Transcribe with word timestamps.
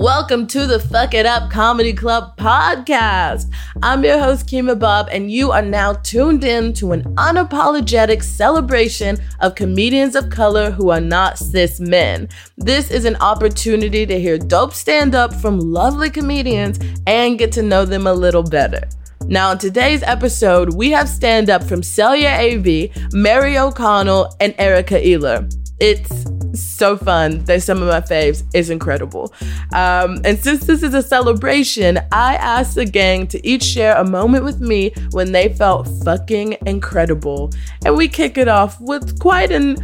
Welcome 0.00 0.46
to 0.46 0.66
the 0.66 0.80
Fuck 0.80 1.12
It 1.12 1.26
Up 1.26 1.50
Comedy 1.50 1.92
Club 1.92 2.34
podcast. 2.38 3.52
I'm 3.82 4.02
your 4.02 4.18
host, 4.18 4.46
Kemah 4.46 4.78
Bob, 4.78 5.10
and 5.12 5.30
you 5.30 5.52
are 5.52 5.60
now 5.60 5.92
tuned 5.92 6.42
in 6.42 6.72
to 6.74 6.92
an 6.92 7.02
unapologetic 7.16 8.22
celebration 8.22 9.18
of 9.40 9.56
comedians 9.56 10.14
of 10.14 10.30
color 10.30 10.70
who 10.70 10.88
are 10.88 11.02
not 11.02 11.36
cis 11.36 11.80
men. 11.80 12.30
This 12.56 12.90
is 12.90 13.04
an 13.04 13.16
opportunity 13.16 14.06
to 14.06 14.18
hear 14.18 14.38
dope 14.38 14.72
stand 14.72 15.14
up 15.14 15.34
from 15.34 15.58
lovely 15.58 16.08
comedians 16.08 16.78
and 17.06 17.38
get 17.38 17.52
to 17.52 17.62
know 17.62 17.84
them 17.84 18.06
a 18.06 18.14
little 18.14 18.42
better. 18.42 18.88
Now, 19.26 19.52
in 19.52 19.58
today's 19.58 20.02
episode, 20.02 20.72
we 20.72 20.92
have 20.92 21.10
stand 21.10 21.50
up 21.50 21.62
from 21.62 21.82
Celya 21.82 22.38
AB, 22.38 22.90
Mary 23.12 23.58
O'Connell, 23.58 24.34
and 24.40 24.54
Erika 24.56 24.94
Ehler. 24.94 25.59
It's 25.80 26.26
so 26.54 26.96
fun. 26.96 27.44
They're 27.44 27.60
some 27.60 27.82
of 27.82 27.88
my 27.88 28.00
faves. 28.00 28.44
It's 28.52 28.68
incredible. 28.68 29.32
Um, 29.72 30.20
and 30.24 30.38
since 30.38 30.66
this 30.66 30.82
is 30.82 30.94
a 30.94 31.02
celebration, 31.02 31.98
I 32.12 32.34
asked 32.36 32.74
the 32.74 32.84
gang 32.84 33.26
to 33.28 33.46
each 33.46 33.62
share 33.62 33.96
a 33.96 34.04
moment 34.04 34.44
with 34.44 34.60
me 34.60 34.92
when 35.10 35.32
they 35.32 35.48
felt 35.54 35.88
fucking 36.04 36.58
incredible. 36.66 37.50
And 37.84 37.96
we 37.96 38.08
kick 38.08 38.36
it 38.36 38.48
off 38.48 38.80
with 38.80 39.18
quite 39.20 39.50
an 39.52 39.76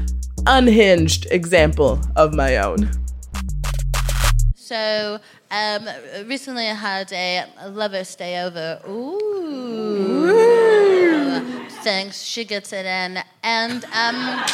unhinged 0.46 1.26
example 1.30 2.00
of 2.14 2.34
my 2.34 2.58
own. 2.58 2.90
So 4.54 5.20
um, 5.50 5.88
recently 6.24 6.68
I 6.68 6.74
had 6.74 7.12
a, 7.12 7.44
lover 7.68 8.04
stay 8.04 8.42
over. 8.42 8.80
Ooh. 8.88 10.26
Thanks, 11.82 12.22
she 12.22 12.44
gets 12.44 12.72
it 12.72 12.84
in. 12.84 13.22
And 13.44 13.84
um, 13.94 14.44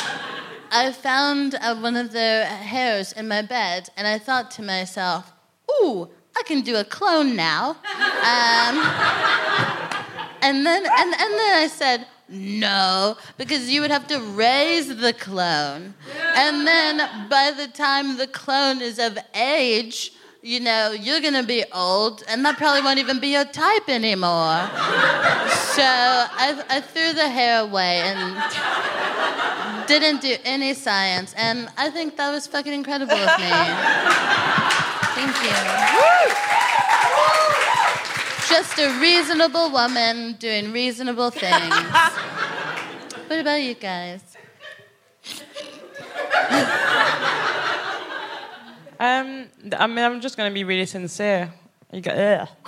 I 0.75 0.91
found 0.91 1.55
uh, 1.55 1.77
one 1.77 1.97
of 1.97 2.13
their 2.13 2.47
hairs 2.47 3.13
in 3.13 3.29
my 3.29 3.43
bed, 3.43 3.91
and 3.95 4.07
I 4.07 4.19
thought 4.19 4.51
to 4.53 4.63
myself, 4.63 5.31
ooh, 5.71 6.09
I 6.35 6.43
can 6.45 6.63
do 6.63 6.77
a 6.77 6.85
clone 6.85 7.37
now. 7.37 7.77
Um, 8.23 8.79
and 10.43 10.65
then, 10.65 10.85
and, 10.85 11.13
and 11.13 11.33
then 11.35 11.63
I 11.63 11.69
said, 11.69 12.07
no, 12.29 13.17
because 13.37 13.69
you 13.69 13.81
would 13.81 13.91
have 13.91 14.07
to 14.07 14.21
raise 14.21 14.97
the 14.97 15.13
clone. 15.13 15.95
And 16.37 16.65
then 16.65 17.29
by 17.29 17.51
the 17.51 17.67
time 17.67 18.17
the 18.17 18.29
clone 18.29 18.81
is 18.81 19.01
of 19.01 19.19
age, 19.35 20.13
you 20.43 20.59
know, 20.59 20.91
you're 20.91 21.21
gonna 21.21 21.45
be 21.45 21.65
old, 21.73 22.25
and 22.27 22.45
that 22.45 22.57
probably 22.57 22.83
won't 22.83 22.99
even 22.99 23.21
be 23.21 23.29
your 23.29 23.45
type 23.45 23.89
anymore. 23.89 24.59
so 25.77 25.85
I, 25.87 26.61
I 26.69 26.81
threw 26.81 27.13
the 27.13 27.29
hair 27.29 27.61
away 27.61 28.01
and 28.01 29.87
didn't 29.87 30.21
do 30.21 30.37
any 30.45 30.75
science, 30.75 31.33
and 31.37 31.69
I 31.77 31.91
think 31.91 32.17
that 32.17 32.33
was 32.33 32.49
fucking 32.49 32.73
incredible 32.73 33.15
of 33.15 33.39
me. 33.39 33.51
Thank 35.15 35.37
you. 35.45 35.55
Just 38.49 38.79
a 38.81 38.99
reasonable 39.01 39.71
woman 39.71 40.33
doing 40.41 40.73
reasonable 40.73 41.31
things. 41.31 41.53
what 43.29 43.39
about 43.39 43.63
you 43.63 43.75
guys? 43.75 44.23
Um, 49.03 49.47
I 49.79 49.87
mean, 49.89 49.99
I'm 50.05 50.21
just 50.21 50.37
going 50.37 50.49
to 50.51 50.55
be 50.55 50.65
really 50.65 50.87
sincere. 50.87 51.53
You 51.93 52.01
go, 52.01 52.13
ugh. 52.13 52.49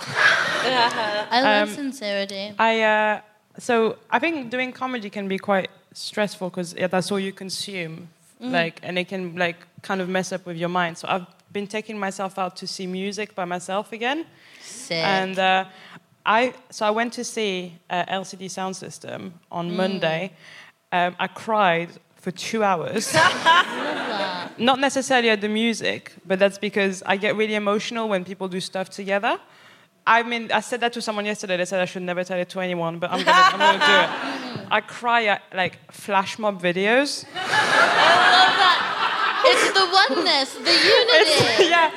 I 1.31 1.41
love 1.41 1.69
Um, 1.69 1.75
sincerity. 1.75 2.53
I 2.59 2.81
uh, 2.81 3.21
so 3.57 3.97
I 4.11 4.19
think 4.19 4.49
doing 4.51 4.71
comedy 4.73 5.09
can 5.09 5.27
be 5.27 5.37
quite 5.39 5.69
stressful 5.93 6.49
because 6.49 6.73
that's 6.73 7.11
all 7.11 7.19
you 7.19 7.31
consume, 7.33 8.09
like, 8.39 8.79
and 8.83 8.97
it 8.97 9.07
can 9.07 9.35
like 9.35 9.55
kind 9.81 10.01
of 10.01 10.09
mess 10.09 10.31
up 10.31 10.45
with 10.45 10.57
your 10.57 10.69
mind. 10.69 10.97
So 10.97 11.07
I've 11.07 11.25
been 11.53 11.67
taking 11.67 11.97
myself 11.97 12.37
out 12.37 12.55
to 12.57 12.67
see 12.67 12.85
music 12.85 13.33
by 13.33 13.45
myself 13.45 13.93
again, 13.93 14.25
Sick. 14.61 14.97
and 15.03 15.39
uh, 15.39 15.65
I 16.25 16.53
so 16.69 16.85
I 16.85 16.91
went 16.91 17.13
to 17.13 17.23
see 17.23 17.77
uh, 17.89 18.03
LCD 18.21 18.45
Soundsystem 18.49 19.31
on 19.49 19.75
Monday. 19.75 20.31
Um, 20.91 21.15
I 21.19 21.27
cried 21.27 21.89
for 22.25 22.31
two 22.31 22.63
hours. 22.63 23.13
Not 24.57 24.79
necessarily 24.79 25.29
at 25.29 25.41
the 25.41 25.47
music, 25.63 26.13
but 26.25 26.39
that's 26.39 26.57
because 26.57 27.03
I 27.05 27.17
get 27.17 27.35
really 27.35 27.53
emotional 27.53 28.09
when 28.09 28.25
people 28.25 28.47
do 28.47 28.59
stuff 28.59 28.89
together. 28.89 29.37
I 30.07 30.23
mean, 30.23 30.51
I 30.51 30.61
said 30.61 30.79
that 30.81 30.91
to 30.93 31.01
someone 31.03 31.25
yesterday. 31.27 31.55
They 31.57 31.65
said 31.65 31.81
I 31.81 31.85
should 31.85 32.01
never 32.01 32.23
tell 32.23 32.39
it 32.39 32.49
to 32.49 32.59
anyone, 32.61 32.97
but 32.97 33.11
I'm 33.11 33.23
gonna, 33.23 33.47
I'm 33.53 33.59
gonna 33.59 33.85
do 33.91 33.97
it. 34.03 34.67
I 34.71 34.81
cry 34.81 35.25
at 35.33 35.43
like 35.53 35.75
flash 35.91 36.39
mob 36.39 36.59
videos. 36.61 37.25
I 37.35 38.25
love 38.37 38.55
that. 38.63 38.77
It's 39.51 39.67
the 39.79 39.85
oneness, 40.01 40.49
the 40.69 40.75
unity. 40.97 41.69
yeah, 41.69 41.91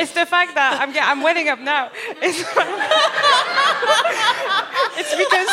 it's 0.00 0.12
the 0.12 0.26
fact 0.26 0.54
that 0.56 0.78
I'm, 0.82 0.92
get- 0.92 1.08
I'm 1.08 1.22
welling 1.22 1.48
up 1.48 1.58
now. 1.60 1.90
It's, 2.20 2.40
it's 5.00 5.14
because 5.24 5.50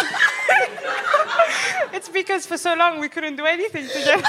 it's 1.94 2.10
because 2.10 2.46
for 2.46 2.58
so 2.58 2.74
long 2.76 3.00
we 3.00 3.10
couldn't 3.10 3.36
do 3.36 3.46
anything 3.46 3.88
together. 3.88 4.24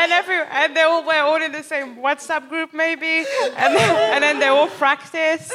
and 0.00 0.12
every 0.12 0.36
and 0.50 0.76
they 0.76 0.82
all 0.82 1.04
were 1.04 1.20
all 1.20 1.42
in 1.42 1.52
the 1.52 1.62
same 1.62 1.96
WhatsApp 1.96 2.48
group 2.48 2.72
maybe, 2.72 3.24
and 3.56 3.74
then, 3.76 4.14
and 4.14 4.22
then 4.22 4.38
they 4.38 4.48
all 4.48 4.68
practice. 4.68 5.52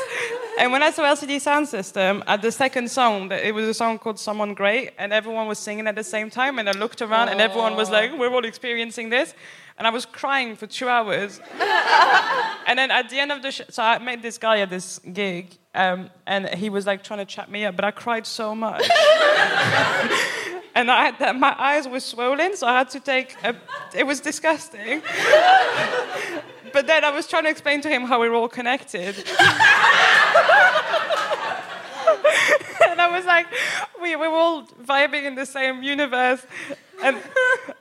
And 0.60 0.72
when 0.72 0.84
I 0.84 0.92
saw 0.92 1.04
LCD 1.04 1.38
Soundsystem 1.38 2.24
at 2.28 2.42
the 2.42 2.52
second 2.52 2.90
song, 2.92 3.32
it 3.32 3.54
was 3.54 3.68
a 3.68 3.74
song 3.74 3.98
called 4.00 4.20
"Someone 4.20 4.54
Great," 4.54 4.92
and 4.98 5.12
everyone 5.12 5.48
was 5.48 5.60
singing 5.60 5.88
at 5.88 5.96
the 5.96 6.04
same 6.04 6.30
time. 6.30 6.60
And 6.60 6.70
I 6.70 6.74
looked 6.74 7.02
around, 7.02 7.30
and 7.30 7.42
everyone 7.42 7.76
was 7.76 7.90
like, 7.90 8.12
"We're 8.18 8.34
all 8.34 8.46
experiencing 8.46 9.10
this," 9.10 9.34
and 9.78 9.86
I 9.86 9.90
was 9.90 10.06
crying 10.06 10.56
for 10.56 10.68
two 10.68 10.88
hours. 10.88 11.40
and 12.68 12.80
then 12.80 12.92
at 12.92 13.10
the 13.10 13.20
end 13.20 13.32
of 13.32 13.42
the 13.42 13.52
show, 13.52 13.66
so 13.70 13.84
I 13.84 14.00
met 14.00 14.22
this 14.22 14.38
guy 14.38 14.60
at 14.60 14.70
this 14.70 15.00
gig, 15.00 15.58
um, 15.74 16.10
and 16.26 16.48
he 16.50 16.70
was 16.70 16.86
like 16.88 17.04
trying 17.04 17.20
to 17.20 17.26
chat 17.26 17.52
me 17.52 17.66
up, 17.66 17.76
but 17.76 17.84
I 17.84 17.92
cried 17.92 18.26
so 18.26 18.56
much. 18.56 18.82
and 20.76 20.90
I 20.90 21.06
had 21.06 21.20
that, 21.20 21.36
my 21.38 21.54
eyes 21.58 21.88
were 21.88 22.00
swollen, 22.00 22.56
so 22.56 22.68
I 22.68 22.78
had 22.78 22.90
to 22.92 23.02
take 23.02 23.36
a. 23.44 23.56
It 23.94 24.06
was 24.08 24.22
disgusting. 24.22 25.02
but 26.74 26.88
then 26.88 27.04
I 27.04 27.10
was 27.12 27.28
trying 27.28 27.44
to 27.44 27.50
explain 27.50 27.82
to 27.82 27.90
him 27.90 28.04
how 28.04 28.22
we're 28.22 28.34
all 28.34 28.48
connected. 28.48 29.18
and 32.88 33.02
I 33.02 33.10
was 33.12 33.26
like, 33.26 33.48
we, 34.02 34.16
we're 34.16 34.30
all 34.30 34.64
vibing 34.64 35.24
in 35.24 35.36
the 35.36 35.46
same 35.46 35.84
universe. 35.84 36.46
And, 37.04 37.18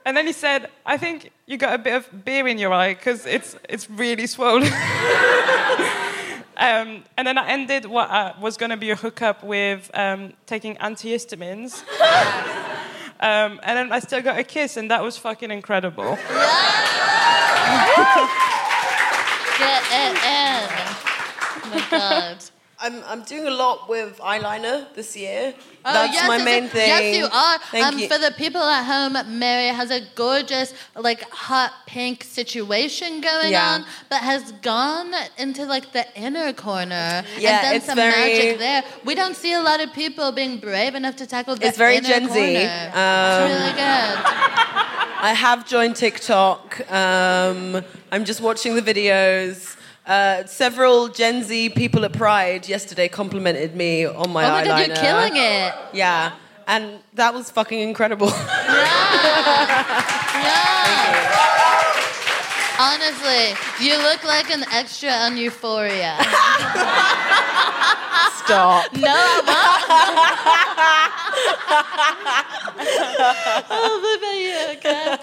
and 0.04 0.16
then 0.16 0.26
he 0.26 0.32
said, 0.32 0.70
I 0.84 0.96
think 0.96 1.30
you 1.46 1.56
got 1.56 1.74
a 1.74 1.78
bit 1.78 1.94
of 1.94 2.24
beer 2.24 2.46
in 2.48 2.58
your 2.58 2.72
eye 2.72 2.94
because 2.94 3.26
it's, 3.26 3.56
it's 3.68 3.88
really 3.90 4.26
swollen. 4.26 4.70
Um, 6.56 7.02
and 7.16 7.26
then 7.26 7.36
I 7.36 7.48
ended 7.48 7.84
what 7.84 8.10
uh, 8.10 8.34
was 8.40 8.56
going 8.56 8.70
to 8.70 8.76
be 8.76 8.90
a 8.90 8.96
hookup 8.96 9.42
with 9.42 9.90
um, 9.92 10.34
taking 10.46 10.76
antihistamines. 10.76 11.82
um, 13.20 13.58
and 13.62 13.76
then 13.76 13.92
I 13.92 13.98
still 13.98 14.22
got 14.22 14.38
a 14.38 14.44
kiss, 14.44 14.76
and 14.76 14.90
that 14.90 15.02
was 15.02 15.16
fucking 15.16 15.50
incredible. 15.50 16.04
Get 19.58 19.82
it 19.90 20.16
in. 20.24 20.68
Oh 21.56 21.70
my 21.70 21.86
god. 21.90 22.44
I'm, 22.84 23.02
I'm 23.06 23.22
doing 23.22 23.46
a 23.46 23.50
lot 23.50 23.88
with 23.88 24.18
eyeliner 24.18 24.92
this 24.94 25.16
year. 25.16 25.54
Oh, 25.86 25.92
That's 25.92 26.12
yes, 26.12 26.28
my 26.28 26.36
main 26.36 26.64
yes. 26.64 26.72
thing. 26.72 26.88
Yes, 26.88 27.16
you 27.16 27.24
are. 27.24 27.58
Thank 27.70 27.86
um, 27.86 27.98
you. 27.98 28.08
For 28.08 28.18
the 28.18 28.30
people 28.36 28.60
at 28.60 28.84
home, 28.84 29.38
Mary 29.38 29.68
has 29.68 29.90
a 29.90 30.02
gorgeous, 30.14 30.74
like, 30.94 31.22
hot 31.30 31.72
pink 31.86 32.22
situation 32.24 33.22
going 33.22 33.52
Yeah. 33.52 33.72
on, 33.72 33.86
but 34.10 34.18
has 34.20 34.52
gone 34.60 35.14
into 35.38 35.64
like 35.64 35.92
the 35.94 36.04
inner 36.14 36.52
corner 36.52 37.24
Yeah, 37.38 37.56
and 37.56 37.62
done 37.62 37.74
it's 37.76 37.86
some 37.86 37.96
very- 37.96 38.10
magic 38.34 38.58
there. 38.58 38.84
We 39.02 39.14
don't 39.14 39.34
see 39.34 39.54
a 39.54 39.62
lot 39.62 39.80
of 39.80 39.90
people 39.94 40.30
being 40.32 40.58
brave 40.58 40.94
enough 40.94 41.16
to 41.16 41.26
tackle 41.26 41.56
the 41.56 41.66
It's 41.66 41.78
very 41.78 41.96
inner 41.96 42.08
Gen 42.08 42.28
Z. 42.28 42.38
Um, 42.38 42.60
it's 42.60 43.54
really 43.54 43.72
good. 43.72 44.14
I 45.30 45.32
have 45.34 45.66
joined 45.66 45.96
TikTok. 45.96 46.80
Um, 46.92 47.82
I'm 48.12 48.26
just 48.26 48.42
watching 48.42 48.74
the 48.74 48.82
videos. 48.82 49.76
Uh, 50.06 50.44
several 50.44 51.08
Gen 51.08 51.42
Z 51.44 51.70
people 51.70 52.04
at 52.04 52.12
Pride 52.12 52.68
yesterday 52.68 53.08
complimented 53.08 53.74
me 53.74 54.04
on 54.04 54.30
my 54.30 54.44
eyeliner. 54.44 54.48
Oh 54.48 54.52
my 54.52 54.62
eyeliner. 54.62 54.66
god, 54.66 54.86
you're 54.88 54.96
killing 54.96 55.36
it. 55.36 55.74
Yeah. 55.94 56.32
and 56.66 56.98
that 57.14 57.32
was 57.32 57.50
fucking 57.50 57.80
incredible. 57.80 58.30
Yeah. 60.34 60.84
Honestly, 62.78 63.54
you 63.80 63.96
look 63.98 64.24
like 64.24 64.50
an 64.50 64.64
extra 64.72 65.10
on 65.10 65.36
Euphoria. 65.38 66.16
Stop. 68.44 68.92
No, 68.94 69.08
I 69.08 69.44
won't. 69.46 70.44
oh, 73.70 74.00
what 74.02 74.18
about 74.18 74.38
you? 74.38 74.58
Okay. 74.76 75.16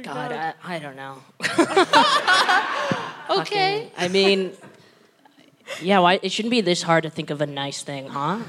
God, 0.00 0.32
I, 0.32 0.54
I 0.64 0.78
don't 0.78 0.96
know. 0.96 1.18
Okay. 3.30 3.90
I 3.96 4.08
mean, 4.08 4.52
yeah, 5.80 6.00
why, 6.00 6.18
it 6.22 6.32
shouldn't 6.32 6.50
be 6.50 6.60
this 6.60 6.82
hard 6.82 7.04
to 7.04 7.10
think 7.10 7.30
of 7.30 7.40
a 7.40 7.46
nice 7.46 7.82
thing, 7.82 8.08
huh? 8.08 8.40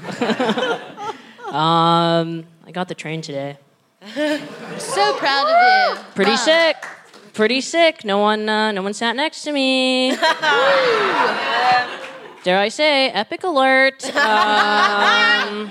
um, 1.46 2.44
I 2.66 2.70
got 2.72 2.88
the 2.88 2.94
train 2.94 3.22
today. 3.22 3.56
So 4.76 5.14
proud 5.16 5.46
of 5.46 5.96
you. 5.96 6.04
Pretty 6.14 6.32
Wow. 6.32 6.36
sick. 6.36 6.76
Pretty 7.32 7.62
sick. 7.62 8.04
No 8.04 8.18
one, 8.18 8.46
uh, 8.48 8.72
no 8.72 8.82
one 8.82 8.92
sat 8.92 9.16
next 9.16 9.42
to 9.44 9.52
me. 9.52 10.10
Dare 12.42 12.58
I 12.58 12.68
say, 12.68 13.08
epic 13.10 13.42
alert. 13.44 14.04
Um, 14.14 15.70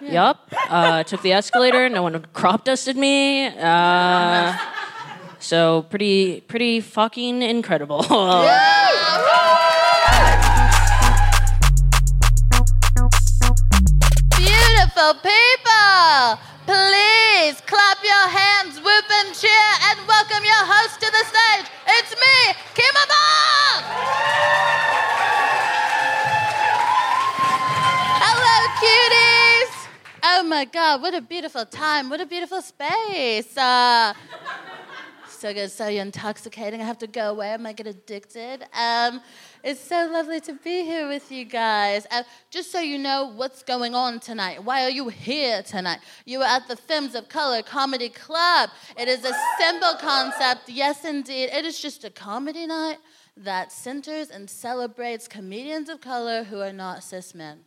yup. 0.00 0.50
Uh, 0.70 1.02
took 1.02 1.20
the 1.20 1.32
escalator. 1.32 1.90
No 1.90 2.02
one 2.02 2.24
crop 2.32 2.64
dusted 2.64 2.96
me. 2.96 3.48
Uh, 3.48 4.56
so 5.38 5.82
pretty, 5.82 6.40
pretty 6.42 6.80
fucking 6.80 7.42
incredible. 7.42 8.02
Beautiful 14.36 15.14
people, 15.22 16.38
please 16.66 17.60
clap 17.66 17.98
your 18.02 18.28
hands, 18.28 18.80
whoop 18.80 19.04
and 19.10 19.34
cheer, 19.34 19.50
and 19.90 19.98
welcome 20.06 20.44
your 20.44 20.64
host 20.66 21.00
to 21.00 21.10
the 21.10 21.24
stage. 21.24 21.66
It's 21.86 22.12
me, 22.12 22.54
Kemah 22.74 23.08
Bob! 23.08 23.84
Hello, 28.20 28.56
cuties! 28.80 29.72
Oh 30.24 30.42
my 30.42 30.64
God, 30.64 31.00
what 31.02 31.14
a 31.14 31.20
beautiful 31.20 31.64
time, 31.64 32.10
what 32.10 32.20
a 32.20 32.26
beautiful 32.26 32.60
space. 32.60 33.56
Uh, 33.56 34.12
so 35.38 35.54
good, 35.54 35.70
so 35.70 35.86
intoxicating. 35.86 36.80
I 36.80 36.84
have 36.84 36.98
to 36.98 37.06
go 37.06 37.30
away. 37.30 37.52
I 37.52 37.56
might 37.56 37.76
get 37.76 37.86
addicted. 37.86 38.64
Um, 38.74 39.20
it's 39.62 39.80
so 39.80 40.08
lovely 40.10 40.40
to 40.40 40.52
be 40.52 40.84
here 40.84 41.08
with 41.08 41.30
you 41.30 41.44
guys. 41.44 42.06
Uh, 42.10 42.24
just 42.50 42.72
so 42.72 42.80
you 42.80 42.98
know 42.98 43.32
what's 43.34 43.62
going 43.62 43.94
on 43.94 44.18
tonight. 44.18 44.62
Why 44.64 44.84
are 44.84 44.90
you 44.90 45.08
here 45.08 45.62
tonight? 45.62 46.00
You 46.24 46.40
are 46.40 46.48
at 46.48 46.66
the 46.66 46.76
Films 46.76 47.14
of 47.14 47.28
Color 47.28 47.62
Comedy 47.62 48.08
Club. 48.08 48.70
It 48.98 49.06
is 49.06 49.24
a 49.24 49.32
simple 49.58 49.94
concept. 50.00 50.68
Yes, 50.68 51.04
indeed. 51.04 51.50
It 51.52 51.64
is 51.64 51.80
just 51.80 52.04
a 52.04 52.10
comedy 52.10 52.66
night 52.66 52.98
that 53.36 53.70
centers 53.70 54.30
and 54.30 54.50
celebrates 54.50 55.28
comedians 55.28 55.88
of 55.88 56.00
color 56.00 56.42
who 56.42 56.60
are 56.60 56.72
not 56.72 57.04
cis 57.04 57.34
men. 57.34 57.60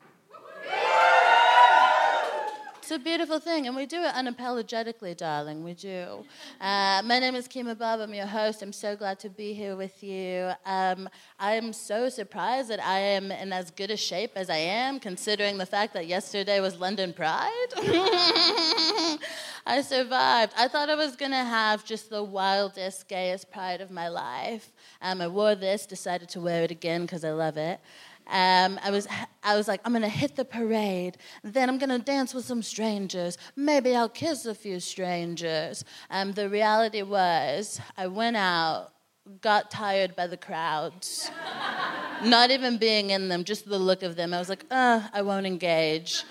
It's 2.92 3.00
a 3.00 3.04
beautiful 3.06 3.40
thing, 3.40 3.68
and 3.68 3.76
we 3.78 3.86
do 3.86 4.02
it 4.02 4.14
unapologetically, 4.14 5.16
darling. 5.16 5.64
We 5.64 5.76
do. 5.76 6.26
Uh, 6.60 7.02
my 7.06 7.20
name 7.20 7.36
is 7.36 7.48
Kemah 7.48 7.78
Bob. 7.78 8.02
I'm 8.02 8.14
your 8.14 8.26
host. 8.26 8.62
I'm 8.62 8.74
so 8.74 8.98
glad 8.98 9.18
to 9.20 9.30
be 9.30 9.54
here 9.54 9.78
with 9.78 10.04
you. 10.04 10.52
Um, 10.66 11.08
I 11.40 11.54
am 11.54 11.72
so 11.72 12.10
surprised 12.10 12.70
that 12.70 12.84
I 12.86 13.00
am 13.00 13.32
in 13.32 13.54
as 13.54 13.72
good 13.72 13.92
a 13.92 13.96
shape 13.96 14.32
as 14.36 14.50
I 14.50 14.58
am, 14.58 15.00
considering 15.00 15.58
the 15.58 15.66
fact 15.66 15.94
that 15.94 16.08
yesterday 16.08 16.60
was 16.60 16.82
London 16.82 17.14
Pride. 17.14 17.48
I 19.66 19.82
survived. 19.86 20.52
I 20.58 20.68
thought 20.68 20.90
I 20.90 20.96
was 20.96 21.16
going 21.16 21.32
to 21.32 21.38
have 21.38 21.86
just 21.86 22.10
the 22.10 22.22
wildest, 22.22 23.08
gayest 23.08 23.50
pride 23.52 23.80
of 23.80 23.90
my 23.90 24.10
life. 24.10 24.70
Um, 25.02 25.22
I 25.22 25.30
wore 25.30 25.56
this, 25.56 25.86
decided 25.86 26.28
to 26.30 26.42
wear 26.42 26.64
it 26.64 26.72
again 26.72 27.04
because 27.04 27.24
I 27.24 27.32
love 27.32 27.56
it. 27.56 27.80
Um, 28.32 28.80
I 28.82 28.92
was, 28.92 29.08
I 29.44 29.58
was 29.58 29.68
like, 29.68 29.82
I'm 29.84 29.92
gonna 29.92 30.08
hit 30.08 30.38
the 30.38 30.46
parade. 30.46 31.18
Then 31.44 31.70
I'm 31.70 31.78
gonna 31.78 32.00
dance 32.00 32.34
with 32.34 32.46
some 32.46 32.64
strangers. 32.64 33.38
Maybe 33.58 33.94
I'll 33.94 34.10
kiss 34.10 34.46
a 34.46 34.56
few 34.56 34.80
strangers. 34.80 35.84
Um, 36.10 36.32
the 36.32 36.50
reality 36.50 37.02
was, 37.02 37.82
I 37.98 38.08
went 38.08 38.38
out, 38.38 38.94
got 39.42 39.70
tired 39.70 40.16
by 40.16 40.28
the 40.28 40.38
crowds, 40.38 41.30
not 42.24 42.52
even 42.52 42.78
being 42.78 43.10
in 43.10 43.28
them, 43.28 43.44
just 43.44 43.68
the 43.68 43.78
look 43.78 44.02
of 44.02 44.16
them. 44.16 44.34
I 44.34 44.40
was 44.40 44.48
like, 44.48 44.66
uh, 44.72 45.02
I 45.14 45.22
won't 45.22 45.46
engage. 45.46 46.24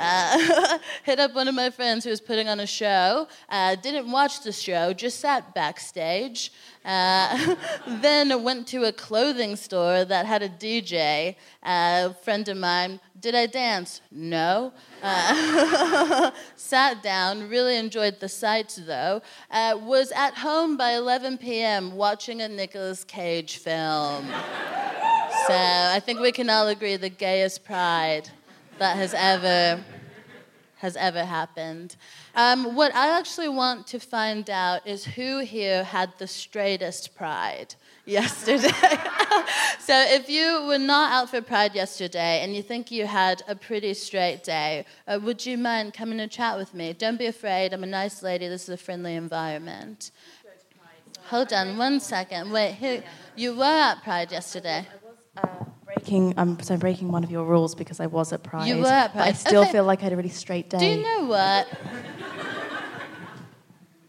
Uh, 0.00 0.78
hit 1.04 1.20
up 1.20 1.34
one 1.34 1.46
of 1.46 1.54
my 1.54 1.68
friends 1.68 2.04
who 2.04 2.10
was 2.10 2.22
putting 2.22 2.48
on 2.48 2.58
a 2.60 2.66
show. 2.66 3.28
Uh, 3.50 3.74
didn't 3.74 4.10
watch 4.10 4.42
the 4.42 4.52
show, 4.52 4.94
just 4.94 5.20
sat 5.20 5.54
backstage. 5.54 6.50
Uh, 6.84 7.54
then 7.86 8.42
went 8.42 8.66
to 8.66 8.84
a 8.84 8.92
clothing 8.92 9.54
store 9.56 10.04
that 10.06 10.24
had 10.24 10.42
a 10.42 10.48
DJ. 10.48 11.36
a 11.62 12.14
friend 12.22 12.48
of 12.48 12.56
mine. 12.56 12.98
Did 13.20 13.34
I 13.34 13.44
dance? 13.44 14.00
No. 14.10 14.72
Uh, 15.02 16.30
sat 16.56 17.02
down, 17.02 17.50
really 17.50 17.76
enjoyed 17.76 18.18
the 18.20 18.28
sights 18.30 18.76
though. 18.76 19.20
Uh, 19.50 19.78
was 19.82 20.10
at 20.12 20.32
home 20.34 20.78
by 20.78 20.92
11 20.92 21.36
p.m. 21.36 21.94
watching 21.94 22.40
a 22.40 22.48
Nicolas 22.48 23.04
Cage 23.04 23.58
film. 23.58 24.26
So 25.46 25.54
I 25.54 26.00
think 26.02 26.20
we 26.20 26.32
can 26.32 26.48
all 26.48 26.68
agree 26.68 26.96
the 26.96 27.10
gayest 27.10 27.64
pride 27.64 28.30
that 28.80 28.96
has 28.96 29.14
ever 29.14 29.78
has 30.78 30.96
ever 30.96 31.22
happened. 31.22 31.94
Um, 32.34 32.74
what 32.74 32.94
I 32.94 33.18
actually 33.18 33.50
want 33.50 33.86
to 33.88 34.00
find 34.00 34.48
out 34.48 34.86
is 34.86 35.04
who 35.04 35.40
here 35.40 35.84
had 35.84 36.10
the 36.16 36.26
straightest 36.26 37.14
pride 37.14 37.74
yesterday. 38.06 38.70
so 39.78 39.94
if 40.08 40.30
you 40.30 40.64
were 40.66 40.78
not 40.78 41.12
out 41.12 41.28
for 41.28 41.42
pride 41.42 41.74
yesterday 41.74 42.40
and 42.42 42.56
you 42.56 42.62
think 42.62 42.90
you 42.90 43.06
had 43.06 43.42
a 43.46 43.54
pretty 43.54 43.92
straight 43.92 44.42
day, 44.42 44.86
uh, 45.06 45.20
would 45.22 45.44
you 45.44 45.58
mind 45.58 45.92
coming 45.92 46.16
to 46.16 46.26
chat 46.26 46.56
with 46.56 46.72
me? 46.72 46.94
Don't 46.94 47.18
be 47.18 47.26
afraid. 47.26 47.74
I'm 47.74 47.84
a 47.84 47.86
nice 47.86 48.22
lady. 48.22 48.48
This 48.48 48.62
is 48.62 48.70
a 48.70 48.78
friendly 48.78 49.14
environment. 49.14 50.12
Hold 51.26 51.52
on 51.52 51.76
one 51.76 52.00
second. 52.00 52.50
Wait, 52.50 52.72
who, 52.76 53.02
you 53.36 53.54
were 53.54 53.64
at 53.64 54.02
Pride 54.02 54.32
yesterday. 54.32 54.86
Breaking 56.00 56.34
um, 56.38 56.58
so 56.60 56.74
I'm 56.74 56.80
breaking 56.80 57.08
one 57.12 57.24
of 57.24 57.30
your 57.30 57.44
rules 57.44 57.74
because 57.74 58.00
I 58.00 58.06
was 58.06 58.32
at 58.32 58.42
Pride. 58.42 58.68
You 58.68 58.78
were 58.78 58.86
at 58.86 59.12
But 59.14 59.22
I 59.22 59.32
still 59.32 59.62
Okay. 59.62 59.72
feel 59.72 59.84
like 59.84 60.00
I 60.00 60.04
had 60.04 60.12
a 60.12 60.16
really 60.16 60.28
straight 60.30 60.70
day. 60.70 60.78
Do 60.78 60.86
you 60.86 61.02
know 61.02 61.26
what? 61.26 61.68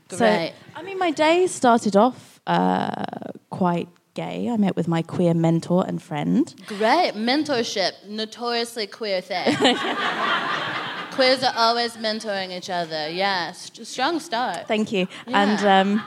So, 0.10 0.18
Great. 0.18 0.54
I 0.76 0.82
mean, 0.84 1.00
my 1.00 1.12
day 1.12 1.48
started 1.48 1.96
off 1.96 2.42
uh, 2.46 3.06
quite 3.50 3.88
gay. 4.14 4.50
I 4.50 4.58
met 4.58 4.76
with 4.76 4.88
my 4.88 5.02
queer 5.02 5.34
mentor 5.34 5.86
and 5.88 6.02
friend. 6.04 6.54
Great. 6.68 7.14
Mentorship, 7.16 7.92
notoriously 8.10 8.88
queer 8.88 9.22
thing. 9.22 9.56
Queers 11.12 11.44
are 11.44 11.54
always 11.56 11.96
mentoring 11.98 12.52
each 12.52 12.70
other. 12.70 13.10
Yeah, 13.10 13.52
st- 13.54 13.88
strong 13.88 14.20
start. 14.20 14.68
Thank 14.68 14.92
you. 14.92 15.08
Yeah. 15.28 15.42
And 15.44 15.90
um, 15.90 16.04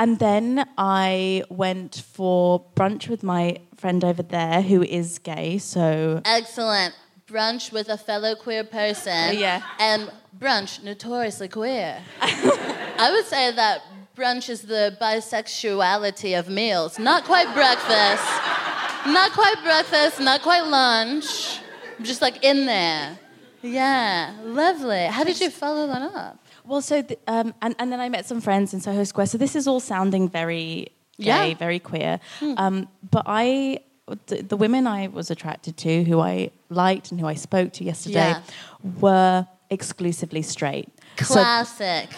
and 0.00 0.18
then 0.18 0.66
I 0.78 1.44
went 1.50 2.02
for 2.14 2.64
brunch 2.74 3.08
with 3.08 3.22
my 3.22 3.58
friend 3.76 4.02
over 4.02 4.22
there 4.22 4.62
who 4.62 4.82
is 4.82 5.18
gay. 5.18 5.58
So 5.58 6.22
Excellent. 6.24 6.94
Brunch 7.28 7.70
with 7.70 7.90
a 7.90 7.98
fellow 7.98 8.34
queer 8.34 8.64
person. 8.64 9.38
Yeah. 9.38 9.62
And 9.78 10.10
brunch, 10.36 10.82
notoriously 10.82 11.48
queer. 11.48 12.02
I 12.22 13.10
would 13.14 13.26
say 13.26 13.52
that 13.52 13.82
brunch 14.16 14.48
is 14.48 14.62
the 14.62 14.96
bisexuality 14.98 16.38
of 16.38 16.48
meals. 16.48 16.98
Not 16.98 17.24
quite 17.24 17.52
breakfast, 17.52 18.24
not 19.06 19.32
quite 19.32 19.62
breakfast, 19.62 20.18
not 20.18 20.40
quite 20.40 20.62
lunch. 20.62 21.60
Just 22.00 22.22
like 22.22 22.42
in 22.42 22.64
there. 22.64 23.18
Yeah, 23.60 24.34
lovely. 24.42 25.04
How 25.08 25.24
did 25.24 25.38
you 25.38 25.50
follow 25.50 25.86
that 25.88 26.00
up? 26.00 26.38
Well, 26.70 26.80
so 26.82 27.02
th- 27.02 27.18
um, 27.26 27.52
and 27.60 27.74
and 27.78 27.92
then 27.92 28.00
I 28.00 28.08
met 28.08 28.24
some 28.26 28.40
friends 28.40 28.72
in 28.74 28.80
Soho 28.80 29.04
Square. 29.04 29.26
So 29.26 29.38
this 29.38 29.54
is 29.56 29.66
all 29.66 29.80
sounding 29.80 30.28
very 30.28 30.88
gay, 31.18 31.24
Yeah. 31.26 31.46
Hmm. 31.52 31.58
very 31.58 31.78
queer. 31.78 32.20
Um, 32.56 32.88
but 33.10 33.24
I. 33.26 33.80
The, 34.26 34.42
the 34.42 34.56
women 34.56 34.88
I 34.88 35.06
was 35.06 35.30
attracted 35.30 35.76
to, 35.76 36.02
who 36.02 36.18
I 36.18 36.50
liked 36.68 37.12
and 37.12 37.20
who 37.20 37.28
I 37.28 37.34
spoke 37.34 37.72
to 37.74 37.84
yesterday, 37.84 38.30
Yeah. 38.34 38.42
were 38.98 39.46
exclusively 39.70 40.42
straight. 40.42 40.88
Classic. 41.16 42.08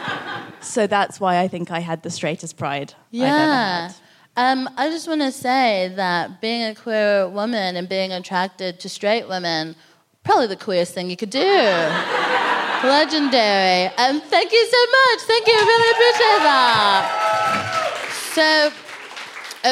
so 0.60 0.88
that's 0.88 1.20
why 1.20 1.38
I 1.38 1.46
think 1.46 1.70
I 1.70 1.78
had 1.78 2.02
the 2.02 2.10
straightest 2.10 2.56
pride 2.56 2.94
I've 3.12 3.20
ever 3.20 3.26
Yeah. 3.26 3.88
had. 3.88 3.94
Um, 4.36 4.68
I 4.76 4.88
just 4.90 5.06
want 5.06 5.20
to 5.20 5.30
say 5.30 5.92
that 5.94 6.40
being 6.40 6.64
a 6.64 6.74
queer 6.74 7.28
woman 7.28 7.76
and 7.76 7.88
being 7.88 8.10
attracted 8.12 8.80
to 8.80 8.88
straight 8.88 9.28
women, 9.28 9.76
probably 10.24 10.48
the 10.48 10.56
queerest 10.56 10.92
thing 10.92 11.08
you 11.08 11.16
could 11.16 11.30
do. 11.30 11.38
Legendary. 12.84 13.86
Um, 13.96 14.20
thank 14.20 14.52
you 14.52 14.66
so 14.66 14.86
much. 14.86 15.20
Thank 15.22 15.46
you. 15.46 15.54
I 15.54 15.64
really 15.66 15.90
appreciate 15.96 16.42
that. 16.46 17.04
So, 18.32 18.70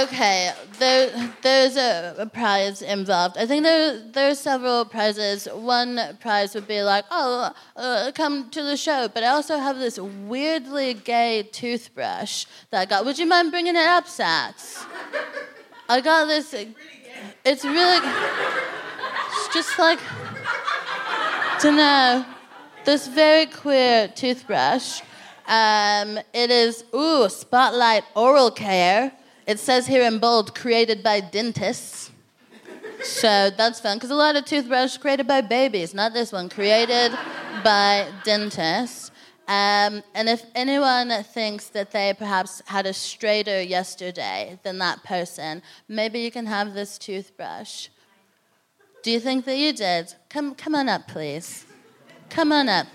okay, 0.02 0.52
there, 0.78 1.32
there's 1.42 1.76
a, 1.76 2.16
a 2.18 2.26
prize 2.26 2.82
involved. 2.82 3.38
I 3.38 3.46
think 3.46 3.62
there, 3.62 4.00
there 4.10 4.30
are 4.30 4.34
several 4.34 4.84
prizes. 4.84 5.46
One 5.46 6.00
prize 6.20 6.54
would 6.54 6.66
be 6.66 6.82
like, 6.82 7.04
oh, 7.12 7.52
uh, 7.76 8.10
come 8.12 8.50
to 8.50 8.62
the 8.62 8.76
show. 8.76 9.08
But 9.08 9.22
I 9.22 9.28
also 9.28 9.58
have 9.58 9.78
this 9.78 9.98
weirdly 10.00 10.94
gay 10.94 11.44
toothbrush 11.44 12.46
that 12.70 12.80
I 12.80 12.84
got. 12.86 13.04
Would 13.04 13.18
you 13.20 13.26
mind 13.26 13.52
bringing 13.52 13.76
it 13.76 13.86
up, 13.86 14.06
Sats? 14.06 14.84
I 15.88 16.00
got 16.00 16.26
this. 16.26 16.52
It's 17.44 17.64
really. 17.64 18.00
It's 19.28 19.54
just 19.54 19.78
like. 19.78 20.00
To 21.60 21.70
know. 21.72 22.35
This 22.86 23.08
very 23.08 23.46
queer 23.46 24.06
toothbrush. 24.06 25.02
Um, 25.48 26.20
it 26.32 26.52
is, 26.52 26.84
ooh, 26.94 27.28
Spotlight 27.28 28.04
Oral 28.14 28.52
Care. 28.52 29.10
It 29.44 29.58
says 29.58 29.88
here 29.88 30.04
in 30.04 30.20
bold, 30.20 30.54
created 30.54 31.02
by 31.02 31.18
dentists. 31.18 32.12
So 33.02 33.50
that's 33.50 33.80
fun, 33.80 33.96
because 33.96 34.10
a 34.10 34.14
lot 34.14 34.36
of 34.36 34.44
toothbrushes 34.44 34.98
created 34.98 35.26
by 35.26 35.40
babies, 35.40 35.94
not 35.94 36.14
this 36.14 36.30
one, 36.30 36.48
created 36.48 37.10
by 37.64 38.06
dentists. 38.22 39.10
Um, 39.48 40.04
and 40.14 40.28
if 40.28 40.44
anyone 40.54 41.10
thinks 41.24 41.66
that 41.70 41.90
they 41.90 42.14
perhaps 42.16 42.62
had 42.66 42.86
a 42.86 42.92
straighter 42.92 43.60
yesterday 43.60 44.60
than 44.62 44.78
that 44.78 45.02
person, 45.02 45.60
maybe 45.88 46.20
you 46.20 46.30
can 46.30 46.46
have 46.46 46.72
this 46.72 46.98
toothbrush. 46.98 47.88
Do 49.02 49.10
you 49.10 49.18
think 49.18 49.44
that 49.46 49.58
you 49.58 49.72
did? 49.72 50.14
Come, 50.30 50.54
come 50.54 50.76
on 50.76 50.88
up, 50.88 51.08
please. 51.08 51.65
Come 52.30 52.52
on 52.52 52.68
up. 52.68 52.86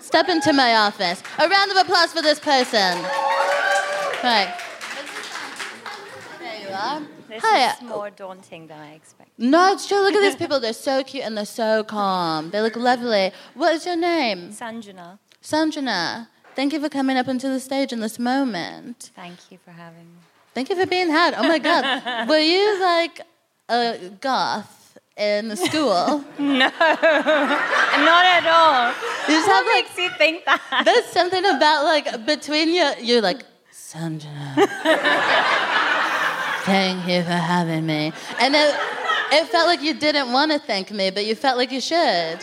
Step 0.00 0.28
into 0.28 0.52
my 0.52 0.74
office. 0.76 1.22
A 1.38 1.48
round 1.48 1.70
of 1.70 1.76
applause 1.76 2.12
for 2.12 2.22
this 2.22 2.38
person. 2.40 2.98
Right. 4.22 4.54
There 6.40 6.60
you 6.60 6.74
are. 6.74 7.00
This 7.28 7.42
Hi. 7.42 7.72
is 7.72 7.82
more 7.82 8.10
daunting 8.10 8.66
than 8.66 8.78
I 8.78 8.94
expected. 8.94 9.32
No, 9.38 9.72
it's 9.72 9.86
true. 9.88 10.00
Look 10.02 10.14
at 10.14 10.20
these 10.20 10.36
people. 10.42 10.60
They're 10.60 10.72
so 10.72 11.02
cute 11.02 11.24
and 11.24 11.36
they're 11.36 11.46
so 11.46 11.84
calm. 11.84 12.50
They 12.50 12.60
look 12.60 12.76
lovely. 12.76 13.32
What 13.54 13.74
is 13.74 13.86
your 13.86 13.96
name? 13.96 14.50
Sanjana, 14.50 15.18
Sanjana. 15.42 16.28
Thank 16.54 16.72
you 16.74 16.80
for 16.80 16.90
coming 16.90 17.16
up 17.16 17.28
onto 17.28 17.48
the 17.48 17.60
stage 17.60 17.92
in 17.92 18.00
this 18.00 18.18
moment. 18.18 19.10
thank 19.16 19.50
you 19.50 19.58
for 19.64 19.70
having 19.70 20.04
me. 20.04 20.18
Thank 20.54 20.68
you 20.68 20.76
for 20.76 20.84
being 20.86 21.08
had. 21.08 21.32
Oh 21.34 21.44
my 21.44 21.58
God. 21.58 22.28
Were 22.28 22.38
you 22.38 22.78
like 22.80 23.22
a 23.70 24.10
goth 24.20 24.81
in 25.16 25.48
the 25.48 25.56
school? 25.56 26.24
No, 26.38 26.68
not 26.68 28.24
at 28.24 28.46
all. 28.46 28.88
You 29.28 29.34
just 29.38 29.46
What 29.46 29.56
have 29.56 29.66
like 29.66 29.84
makes 29.84 29.98
you 29.98 30.10
think 30.18 30.44
that? 30.44 30.82
There's 30.84 31.06
something 31.06 31.44
about 31.44 31.84
like 31.84 32.26
between 32.26 32.68
you, 32.68 32.90
you're 33.00 33.20
like, 33.22 33.42
Sanjana. 33.72 34.54
Thank 36.64 37.08
you 37.08 37.22
for 37.22 37.30
having 37.32 37.86
me. 37.86 38.12
And 38.38 38.54
it, 38.54 38.74
it 39.32 39.46
felt 39.48 39.66
like 39.66 39.82
you 39.82 39.94
didn't 39.94 40.32
want 40.32 40.52
to 40.52 40.58
thank 40.60 40.90
me, 40.92 41.10
but 41.10 41.24
you 41.26 41.34
felt 41.34 41.56
like 41.58 41.72
you 41.72 41.80
should. 41.80 42.38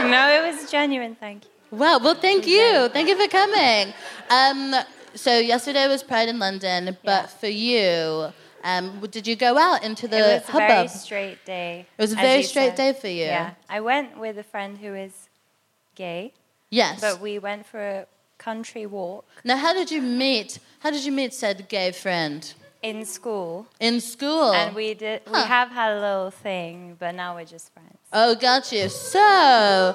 No, 0.00 0.30
it 0.30 0.42
was 0.54 0.70
genuine. 0.70 1.14
Thank 1.14 1.44
you. 1.44 1.50
Well, 1.78 2.00
well, 2.00 2.14
thank 2.14 2.46
you. 2.46 2.88
Thank 2.88 3.08
you 3.08 3.16
for 3.22 3.28
coming. 3.28 3.92
Um, 4.30 4.74
so, 5.14 5.38
yesterday 5.38 5.86
was 5.88 6.02
Pride 6.02 6.28
in 6.30 6.38
London, 6.38 6.96
but 7.04 7.22
Yeah. 7.24 7.26
for 7.26 7.46
you, 7.48 8.32
um, 8.62 9.00
did 9.10 9.26
you 9.26 9.36
go 9.36 9.56
out 9.58 9.82
into 9.82 10.06
the 10.08 10.42
hubbub? 10.46 10.46
it 10.46 10.52
was 10.52 10.54
a 10.54 10.58
very 10.68 10.88
straight 10.88 11.44
day. 11.44 11.86
It 11.98 12.02
was 12.02 12.12
a 12.12 12.16
very 12.16 12.42
straight 12.42 12.76
said. 12.76 12.94
day 12.94 13.00
for 13.00 13.08
you. 13.08 13.24
Yeah, 13.24 13.54
I 13.68 13.80
went 13.80 14.18
with 14.18 14.38
a 14.38 14.42
friend 14.44 14.78
who 14.78 14.94
is 14.94 15.28
gay, 15.94 16.32
Yes. 16.70 17.00
but 17.00 17.20
we 17.20 17.38
went 17.38 17.66
for 17.66 17.80
a 17.80 18.06
country 18.38 18.86
walk 18.86 19.24
now, 19.44 19.56
how 19.56 19.72
did 19.74 19.90
you 19.90 20.00
meet? 20.00 20.58
How 20.80 20.90
did 20.90 21.04
you 21.04 21.12
meet 21.12 21.34
said 21.34 21.68
gay 21.68 21.92
friend? 21.92 22.52
in 22.82 23.04
school, 23.04 23.66
In 23.78 24.00
school. 24.00 24.54
and 24.54 24.74
we 24.74 24.94
did. 24.94 25.20
We 25.26 25.38
have 25.38 25.68
had 25.70 25.98
a 25.98 26.00
little 26.00 26.30
thing, 26.30 26.96
but 26.98 27.14
now 27.14 27.34
we're 27.36 27.44
just 27.44 27.70
friends. 27.74 27.98
Oh, 28.12 28.34
got 28.34 28.72
you. 28.72 28.88
So, 28.88 29.94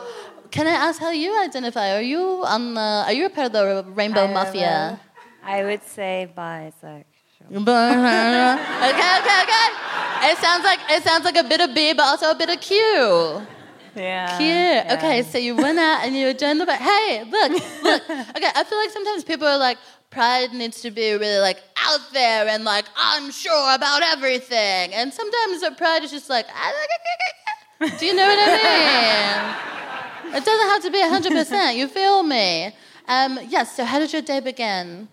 can 0.52 0.68
I 0.68 0.76
ask 0.88 1.00
how 1.02 1.10
you 1.10 1.32
identify? 1.42 1.96
Are 1.98 2.02
you 2.02 2.44
on 2.46 2.76
the? 2.76 2.82
Are 3.08 3.12
you 3.14 3.26
a 3.26 3.30
part 3.30 3.48
of 3.48 3.54
the 3.54 3.84
Rainbow 3.92 4.26
I 4.26 4.34
Mafia? 4.34 5.00
uh, 5.02 5.48
I 5.48 5.64
would 5.64 5.84
say 5.84 6.30
bisexual. 6.38 7.06
Okay, 8.90 9.12
okay, 9.22 9.40
okay. 9.44 9.68
It 10.32 10.38
sounds 10.40 10.64
like 10.64 10.80
it 10.90 11.04
sounds 11.04 11.26
like 11.26 11.38
a 11.38 11.44
bit 11.44 11.62
of 11.62 11.76
B, 11.76 11.94
but 11.94 12.04
also 12.04 12.32
a 12.32 12.36
bit 12.36 12.50
of 12.50 12.60
Q. 12.60 13.46
Yeah. 13.96 14.38
Cute. 14.38 14.50
yeah. 14.50 14.96
Okay, 14.98 15.24
so 15.24 15.38
you 15.38 15.56
went 15.56 15.80
out 15.80 16.04
and 16.04 16.16
you 16.16 16.34
joined 16.34 16.60
the. 16.60 16.76
Hey, 16.76 17.24
look, 17.24 17.52
look. 17.84 18.02
Okay, 18.36 18.50
I 18.54 18.64
feel 18.64 18.78
like 18.78 18.90
sometimes 18.90 19.24
people 19.24 19.48
are 19.48 19.58
like, 19.58 19.78
pride 20.10 20.54
needs 20.54 20.82
to 20.82 20.92
be 20.92 21.12
really 21.14 21.40
like 21.40 21.62
out 21.78 22.02
there 22.14 22.48
and 22.48 22.64
like 22.66 22.86
unsure 22.98 23.76
about 23.76 24.02
everything, 24.04 24.94
and 24.94 25.14
sometimes 25.14 25.62
the 25.62 25.72
pride 25.78 26.04
is 26.04 26.12
just 26.12 26.30
like. 26.30 26.48
Do 28.00 28.06
you 28.06 28.14
know 28.16 28.26
what 28.26 28.40
I 28.40 28.50
mean? 30.26 30.36
It 30.36 30.44
doesn't 30.46 30.68
have 30.70 30.82
to 30.84 30.92
be 30.92 31.02
hundred 31.02 31.34
percent. 31.34 31.78
You 31.78 31.88
feel 31.88 32.24
me? 32.24 32.74
Um, 33.08 33.40
yes. 33.48 33.76
So, 33.76 33.86
how 33.86 34.00
did 34.00 34.12
your 34.12 34.22
day 34.22 34.40
begin? 34.40 35.08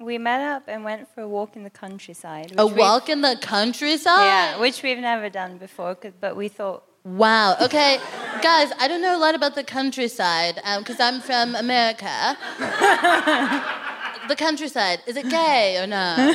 We 0.00 0.16
met 0.16 0.40
up 0.40 0.62
and 0.68 0.84
went 0.84 1.12
for 1.12 1.22
a 1.22 1.28
walk 1.28 1.56
in 1.56 1.64
the 1.64 1.70
countryside. 1.70 2.52
A 2.56 2.64
walk 2.64 3.08
in 3.08 3.20
the 3.20 3.36
countryside. 3.40 4.24
Yeah, 4.26 4.60
which 4.60 4.80
we've 4.84 4.98
never 4.98 5.28
done 5.28 5.58
before, 5.58 5.96
but 6.20 6.36
we 6.36 6.48
thought, 6.48 6.84
Wow. 7.04 7.56
Okay, 7.60 7.98
guys, 8.42 8.70
I 8.78 8.86
don't 8.86 9.02
know 9.02 9.16
a 9.16 9.18
lot 9.18 9.34
about 9.34 9.54
the 9.56 9.64
countryside 9.64 10.60
um, 10.62 10.82
because 10.82 11.00
I'm 11.00 11.20
from 11.20 11.56
America. 11.56 12.36
the 14.28 14.36
countryside 14.36 15.00
is 15.06 15.16
it 15.16 15.28
gay 15.28 15.78
or 15.82 15.86
no? 15.86 16.34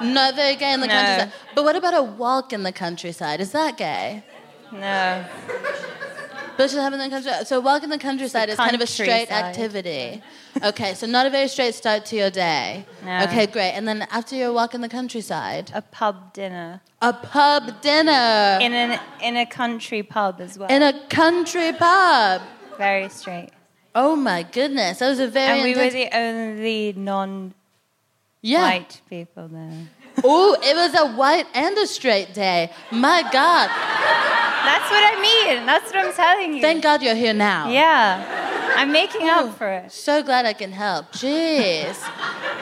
Not 0.02 0.34
very 0.34 0.56
gay 0.56 0.72
in 0.72 0.80
the 0.80 0.86
No. 0.86 0.92
countryside. 0.94 1.32
But 1.54 1.64
what 1.64 1.76
about 1.76 1.94
a 1.94 2.02
walk 2.02 2.52
in 2.52 2.62
the 2.64 2.72
countryside? 2.72 3.40
Is 3.40 3.52
that 3.52 3.76
gay? 3.76 4.24
no. 4.72 5.24
But 6.56 6.64
just 6.64 6.76
having 6.76 6.98
the 6.98 7.08
countryside. 7.08 7.46
So 7.46 7.58
a 7.58 7.60
walk 7.60 7.82
in 7.82 7.90
the 7.90 7.98
countryside 7.98 8.48
is 8.48 8.56
kind 8.56 8.74
of 8.74 8.80
a 8.80 8.86
straight 8.86 9.28
countryside. 9.28 9.44
activity. 9.44 10.22
Okay, 10.62 10.94
so 10.94 11.06
not 11.06 11.26
a 11.26 11.30
very 11.30 11.48
straight 11.48 11.74
start 11.74 12.06
to 12.06 12.16
your 12.16 12.30
day. 12.30 12.86
No. 13.04 13.24
Okay, 13.24 13.46
great. 13.46 13.72
And 13.72 13.86
then 13.86 14.06
after 14.10 14.34
your 14.36 14.52
walk 14.52 14.74
in 14.74 14.80
the 14.80 14.88
countryside, 14.88 15.70
A 15.74 15.82
pub 15.82 16.32
dinner. 16.32 16.80
a 17.02 17.12
pub 17.12 17.80
dinner 17.82 18.58
In, 18.62 18.72
an, 18.72 18.98
in 19.22 19.36
a 19.36 19.44
country 19.46 20.02
pub 20.02 20.40
as 20.40 20.58
well. 20.58 20.70
in 20.70 20.82
a 20.82 20.94
country 21.08 21.72
pub. 21.72 22.40
Very 22.78 23.08
straight. 23.10 23.50
Oh 23.94 24.16
my 24.16 24.42
goodness, 24.42 24.98
that 25.00 25.08
was 25.08 25.20
a 25.20 25.28
very 25.28 25.60
And 25.60 25.62
we 25.62 25.74
were 25.74 25.90
the 25.90 26.08
only 26.16 26.92
non 26.96 27.54
yeah. 28.42 28.62
white 28.62 29.00
people 29.08 29.48
there. 29.48 29.72
Oh, 30.24 30.56
it 30.62 30.74
was 30.74 30.94
a 30.94 31.06
white 31.14 31.46
and 31.54 31.76
a 31.78 31.86
straight 31.86 32.32
day. 32.32 32.70
My 32.90 33.22
God, 33.22 33.68
That's 33.68 34.90
what 34.90 35.04
I 35.04 35.20
mean. 35.20 35.66
That's 35.66 35.92
what 35.92 36.06
I'm 36.06 36.12
telling 36.12 36.54
you. 36.54 36.60
thank 36.62 36.82
God 36.82 37.02
you're 37.02 37.14
here 37.14 37.34
now. 37.34 37.68
Yeah. 37.68 38.72
I'm 38.76 38.92
making 38.92 39.28
up 39.28 39.56
for 39.56 39.68
it. 39.68 39.92
So 39.92 40.22
glad 40.22 40.44
I 40.46 40.52
can 40.52 40.72
help. 40.72 41.12
Jeez. 41.12 41.96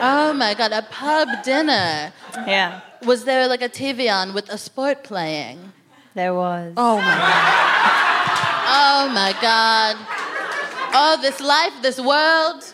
Oh 0.00 0.32
my 0.32 0.54
God, 0.54 0.72
a 0.72 0.82
pub 0.82 1.28
dinner. 1.44 2.12
Yeah. 2.46 2.80
Was 3.04 3.24
there 3.24 3.46
like 3.48 3.62
a 3.62 3.68
TV 3.68 4.12
on 4.12 4.34
with 4.34 4.48
a 4.50 4.58
sport 4.58 5.02
playing? 5.04 5.72
There 6.14 6.34
was. 6.34 6.72
Oh 6.76 6.96
my 6.98 7.02
God. 7.04 7.60
Oh 8.66 9.08
my 9.14 9.32
God. 9.40 9.96
Oh, 10.96 11.18
this 11.20 11.40
life, 11.40 11.72
this 11.82 12.00
world. 12.00 12.73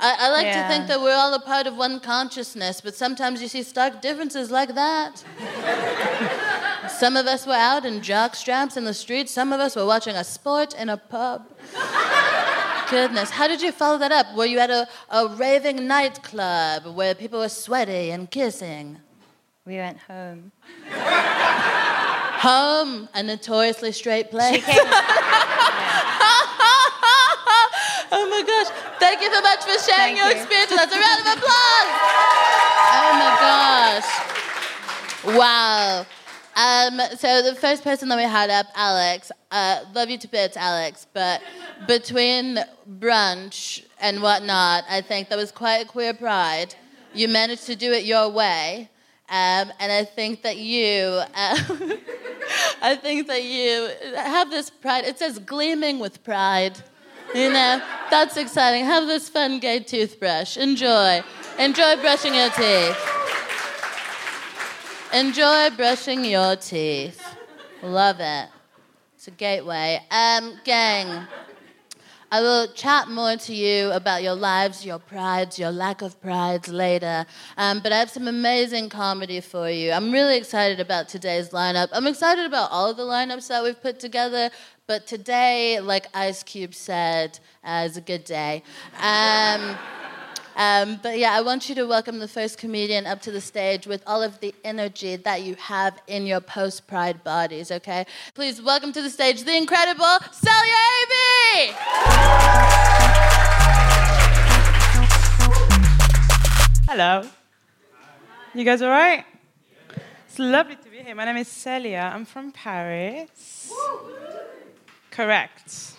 I, 0.00 0.16
I 0.20 0.30
like 0.30 0.46
to 0.46 0.68
think 0.68 0.86
that 0.88 1.00
we're 1.00 1.14
all 1.16 1.34
a 1.34 1.40
part 1.40 1.66
of 1.66 1.76
one 1.76 2.00
consciousness, 2.00 2.80
but 2.80 2.94
sometimes 2.94 3.42
you 3.42 3.48
see 3.48 3.62
stark 3.62 4.00
differences 4.00 4.50
like 4.50 4.74
that. 4.74 5.24
some 6.98 7.16
of 7.16 7.26
us 7.26 7.46
were 7.46 7.52
out 7.52 7.84
in 7.84 8.00
jock 8.02 8.34
straps 8.36 8.76
in 8.76 8.84
the 8.84 8.94
street, 8.94 9.28
some 9.28 9.52
of 9.52 9.60
us 9.60 9.74
were 9.74 9.86
watching 9.86 10.14
a 10.14 10.24
sport 10.24 10.74
in 10.74 10.88
a 10.88 10.96
pub. 10.96 11.48
Goodness, 12.90 13.30
how 13.30 13.48
did 13.48 13.60
you 13.60 13.72
follow 13.72 13.98
that 13.98 14.12
up? 14.12 14.34
Were 14.34 14.46
you 14.46 14.58
at 14.60 14.70
a, 14.70 14.88
a 15.10 15.28
raving 15.28 15.86
nightclub 15.86 16.86
where 16.86 17.14
people 17.14 17.40
were 17.40 17.48
sweaty 17.48 18.10
and 18.10 18.30
kissing? 18.30 18.98
We 19.66 19.76
went 19.76 19.98
home. 19.98 20.52
Home, 22.40 23.08
a 23.14 23.22
notoriously 23.22 23.92
straight 23.92 24.30
place. 24.30 24.64
Came- 24.64 24.78
oh 28.12 28.28
my 28.28 28.42
gosh. 28.42 28.68
Thank 28.98 29.20
you 29.20 29.32
so 29.32 29.40
much 29.42 29.60
for 29.64 29.78
sharing 29.78 30.16
Thank 30.16 30.18
your 30.18 30.28
you. 30.28 30.36
experience 30.36 30.70
with 30.70 30.80
us. 30.80 30.92
A 30.92 30.98
round 30.98 31.20
of 31.20 31.26
applause. 31.38 31.90
Oh 32.94 33.12
my 33.18 33.32
gosh. 33.40 35.36
Wow. 35.36 36.06
Um, 36.56 37.00
so 37.16 37.42
the 37.42 37.54
first 37.54 37.84
person 37.84 38.08
that 38.08 38.16
we 38.16 38.24
had 38.24 38.50
up, 38.50 38.66
Alex, 38.74 39.30
uh, 39.52 39.84
love 39.94 40.10
you 40.10 40.18
to 40.18 40.28
bits, 40.28 40.56
Alex, 40.56 41.06
but 41.12 41.40
between 41.86 42.58
brunch 42.98 43.84
and 44.00 44.20
whatnot, 44.20 44.82
I 44.90 45.00
think 45.00 45.28
that 45.28 45.36
was 45.36 45.52
quite 45.52 45.76
a 45.76 45.84
queer 45.84 46.14
pride. 46.14 46.74
You 47.14 47.28
managed 47.28 47.66
to 47.66 47.76
do 47.76 47.92
it 47.92 48.04
your 48.04 48.28
way. 48.28 48.90
Um, 49.30 49.70
and 49.78 49.92
I 49.92 50.04
think 50.04 50.42
that 50.42 50.56
you, 50.56 51.20
uh, 51.34 51.58
I 52.82 52.96
think 52.96 53.28
that 53.28 53.44
you 53.44 53.90
have 54.16 54.50
this 54.50 54.70
pride. 54.70 55.04
It 55.04 55.18
says 55.18 55.38
gleaming 55.38 55.98
with 55.98 56.24
pride. 56.24 56.78
You 57.34 57.52
know, 57.52 57.82
that's 58.10 58.38
exciting. 58.38 58.86
Have 58.86 59.06
this 59.06 59.28
fun 59.28 59.60
gay 59.60 59.80
toothbrush. 59.80 60.56
Enjoy. 60.56 61.22
Enjoy 61.58 61.96
brushing 61.96 62.34
your 62.34 62.48
teeth. 62.50 62.96
Enjoy 65.12 65.70
brushing 65.76 66.24
your 66.24 66.56
teeth. 66.56 67.22
Love 67.82 68.20
it. 68.20 68.48
It's 69.14 69.28
a 69.28 69.30
gateway. 69.30 70.00
Um, 70.10 70.58
gang, 70.64 71.26
I 72.30 72.40
will 72.40 72.68
chat 72.72 73.08
more 73.08 73.36
to 73.36 73.54
you 73.54 73.90
about 73.92 74.22
your 74.22 74.34
lives, 74.34 74.84
your 74.84 74.98
prides, 74.98 75.58
your 75.58 75.70
lack 75.70 76.02
of 76.02 76.20
prides 76.20 76.68
later. 76.68 77.24
Um, 77.56 77.80
but 77.80 77.90
I 77.90 77.98
have 77.98 78.10
some 78.10 78.28
amazing 78.28 78.90
comedy 78.90 79.40
for 79.40 79.70
you. 79.70 79.92
I'm 79.92 80.12
really 80.12 80.36
excited 80.36 80.78
about 80.78 81.08
today's 81.08 81.50
lineup. 81.50 81.88
I'm 81.92 82.06
excited 82.06 82.44
about 82.44 82.70
all 82.70 82.90
of 82.90 82.96
the 82.96 83.04
lineups 83.04 83.48
that 83.48 83.62
we've 83.62 83.80
put 83.80 83.98
together. 83.98 84.50
But 84.88 85.06
today, 85.06 85.80
like 85.80 86.06
Ice 86.14 86.42
Cube 86.42 86.74
said, 86.74 87.38
uh, 87.62 87.84
is 87.86 87.98
a 87.98 88.00
good 88.00 88.24
day. 88.24 88.62
Um, 88.98 89.76
um, 90.56 90.98
but 91.02 91.18
yeah, 91.18 91.34
I 91.34 91.42
want 91.42 91.68
you 91.68 91.74
to 91.74 91.84
welcome 91.84 92.20
the 92.20 92.26
first 92.26 92.56
comedian 92.56 93.06
up 93.06 93.20
to 93.20 93.30
the 93.30 93.42
stage 93.42 93.86
with 93.86 94.02
all 94.06 94.22
of 94.22 94.40
the 94.40 94.54
energy 94.64 95.16
that 95.16 95.42
you 95.42 95.56
have 95.56 96.00
in 96.06 96.24
your 96.24 96.40
post 96.40 96.86
pride 96.86 97.22
bodies, 97.22 97.70
okay? 97.70 98.06
Please 98.32 98.62
welcome 98.62 98.90
to 98.94 99.02
the 99.02 99.10
stage 99.10 99.44
the 99.44 99.54
incredible 99.54 100.06
Celya 100.32 100.80
AB! 101.02 101.74
Hello. 106.88 107.28
You 108.54 108.64
guys 108.64 108.80
all 108.80 108.88
right? 108.88 109.26
It's 110.26 110.38
lovely 110.38 110.76
to 110.76 110.88
be 110.88 111.00
here. 111.00 111.14
My 111.14 111.26
name 111.26 111.36
is 111.36 111.48
Celia. 111.48 112.10
I'm 112.14 112.24
from 112.24 112.52
Paris. 112.52 113.70
Correct. 115.18 115.94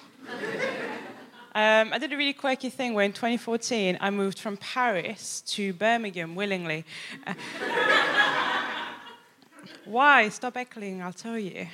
Um, 1.54 1.92
I 1.92 1.98
did 2.00 2.14
a 2.14 2.16
really 2.16 2.32
quirky 2.32 2.70
thing 2.70 2.94
where 2.94 3.04
in 3.04 3.12
2014 3.12 3.98
I 4.00 4.10
moved 4.12 4.40
from 4.40 4.56
Paris 4.56 5.42
to 5.48 5.74
Birmingham 5.74 6.36
willingly. 6.36 6.86
Why? 9.84 10.30
Stop 10.30 10.56
echoing, 10.56 11.02
I'll 11.02 11.12
tell 11.12 11.38
you. 11.38 11.68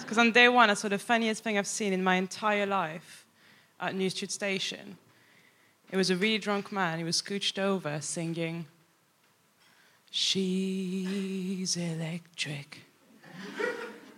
Because 0.00 0.18
on 0.18 0.32
day 0.32 0.48
one, 0.48 0.68
I 0.68 0.74
saw 0.74 0.88
the 0.88 0.98
funniest 0.98 1.44
thing 1.44 1.58
I've 1.58 1.68
seen 1.68 1.92
in 1.92 2.02
my 2.02 2.16
entire 2.16 2.66
life 2.66 3.24
at 3.78 3.94
New 3.94 4.10
Street 4.10 4.32
Station. 4.32 4.98
It 5.92 5.96
was 5.96 6.10
a 6.10 6.16
really 6.16 6.38
drunk 6.38 6.72
man. 6.72 6.98
He 6.98 7.04
was 7.04 7.22
scooched 7.22 7.56
over 7.60 8.00
singing, 8.00 8.66
She's 10.10 11.76
electric, 11.76 12.80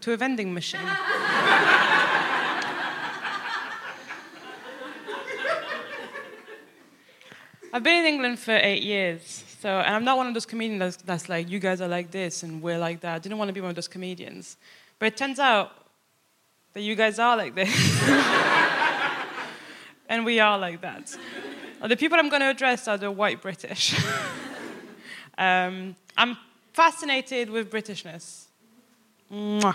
to 0.01 0.13
a 0.13 0.17
vending 0.17 0.55
machine. 0.55 0.89
I've 7.75 7.83
been 7.83 8.05
in 8.05 8.05
England 8.05 8.39
for 8.39 8.53
eight 8.53 8.85
years, 8.85 9.43
so 9.61 9.69
and 9.69 9.97
I'm 9.97 10.05
not 10.05 10.17
one 10.17 10.29
of 10.29 10.35
those 10.35 10.47
comedians 10.47 10.79
that's, 10.79 10.97
that's, 11.03 11.29
like, 11.29 11.51
you 11.51 11.59
guys 11.59 11.81
are 11.81 11.89
like 11.89 12.13
this 12.13 12.45
and 12.45 12.63
we're 12.63 12.79
like 12.79 13.01
that. 13.01 13.17
I 13.17 13.19
didn't 13.19 13.37
want 13.37 13.49
to 13.49 13.53
be 13.53 13.61
one 13.61 13.71
of 13.71 13.75
those 13.75 13.89
comedians. 13.89 14.57
But 15.01 15.07
it 15.07 15.17
turns 15.17 15.41
out 15.41 15.73
that 16.73 16.83
you 16.83 16.95
guys 16.95 17.19
are 17.19 17.37
like 17.37 17.57
this. 17.57 17.75
and 20.09 20.25
we 20.25 20.39
are 20.39 20.57
like 20.57 20.83
that. 20.83 21.17
The 21.85 21.97
people 21.97 22.17
I'm 22.17 22.29
going 22.29 22.43
to 22.43 22.51
address 22.51 22.87
are 22.87 22.97
the 22.97 23.11
white 23.11 23.43
British. 23.43 24.01
um, 25.37 25.97
I'm 26.17 26.37
fascinated 26.73 27.51
with 27.51 27.73
Britishness. 27.73 28.45
Mwah. 29.33 29.75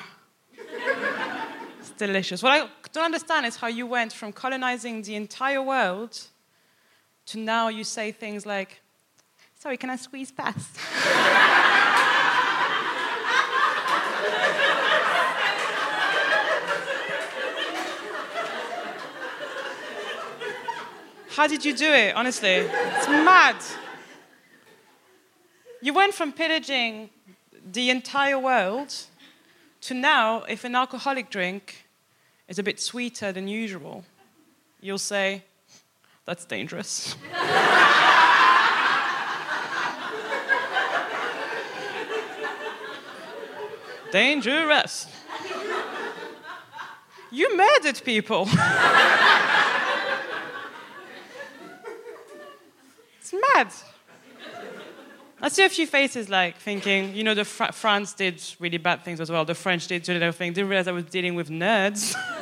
It's 1.81 1.91
delicious. 1.97 2.41
What 2.41 2.53
I 2.53 2.69
don't 2.93 3.03
understand 3.03 3.45
is 3.45 3.57
how 3.57 3.67
you 3.67 3.85
went 3.85 4.13
from 4.13 4.31
colonizing 4.31 5.01
the 5.01 5.15
entire 5.15 5.61
world 5.61 6.17
to 7.29 7.37
now 7.37 7.67
you 7.67 7.83
say 7.83 8.11
things 8.11 8.43
like, 8.43 8.81
sorry, 9.59 9.77
can 9.77 9.91
I 9.91 9.97
squeeze 9.97 10.31
past? 10.31 10.75
How 21.29 21.45
did 21.45 21.63
you 21.63 21.75
do 21.75 21.85
it, 21.85 22.15
honestly? 22.15 22.49
It's 22.49 23.07
mad. 23.07 23.57
You 25.81 25.93
went 25.93 26.15
from 26.15 26.33
pillaging 26.33 27.11
the 27.71 27.91
entire 27.91 28.39
world 28.39 28.93
to 29.81 29.93
now, 29.93 30.43
if 30.49 30.63
an 30.63 30.75
alcoholic 30.75 31.29
drink 31.29 31.85
is 32.47 32.57
a 32.57 32.63
bit 32.63 32.79
sweeter 32.79 33.31
than 33.31 33.47
usual, 33.47 34.03
you'll 34.81 34.97
say, 34.97 35.43
that's 36.29 36.45
dangerous. 36.45 37.15
dangerous. 44.11 45.07
You 47.31 47.57
murdered 47.57 47.99
people. 48.05 48.47
it's 53.19 53.33
mad. 53.33 53.73
I 55.41 55.49
see 55.49 55.63
a 55.63 55.69
few 55.69 55.87
faces 55.87 56.29
like 56.29 56.57
thinking, 56.57 57.15
you 57.15 57.23
know, 57.23 57.33
the 57.33 57.43
Fr- 57.43 57.71
France 57.71 58.13
did 58.13 58.39
really 58.59 58.77
bad 58.77 59.03
things 59.03 59.19
as 59.19 59.31
well. 59.31 59.45
The 59.45 59.55
French 59.55 59.87
did 59.87 60.07
really 60.07 60.19
bad 60.19 60.35
things. 60.35 60.53
Didn't 60.53 60.69
realize 60.69 60.87
I 60.87 60.91
was 60.91 61.05
dealing 61.05 61.33
with 61.33 61.49
nerds. 61.49 62.15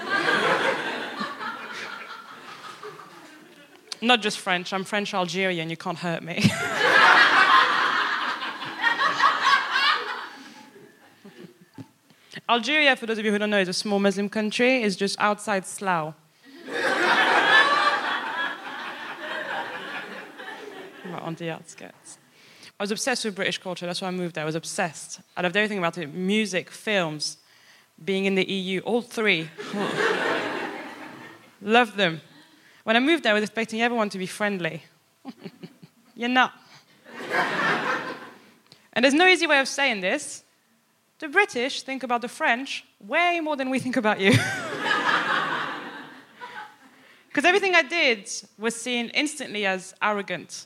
Not 4.02 4.22
just 4.22 4.40
French, 4.40 4.74
I'm 4.74 4.84
French 4.84 5.14
Algerian, 5.14 5.70
you 5.70 5.78
can't 5.78 5.98
hurt 5.98 6.24
me. 6.24 6.52
Algeria, 12.50 12.96
for 12.96 13.06
those 13.06 13.18
of 13.18 13.26
you 13.26 13.32
who 13.32 13.38
don't 13.38 13.50
know, 13.50 13.60
is 13.60 13.68
a 13.68 13.74
small 13.74 14.00
Muslim 14.00 14.30
country. 14.30 14.82
It's 14.84 14.96
just 14.96 15.20
outside 15.20 15.66
Slough. 15.66 16.14
on 21.28 21.36
the 21.36 21.50
outskirts. 21.50 22.18
I 22.80 22.84
was 22.84 22.92
obsessed 22.92 23.26
with 23.26 23.36
British 23.36 23.58
culture. 23.58 23.86
That's 23.86 24.02
why 24.02 24.08
I 24.08 24.12
moved 24.12 24.36
there. 24.36 24.44
I 24.44 24.46
was 24.46 24.56
obsessed. 24.56 25.20
I 25.36 25.42
loved 25.42 25.58
everything 25.58 25.78
about 25.78 25.98
it 25.98 26.14
music, 26.14 26.70
films, 26.70 27.38
being 28.04 28.26
in 28.26 28.36
the 28.36 28.46
EU, 28.46 28.80
all 28.82 29.02
three. 29.02 29.50
Loved 31.62 31.98
them. 31.98 32.22
When 32.88 32.96
I 32.96 33.02
moved 33.02 33.24
there, 33.24 33.32
I 33.32 33.34
was 33.34 33.44
expecting 33.44 33.82
everyone 33.82 34.08
to 34.12 34.18
be 34.18 34.26
friendly. 34.26 34.82
You're 36.16 36.30
not. 36.30 36.54
and 38.94 39.04
there's 39.04 39.14
no 39.14 39.28
easy 39.28 39.46
way 39.46 39.60
of 39.60 39.68
saying 39.68 40.00
this. 40.00 40.46
The 41.20 41.28
British 41.28 41.82
think 41.82 42.04
about 42.04 42.22
the 42.22 42.30
French 42.30 42.86
way 43.06 43.42
more 43.42 43.58
than 43.58 43.70
we 43.70 43.80
think 43.80 43.98
about 43.98 44.22
you. 44.22 44.32
Because 47.28 47.44
everything 47.44 47.76
I 47.76 47.84
did 47.84 48.32
was 48.58 48.74
seen 48.74 49.10
instantly 49.10 49.66
as 49.66 49.94
arrogant. 50.02 50.66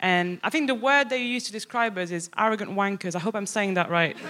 And 0.00 0.40
I 0.42 0.50
think 0.50 0.66
the 0.66 0.74
word 0.74 1.08
that 1.10 1.18
you 1.18 1.24
use 1.24 1.44
to 1.44 1.52
describe 1.52 1.96
us 1.98 2.10
is 2.10 2.28
arrogant 2.36 2.72
wankers. 2.72 3.14
I 3.14 3.20
hope 3.20 3.36
I'm 3.36 3.46
saying 3.46 3.74
that 3.74 3.88
right. 3.88 4.16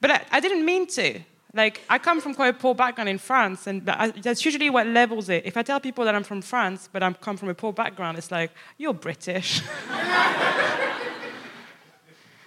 but 0.00 0.10
I, 0.12 0.24
I, 0.30 0.38
didn't 0.40 0.64
mean 0.64 0.86
to. 0.86 1.20
Like, 1.52 1.80
I 1.88 1.98
come 1.98 2.20
from 2.20 2.34
quite 2.34 2.54
a 2.54 2.58
poor 2.58 2.76
background 2.76 3.08
in 3.08 3.18
France, 3.18 3.66
and 3.66 3.84
that's 3.84 4.44
usually 4.44 4.70
what 4.70 4.86
levels 4.86 5.28
it. 5.28 5.44
If 5.44 5.56
I 5.56 5.62
tell 5.62 5.80
people 5.80 6.04
that 6.04 6.14
I'm 6.14 6.22
from 6.22 6.42
France, 6.42 6.88
but 6.92 7.02
I 7.02 7.12
come 7.12 7.36
from 7.36 7.48
a 7.48 7.54
poor 7.54 7.72
background, 7.72 8.18
it's 8.18 8.30
like, 8.30 8.52
you're 8.78 8.94
British. 8.94 9.60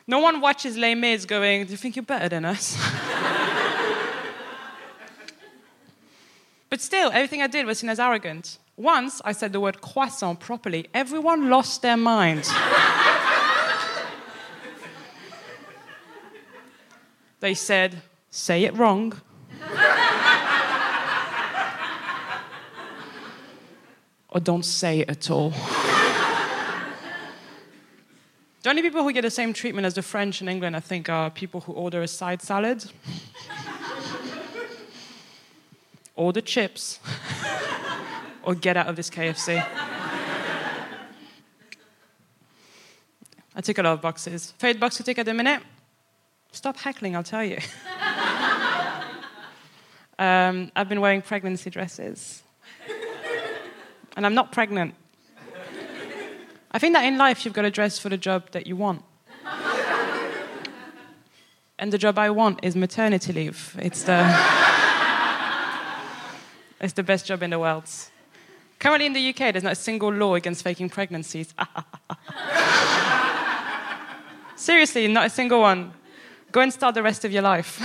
no 0.07 0.19
one 0.19 0.39
watches 0.39 0.77
Les 0.77 0.95
Mis 0.95 1.25
going, 1.25 1.65
do 1.65 1.71
you 1.71 1.77
think 1.77 1.97
you're 1.97 2.03
better 2.03 2.29
than 2.29 2.45
us? 2.45 2.77
but 6.69 6.79
still, 6.79 7.11
everything 7.11 7.41
I 7.41 7.47
did 7.47 7.65
was 7.65 7.79
seen 7.79 7.89
as 7.89 7.99
arrogant. 7.99 8.57
Once 8.77 9.21
I 9.25 9.33
said 9.33 9.51
the 9.51 9.59
word 9.59 9.81
croissant 9.81 10.39
properly, 10.39 10.87
everyone 10.93 11.49
lost 11.49 11.81
their 11.81 11.97
mind. 11.97 12.45
they 17.41 17.53
said, 17.53 18.01
say 18.33 18.63
it 18.63 18.75
wrong. 18.75 19.13
or 24.29 24.39
don't 24.39 24.65
say 24.65 25.01
it 25.01 25.09
at 25.09 25.29
all. 25.29 25.51
the 28.63 28.69
only 28.69 28.81
people 28.81 29.03
who 29.03 29.13
get 29.13 29.21
the 29.21 29.29
same 29.29 29.53
treatment 29.53 29.85
as 29.85 29.93
the 29.93 30.01
French 30.01 30.41
in 30.41 30.49
England, 30.49 30.75
I 30.75 30.79
think, 30.79 31.09
are 31.09 31.29
people 31.29 31.61
who 31.61 31.73
order 31.73 32.01
a 32.01 32.07
side 32.07 32.41
salad. 32.41 32.83
order 36.15 36.41
chips. 36.41 36.99
or 38.43 38.55
get 38.55 38.75
out 38.75 38.87
of 38.87 38.95
this 38.95 39.11
KFC. 39.11 39.63
I 43.55 43.61
took 43.61 43.77
a 43.77 43.83
lot 43.83 43.93
of 43.93 44.01
boxes. 44.01 44.53
Favorite 44.57 44.79
box 44.79 44.97
to 44.97 45.03
take 45.03 45.19
at 45.19 45.27
the 45.27 45.35
minute? 45.35 45.61
Stop 46.51 46.77
heckling, 46.77 47.15
I'll 47.15 47.21
tell 47.21 47.43
you. 47.43 47.59
Um, 50.19 50.71
I've 50.75 50.89
been 50.89 51.01
wearing 51.01 51.21
pregnancy 51.21 51.69
dresses. 51.69 52.43
And 54.15 54.27
I'm 54.27 54.35
not 54.35 54.51
pregnant. 54.51 54.93
I 56.71 56.77
think 56.77 56.93
that 56.93 57.03
in 57.03 57.17
life 57.17 57.45
you've 57.45 57.53
got 57.55 57.63
to 57.63 57.71
dress 57.71 57.97
for 57.97 58.09
the 58.09 58.17
job 58.17 58.51
that 58.51 58.67
you 58.67 58.75
want. 58.75 59.01
and 61.79 61.91
the 61.91 61.97
job 61.97 62.19
I 62.19 62.29
want 62.29 62.63
is 62.63 62.75
maternity 62.75 63.33
leave. 63.33 63.75
It's 63.79 64.03
the, 64.03 64.19
it's 66.79 66.93
the 66.93 67.01
best 67.01 67.25
job 67.25 67.41
in 67.41 67.49
the 67.49 67.57
world. 67.57 67.89
Currently 68.77 69.07
in 69.07 69.13
the 69.13 69.29
UK, 69.29 69.51
there's 69.51 69.63
not 69.63 69.73
a 69.73 69.75
single 69.75 70.11
law 70.11 70.35
against 70.35 70.63
faking 70.63 70.89
pregnancies. 70.89 71.55
Seriously, 74.55 75.07
not 75.07 75.25
a 75.25 75.29
single 75.29 75.61
one. 75.61 75.91
Go 76.51 76.61
and 76.61 76.71
start 76.71 76.93
the 76.93 77.03
rest 77.03 77.25
of 77.25 77.31
your 77.31 77.41
life. 77.41 77.81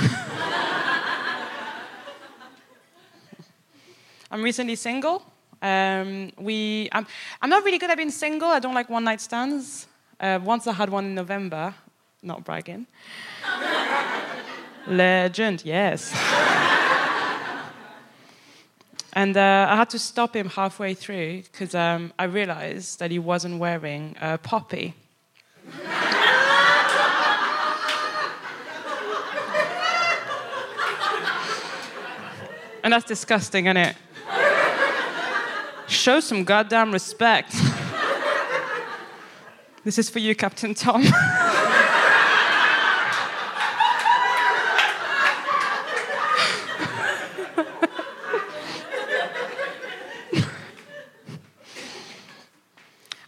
I'm 4.30 4.42
recently 4.42 4.76
single. 4.76 5.22
Um, 5.62 6.30
we, 6.38 6.90
I'm, 6.92 7.06
I'm 7.40 7.48
not 7.48 7.64
really 7.64 7.78
good 7.78 7.90
at 7.90 7.96
being 7.96 8.10
single. 8.10 8.48
I 8.48 8.58
don't 8.58 8.74
like 8.74 8.90
one 8.90 9.04
night 9.04 9.22
stands. 9.22 9.86
Uh, 10.20 10.38
once 10.42 10.66
I 10.66 10.72
had 10.72 10.90
one 10.90 11.06
in 11.06 11.14
November, 11.14 11.74
not 12.22 12.44
bragging. 12.44 12.86
Legend, 14.86 15.62
yes. 15.64 16.12
and 19.14 19.34
uh, 19.36 19.66
I 19.70 19.76
had 19.76 19.88
to 19.90 19.98
stop 19.98 20.36
him 20.36 20.50
halfway 20.50 20.92
through 20.92 21.42
because 21.42 21.74
um, 21.74 22.12
I 22.18 22.24
realized 22.24 22.98
that 22.98 23.10
he 23.10 23.18
wasn't 23.18 23.58
wearing 23.58 24.14
a 24.20 24.36
poppy. 24.36 24.94
and 32.84 32.92
that's 32.92 33.06
disgusting, 33.06 33.66
isn't 33.66 33.76
it? 33.78 33.96
Show 35.88 36.20
some 36.20 36.44
goddamn 36.44 36.92
respect. 36.92 37.52
this 39.84 39.98
is 39.98 40.10
for 40.10 40.18
you, 40.18 40.34
Captain 40.34 40.74
Tom. 40.74 41.02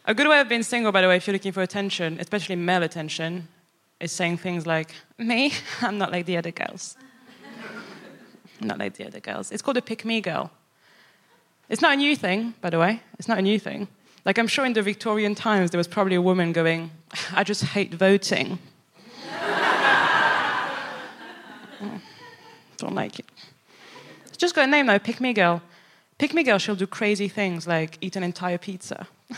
A 0.04 0.14
good 0.14 0.26
way 0.26 0.40
of 0.40 0.48
being 0.48 0.64
single, 0.64 0.90
by 0.90 1.02
the 1.02 1.08
way, 1.08 1.16
if 1.16 1.26
you're 1.26 1.32
looking 1.32 1.52
for 1.52 1.62
attention, 1.62 2.18
especially 2.18 2.56
male 2.56 2.82
attention, 2.82 3.46
is 4.00 4.10
saying 4.10 4.38
things 4.38 4.66
like, 4.66 4.90
Me, 5.18 5.52
I'm 5.80 5.98
not 5.98 6.10
like 6.10 6.26
the 6.26 6.36
other 6.36 6.50
girls. 6.50 6.96
not 8.60 8.78
like 8.78 8.94
the 8.94 9.06
other 9.06 9.20
girls. 9.20 9.50
It's 9.52 9.62
called 9.62 9.76
a 9.76 9.82
pick 9.82 10.04
me 10.04 10.20
girl. 10.20 10.50
It's 11.70 11.80
not 11.80 11.94
a 11.94 11.96
new 11.96 12.16
thing, 12.16 12.54
by 12.60 12.68
the 12.68 12.80
way. 12.80 13.00
It's 13.18 13.28
not 13.28 13.38
a 13.38 13.42
new 13.42 13.58
thing. 13.60 13.86
Like, 14.24 14.38
I'm 14.38 14.48
sure 14.48 14.66
in 14.66 14.72
the 14.72 14.82
Victorian 14.82 15.36
times, 15.36 15.70
there 15.70 15.78
was 15.78 15.86
probably 15.86 16.16
a 16.16 16.20
woman 16.20 16.52
going, 16.52 16.90
I 17.32 17.44
just 17.44 17.62
hate 17.62 17.94
voting. 17.94 18.58
Don't 22.76 22.94
like 22.94 23.20
it. 23.20 23.26
Just 24.36 24.54
got 24.56 24.64
a 24.68 24.70
name 24.70 24.86
now, 24.86 24.98
Pick 24.98 25.20
Me 25.20 25.32
Girl. 25.32 25.62
Pick 26.18 26.34
Me 26.34 26.42
Girl, 26.42 26.58
she'll 26.58 26.74
do 26.74 26.88
crazy 26.88 27.28
things 27.28 27.68
like 27.68 27.98
eat 28.00 28.16
an 28.16 28.24
entire 28.24 28.58
pizza. 28.58 29.06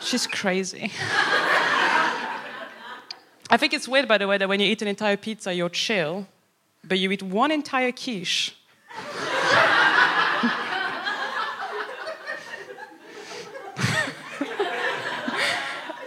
She's 0.00 0.26
crazy. 0.26 0.90
I 3.50 3.56
think 3.58 3.74
it's 3.74 3.86
weird, 3.86 4.08
by 4.08 4.16
the 4.16 4.26
way, 4.26 4.38
that 4.38 4.48
when 4.48 4.58
you 4.60 4.66
eat 4.66 4.80
an 4.80 4.88
entire 4.88 5.18
pizza, 5.18 5.52
you're 5.52 5.68
chill, 5.68 6.26
but 6.82 6.98
you 6.98 7.10
eat 7.10 7.22
one 7.22 7.50
entire 7.50 7.92
quiche. 7.92 8.56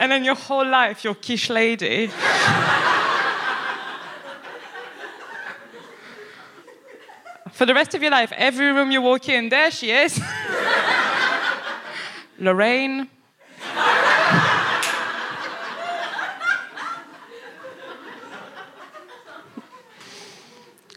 And 0.03 0.11
then 0.11 0.25
your 0.25 0.35
whole 0.35 0.67
life, 0.67 1.05
you're 1.05 1.15
quiche 1.15 1.49
lady. 1.49 2.07
For 7.53 7.65
the 7.65 7.73
rest 7.73 7.95
of 7.95 8.01
your 8.01 8.11
life, 8.11 8.33
every 8.35 8.73
room 8.73 8.91
you 8.91 9.01
walk 9.01 9.29
in, 9.29 9.47
there 9.47 9.71
she 9.71 9.91
is. 9.91 10.19
Lorraine. 12.37 13.07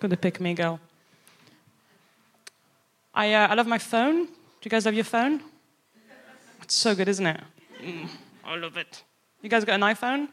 Gonna 0.00 0.16
pick 0.16 0.40
me, 0.40 0.54
girl. 0.54 0.80
I, 3.14 3.34
uh, 3.34 3.46
I 3.46 3.54
love 3.54 3.68
my 3.68 3.78
phone. 3.78 4.26
Do 4.26 4.32
you 4.64 4.70
guys 4.70 4.84
love 4.84 4.94
your 4.94 5.04
phone? 5.04 5.42
It's 6.62 6.74
so 6.74 6.96
good, 6.96 7.08
isn't 7.08 7.26
it? 7.26 7.40
Mm, 7.80 8.08
I 8.46 8.54
love 8.56 8.76
it. 8.76 9.02
You 9.42 9.48
guys 9.48 9.64
got 9.64 9.74
an 9.74 9.80
iPhone? 9.80 10.28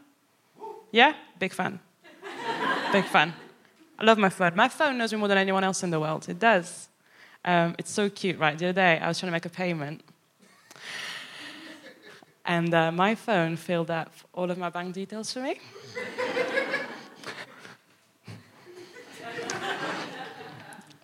Yeah? 0.92 1.14
Big 1.40 1.52
fan. 1.52 1.80
Big 2.92 3.06
fan. 3.06 3.34
I 3.98 4.04
love 4.04 4.20
my 4.20 4.30
phone. 4.30 4.56
My 4.56 4.68
phone 4.68 5.00
knows 5.00 5.12
me 5.12 5.18
more 5.18 5.28
than 5.28 5.40
anyone 5.40 5.64
else 5.64 5.82
in 5.82 5.90
the 5.90 6.00
world. 6.00 6.30
It 6.30 6.38
does. 6.38 6.90
Um, 7.44 7.76
it's 7.80 7.92
so 7.92 8.10
cute, 8.10 8.38
right? 8.38 8.58
The 8.58 8.68
other 8.68 8.74
day, 8.74 9.00
I 9.00 9.08
was 9.08 9.20
trying 9.20 9.30
to 9.30 9.32
make 9.32 9.46
a 9.46 9.50
payment. 9.50 10.04
And 12.46 12.72
uh, 12.74 12.92
my 12.92 13.16
phone 13.16 13.56
filled 13.56 13.90
up 13.90 14.14
all 14.34 14.52
of 14.52 14.58
my 14.60 14.70
bank 14.70 14.94
details 14.94 15.34
for 15.34 15.40
me. 15.40 15.60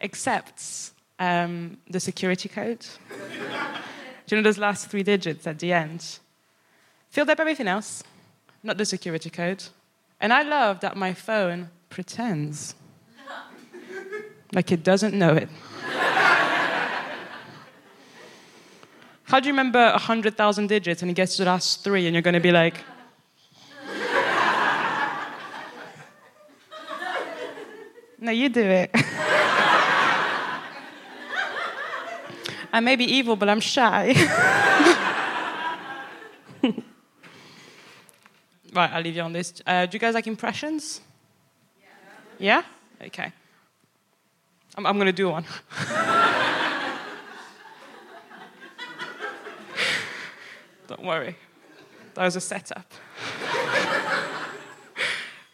Except 0.01 0.91
um, 1.17 1.77
the 1.89 1.99
security 1.99 2.49
code. 2.49 2.85
Do 3.09 4.35
you 4.35 4.41
know 4.41 4.43
those 4.43 4.59
last 4.59 4.89
three 4.89 5.03
digits 5.03 5.47
at 5.47 5.57
the 5.57 5.73
end? 5.73 6.19
Filled 7.09 7.29
up 7.29 7.39
everything 7.39 7.67
else, 7.67 8.03
not 8.61 8.77
the 8.77 8.85
security 8.85 9.31
code. 9.31 9.63
And 10.21 10.31
I 10.31 10.43
love 10.43 10.81
that 10.81 10.95
my 10.95 11.13
phone 11.13 11.69
pretends 11.89 12.75
like 14.53 14.71
it 14.71 14.83
doesn't 14.83 15.15
know 15.15 15.33
it. 15.33 15.49
How 19.23 19.39
do 19.39 19.47
you 19.47 19.53
remember 19.53 19.89
100,000 19.91 20.67
digits 20.67 21.01
and 21.01 21.09
it 21.09 21.15
gets 21.15 21.35
to 21.37 21.43
the 21.43 21.49
last 21.49 21.83
three 21.83 22.05
and 22.05 22.13
you're 22.13 22.21
going 22.21 22.35
to 22.35 22.39
be 22.39 22.51
like, 22.51 22.75
No, 28.19 28.31
you 28.31 28.49
do 28.49 28.61
it. 28.61 28.91
I 32.71 32.79
may 32.81 32.95
be 32.95 33.05
evil, 33.05 33.35
but 33.35 33.49
I'm 33.49 33.61
shy. 33.61 34.13
Right, 38.79 38.91
I'll 38.91 39.01
leave 39.01 39.15
you 39.15 39.21
on 39.21 39.33
this. 39.33 39.61
Uh, 39.65 39.85
do 39.85 39.95
you 39.95 39.99
guys 39.99 40.13
like 40.13 40.27
impressions? 40.27 41.01
Yeah? 42.39 42.63
yeah? 42.99 43.07
Okay. 43.07 43.31
I'm, 44.75 44.85
I'm 44.85 44.95
going 44.95 45.07
to 45.07 45.13
do 45.13 45.29
one. 45.29 45.45
Don't 50.87 51.03
worry. 51.03 51.35
That 52.15 52.23
was 52.23 52.35
a 52.35 52.41
setup. 52.41 52.91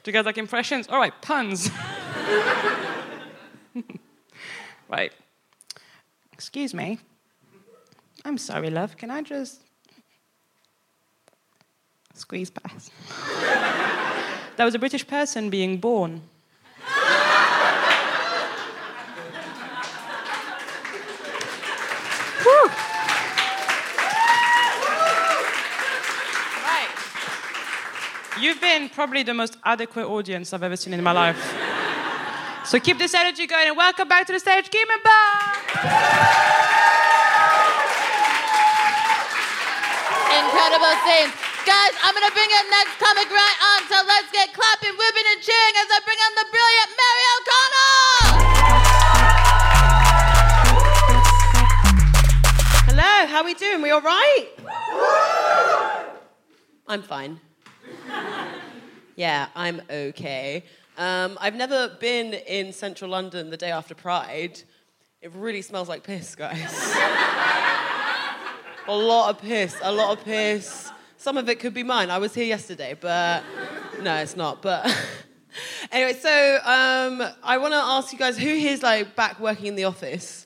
Do 0.03 0.11
you 0.11 0.13
guys 0.13 0.25
like 0.25 0.37
impressions? 0.37 0.87
All 0.87 0.99
right, 0.99 1.13
puns. 1.21 1.69
right. 4.89 5.11
Excuse 6.31 6.73
me. 6.73 6.99
I'm 8.23 8.37
sorry, 8.37 8.69
love. 8.69 8.95
Can 8.97 9.11
I 9.11 9.21
just 9.21 9.64
squeeze 12.17 12.49
past? 12.49 12.91
that 14.57 14.65
was 14.65 14.73
a 14.75 14.79
British 14.79 15.05
person 15.05 15.49
being 15.49 15.77
born. 15.77 16.21
Woo. 22.45 22.69
Right. 26.63 26.89
You've 28.39 28.61
been 28.61 28.89
probably 28.89 29.23
the 29.23 29.33
most 29.33 29.57
adequate 29.63 30.05
audience 30.07 30.53
I've 30.53 30.63
ever 30.63 30.75
seen 30.75 30.93
in 30.93 31.03
my 31.03 31.11
life. 31.11 31.53
So 32.65 32.79
keep 32.79 32.97
this 32.97 33.13
energy 33.13 33.45
going 33.45 33.67
and 33.67 33.77
welcome 33.77 34.07
back 34.07 34.25
to 34.27 34.33
the 34.33 34.39
stage, 34.39 34.71
Kemah 34.71 35.03
Bob. 35.03 35.55
Incredible 40.33 40.95
scenes. 41.05 41.44
Guys, 41.65 41.97
I'm 42.03 42.13
gonna 42.13 42.29
bring 42.31 42.45
in 42.45 42.69
next 42.69 42.99
comic 42.99 43.27
right 43.31 43.57
on, 43.59 43.81
so 43.89 43.95
let's 44.05 44.31
get 44.31 44.53
clapping, 44.53 44.95
whipping, 44.99 45.23
and 45.33 45.41
cheering 45.41 45.73
as 45.81 45.87
I 45.89 45.99
bring 46.05 46.19
on 46.21 46.35
the 46.35 46.45
brilliant 46.53 46.91
Mary 47.01 47.25
O'Connell! 47.41 48.05
Hello, 52.85 53.25
how 53.25 53.43
we 53.43 53.55
doing? 53.55 53.81
We 53.81 53.89
all 53.89 54.01
right? 54.01 54.45
I'm 56.87 57.01
fine. 57.01 57.39
Yeah, 59.15 59.47
I'm 59.55 59.81
okay. 59.89 60.65
Um, 60.99 61.35
I've 61.41 61.55
never 61.55 61.97
been 61.99 62.35
in 62.35 62.73
central 62.73 63.09
London 63.09 63.49
the 63.49 63.57
day 63.57 63.71
after 63.71 63.95
Pride. 63.95 64.61
It 65.19 65.31
really 65.33 65.63
smells 65.63 65.89
like 65.89 66.03
piss, 66.03 66.35
guys. 66.35 66.59
a 68.87 68.95
lot 68.95 69.31
of 69.31 69.41
piss, 69.41 69.75
a 69.81 69.91
lot 69.91 70.15
of 70.15 70.23
piss. 70.23 70.91
Some 71.25 71.37
of 71.37 71.49
it 71.49 71.59
could 71.59 71.73
be 71.73 71.81
mine. 71.81 72.11
I 72.11 72.19
was 72.19 72.35
here 72.35 72.45
yesterday, 72.45 72.95
but 73.01 73.43
no, 74.03 74.15
it's 74.17 74.35
not. 74.35 74.61
But 74.61 74.85
anyway, 75.91 76.13
so 76.13 76.59
um, 76.63 77.19
I 77.43 77.57
want 77.57 77.73
to 77.73 77.79
ask 77.79 78.13
you 78.13 78.19
guys 78.19 78.37
who 78.37 78.53
here's 78.53 78.83
like 78.83 79.15
back 79.15 79.39
working 79.39 79.65
in 79.65 79.75
the 79.75 79.85
office? 79.85 80.45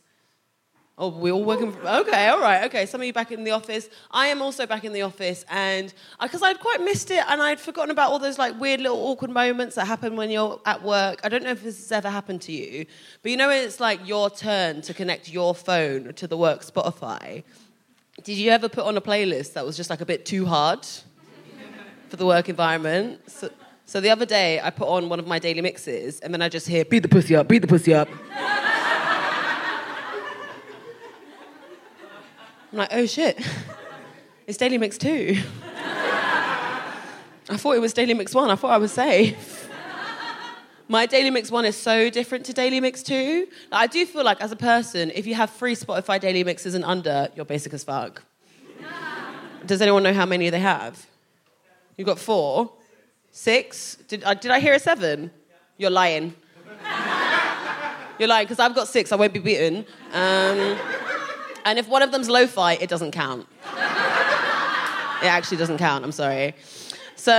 Oh, 0.98 1.10
we're 1.10 1.34
all 1.34 1.44
working. 1.44 1.74
From, 1.74 1.86
okay, 1.86 2.30
all 2.30 2.40
right. 2.40 2.64
Okay, 2.64 2.86
some 2.86 3.02
of 3.02 3.08
you 3.08 3.12
back 3.12 3.34
in 3.34 3.44
the 3.44 3.52
office. 3.52 3.90
I 4.10 4.28
am 4.28 4.42
also 4.42 4.66
back 4.66 4.86
in 4.86 4.94
the 4.94 5.02
office, 5.02 5.44
and 5.50 5.94
because 6.22 6.42
I'd 6.42 6.62
quite 6.62 6.80
missed 6.80 7.12
it, 7.12 7.26
and 7.28 7.42
I'd 7.42 7.60
forgotten 7.60 7.92
about 7.92 8.12
all 8.12 8.20
those 8.20 8.40
like 8.40 8.58
weird 8.58 8.80
little 8.80 9.00
awkward 9.00 9.32
moments 9.32 9.76
that 9.76 9.86
happen 9.86 10.16
when 10.16 10.30
you're 10.30 10.62
at 10.66 10.82
work. 10.82 11.20
I 11.26 11.28
don't 11.28 11.44
know 11.44 11.52
if 11.52 11.62
this 11.62 11.78
has 11.78 11.92
ever 11.92 12.10
happened 12.10 12.42
to 12.44 12.54
you, 12.54 12.86
but 13.22 13.32
you 13.32 13.38
know 13.38 13.50
it's 13.50 13.82
like 13.82 14.08
your 14.08 14.30
turn 14.30 14.82
to 14.84 14.94
connect 14.94 15.28
your 15.28 15.54
phone 15.54 16.14
to 16.14 16.26
the 16.26 16.38
work 16.38 16.62
Spotify. 16.62 17.44
Did 18.24 18.38
you 18.38 18.52
ever 18.52 18.68
put 18.68 18.86
on 18.86 18.98
a 18.98 19.02
playlist 19.02 19.54
that 19.54 19.66
was 19.66 19.78
just 19.78 19.90
like 19.90 20.02
a 20.02 20.06
bit 20.06 20.26
too 20.26 20.46
hard 20.46 20.86
for 22.10 22.18
the 22.18 22.26
work 22.26 22.50
environment? 22.50 23.22
So, 23.30 23.50
so 23.86 24.02
the 24.02 24.10
other 24.10 24.26
day, 24.26 24.60
I 24.62 24.72
put 24.72 24.88
on 24.88 25.10
one 25.10 25.20
of 25.20 25.28
my 25.28 25.40
daily 25.40 25.62
mixes, 25.62 26.20
and 26.20 26.34
then 26.34 26.42
I 26.42 26.50
just 26.50 26.68
hear 26.68 26.84
"Beat 26.84 27.00
the 27.00 27.08
pussy 27.08 27.36
up, 27.36 27.48
beat 27.48 27.60
the 27.60 27.68
pussy 27.68 27.94
up." 27.94 28.10
I'm 32.72 32.78
like, 32.78 32.90
oh 32.92 33.08
shit, 33.08 33.44
it's 34.46 34.58
Daily 34.60 34.78
Mix 34.78 34.98
2. 35.00 35.38
I 37.50 37.58
thought 37.58 37.76
it 37.76 37.82
was 37.82 37.94
Daily 37.94 38.14
Mix 38.14 38.36
1, 38.36 38.52
I 38.52 38.56
thought 38.56 38.70
I 38.70 38.78
was 38.78 38.92
safe. 38.92 39.59
My 40.92 41.06
Daily 41.06 41.30
Mix 41.30 41.52
1 41.52 41.66
is 41.66 41.78
so 41.78 42.10
different 42.10 42.48
to 42.48 42.54
Daily 42.54 42.82
Mix 42.82 43.04
2. 43.04 43.48
Like, 43.72 43.82
I 43.82 43.86
do 43.86 44.08
feel 44.08 44.24
like, 44.24 44.42
as 44.42 44.52
a 44.52 44.56
person, 44.56 45.12
if 45.14 45.28
you 45.28 45.36
have 45.36 45.52
free 45.52 45.76
Spotify 45.76 46.20
Daily 46.20 46.44
Mixes 46.44 46.74
and 46.74 46.84
under, 46.84 47.30
you're 47.36 47.46
basic 47.46 47.76
as 47.76 47.84
fuck. 47.84 48.24
Does 49.68 49.84
anyone 49.84 50.02
know 50.02 50.16
how 50.16 50.26
many 50.26 50.50
they 50.50 50.60
have? 50.60 51.06
You've 51.96 52.08
got 52.08 52.18
four? 52.18 52.72
Six? 53.32 53.98
Did, 54.08 54.24
uh, 54.24 54.34
did 54.34 54.50
I 54.50 54.60
hear 54.60 54.74
a 54.74 54.80
seven? 54.80 55.30
You're 55.78 55.92
lying. 55.92 56.34
You're 58.18 58.28
lying, 58.28 58.48
because 58.48 58.58
I've 58.58 58.74
got 58.74 58.88
six, 58.88 59.12
I 59.12 59.16
won't 59.16 59.32
be 59.32 59.40
beaten. 59.40 59.86
Um, 60.12 60.76
and 61.66 61.78
if 61.78 61.88
one 61.88 62.02
of 62.02 62.12
them's 62.12 62.30
lo-fi, 62.30 62.74
it 62.74 62.90
doesn't 62.90 63.12
count. 63.12 63.46
it 63.76 65.28
actually 65.28 65.58
doesn't 65.58 65.78
count. 65.78 66.04
I'm 66.04 66.12
sorry. 66.12 66.56
So 67.20 67.34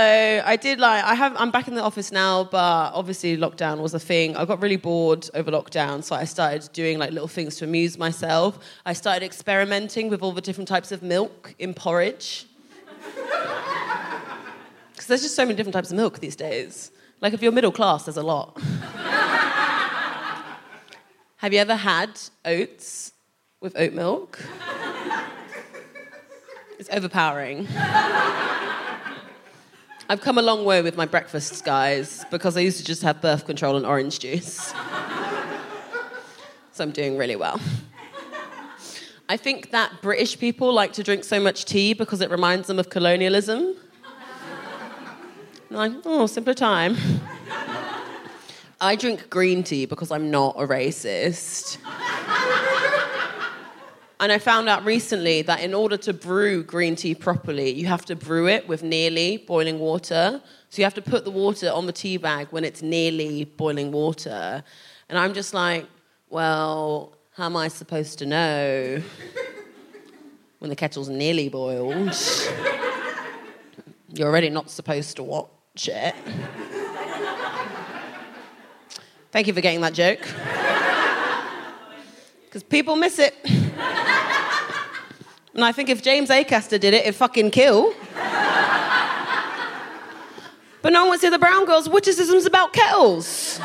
I 0.45 0.57
did 0.57 0.79
like 0.79 1.03
I 1.03 1.15
have 1.15 1.35
I'm 1.37 1.49
back 1.49 1.67
in 1.67 1.73
the 1.73 1.81
office 1.81 2.11
now, 2.11 2.43
but 2.43 2.91
obviously 2.93 3.35
lockdown 3.35 3.79
was 3.79 3.95
a 3.95 3.99
thing. 3.99 4.37
I 4.37 4.45
got 4.45 4.61
really 4.61 4.75
bored 4.75 5.27
over 5.33 5.49
lockdown, 5.49 6.03
so 6.03 6.15
I 6.15 6.25
started 6.25 6.69
doing 6.71 6.99
like 6.99 7.09
little 7.09 7.27
things 7.27 7.55
to 7.55 7.65
amuse 7.65 7.97
myself. 7.97 8.59
I 8.85 8.93
started 8.93 9.25
experimenting 9.25 10.09
with 10.09 10.21
all 10.21 10.33
the 10.33 10.41
different 10.41 10.67
types 10.67 10.91
of 10.91 11.01
milk 11.01 11.55
in 11.57 11.73
porridge. 11.73 12.45
Because 14.91 15.07
there's 15.07 15.23
just 15.23 15.35
so 15.35 15.45
many 15.45 15.55
different 15.55 15.73
types 15.73 15.89
of 15.89 15.97
milk 15.97 16.19
these 16.19 16.35
days. 16.35 16.91
Like 17.19 17.33
if 17.33 17.41
you're 17.41 17.51
middle 17.51 17.71
class, 17.71 18.05
there's 18.05 18.17
a 18.17 18.21
lot. 18.21 18.61
have 21.37 21.51
you 21.51 21.57
ever 21.57 21.75
had 21.75 22.19
oats 22.45 23.13
with 23.61 23.75
oat 23.75 23.93
milk. 23.93 24.39
it's 26.79 26.89
overpowering. 26.91 27.67
I've 30.11 30.19
come 30.19 30.37
a 30.37 30.41
long 30.41 30.65
way 30.65 30.81
with 30.81 30.97
my 30.97 31.05
breakfasts, 31.05 31.61
guys, 31.61 32.25
because 32.29 32.57
I 32.57 32.59
used 32.59 32.77
to 32.79 32.83
just 32.83 33.01
have 33.01 33.21
birth 33.21 33.45
control 33.45 33.77
and 33.77 33.85
orange 33.85 34.19
juice. 34.19 34.57
so 36.73 36.83
I'm 36.83 36.91
doing 36.91 37.17
really 37.17 37.37
well. 37.37 37.61
I 39.29 39.37
think 39.37 39.71
that 39.71 40.01
British 40.01 40.37
people 40.37 40.73
like 40.73 40.91
to 40.93 41.03
drink 41.03 41.23
so 41.23 41.39
much 41.39 41.63
tea 41.63 41.93
because 41.93 42.19
it 42.19 42.29
reminds 42.29 42.67
them 42.67 42.77
of 42.77 42.89
colonialism. 42.89 43.73
like, 45.69 45.93
oh, 46.03 46.27
simpler 46.27 46.55
time. 46.55 46.97
I 48.81 48.97
drink 48.97 49.29
green 49.29 49.63
tea 49.63 49.85
because 49.85 50.11
I'm 50.11 50.29
not 50.29 50.55
a 50.57 50.67
racist. 50.67 51.77
And 54.21 54.31
I 54.31 54.37
found 54.37 54.69
out 54.69 54.85
recently 54.85 55.41
that 55.41 55.61
in 55.61 55.73
order 55.73 55.97
to 55.97 56.13
brew 56.13 56.61
green 56.61 56.95
tea 56.95 57.15
properly, 57.15 57.71
you 57.71 57.87
have 57.87 58.05
to 58.05 58.15
brew 58.15 58.47
it 58.47 58.67
with 58.67 58.83
nearly 58.83 59.37
boiling 59.37 59.79
water. 59.79 60.39
So 60.69 60.79
you 60.79 60.83
have 60.83 60.93
to 60.93 61.01
put 61.01 61.25
the 61.25 61.31
water 61.31 61.71
on 61.71 61.87
the 61.87 61.91
tea 61.91 62.17
bag 62.17 62.49
when 62.51 62.63
it's 62.63 62.83
nearly 62.83 63.45
boiling 63.45 63.91
water. 63.91 64.63
And 65.09 65.17
I'm 65.17 65.33
just 65.33 65.55
like, 65.55 65.87
well, 66.29 67.17
how 67.31 67.47
am 67.47 67.57
I 67.57 67.67
supposed 67.67 68.19
to 68.19 68.27
know 68.27 69.01
when 70.59 70.69
the 70.69 70.75
kettle's 70.75 71.09
nearly 71.09 71.49
boiled? 71.49 72.15
You're 74.13 74.27
already 74.27 74.51
not 74.51 74.69
supposed 74.69 75.15
to 75.15 75.23
watch 75.23 75.49
it. 75.87 76.13
Thank 79.31 79.47
you 79.47 79.53
for 79.53 79.61
getting 79.61 79.81
that 79.81 79.93
joke. 79.93 80.21
Because 82.45 82.61
people 82.61 82.95
miss 82.95 83.17
it. 83.17 83.33
And 85.53 85.65
I 85.65 85.71
think 85.71 85.89
if 85.89 86.01
James 86.01 86.29
Acaster 86.29 86.79
did 86.79 86.93
it, 86.93 87.03
it'd 87.03 87.15
fucking 87.15 87.51
kill. 87.51 87.93
but 90.81 90.89
no 90.91 91.01
one 91.01 91.09
wants 91.09 91.21
to 91.21 91.27
hear 91.27 91.31
the 91.31 91.39
brown 91.39 91.65
girls' 91.65 91.89
witticisms 91.89 92.45
about 92.45 92.71
kettles. 92.71 93.59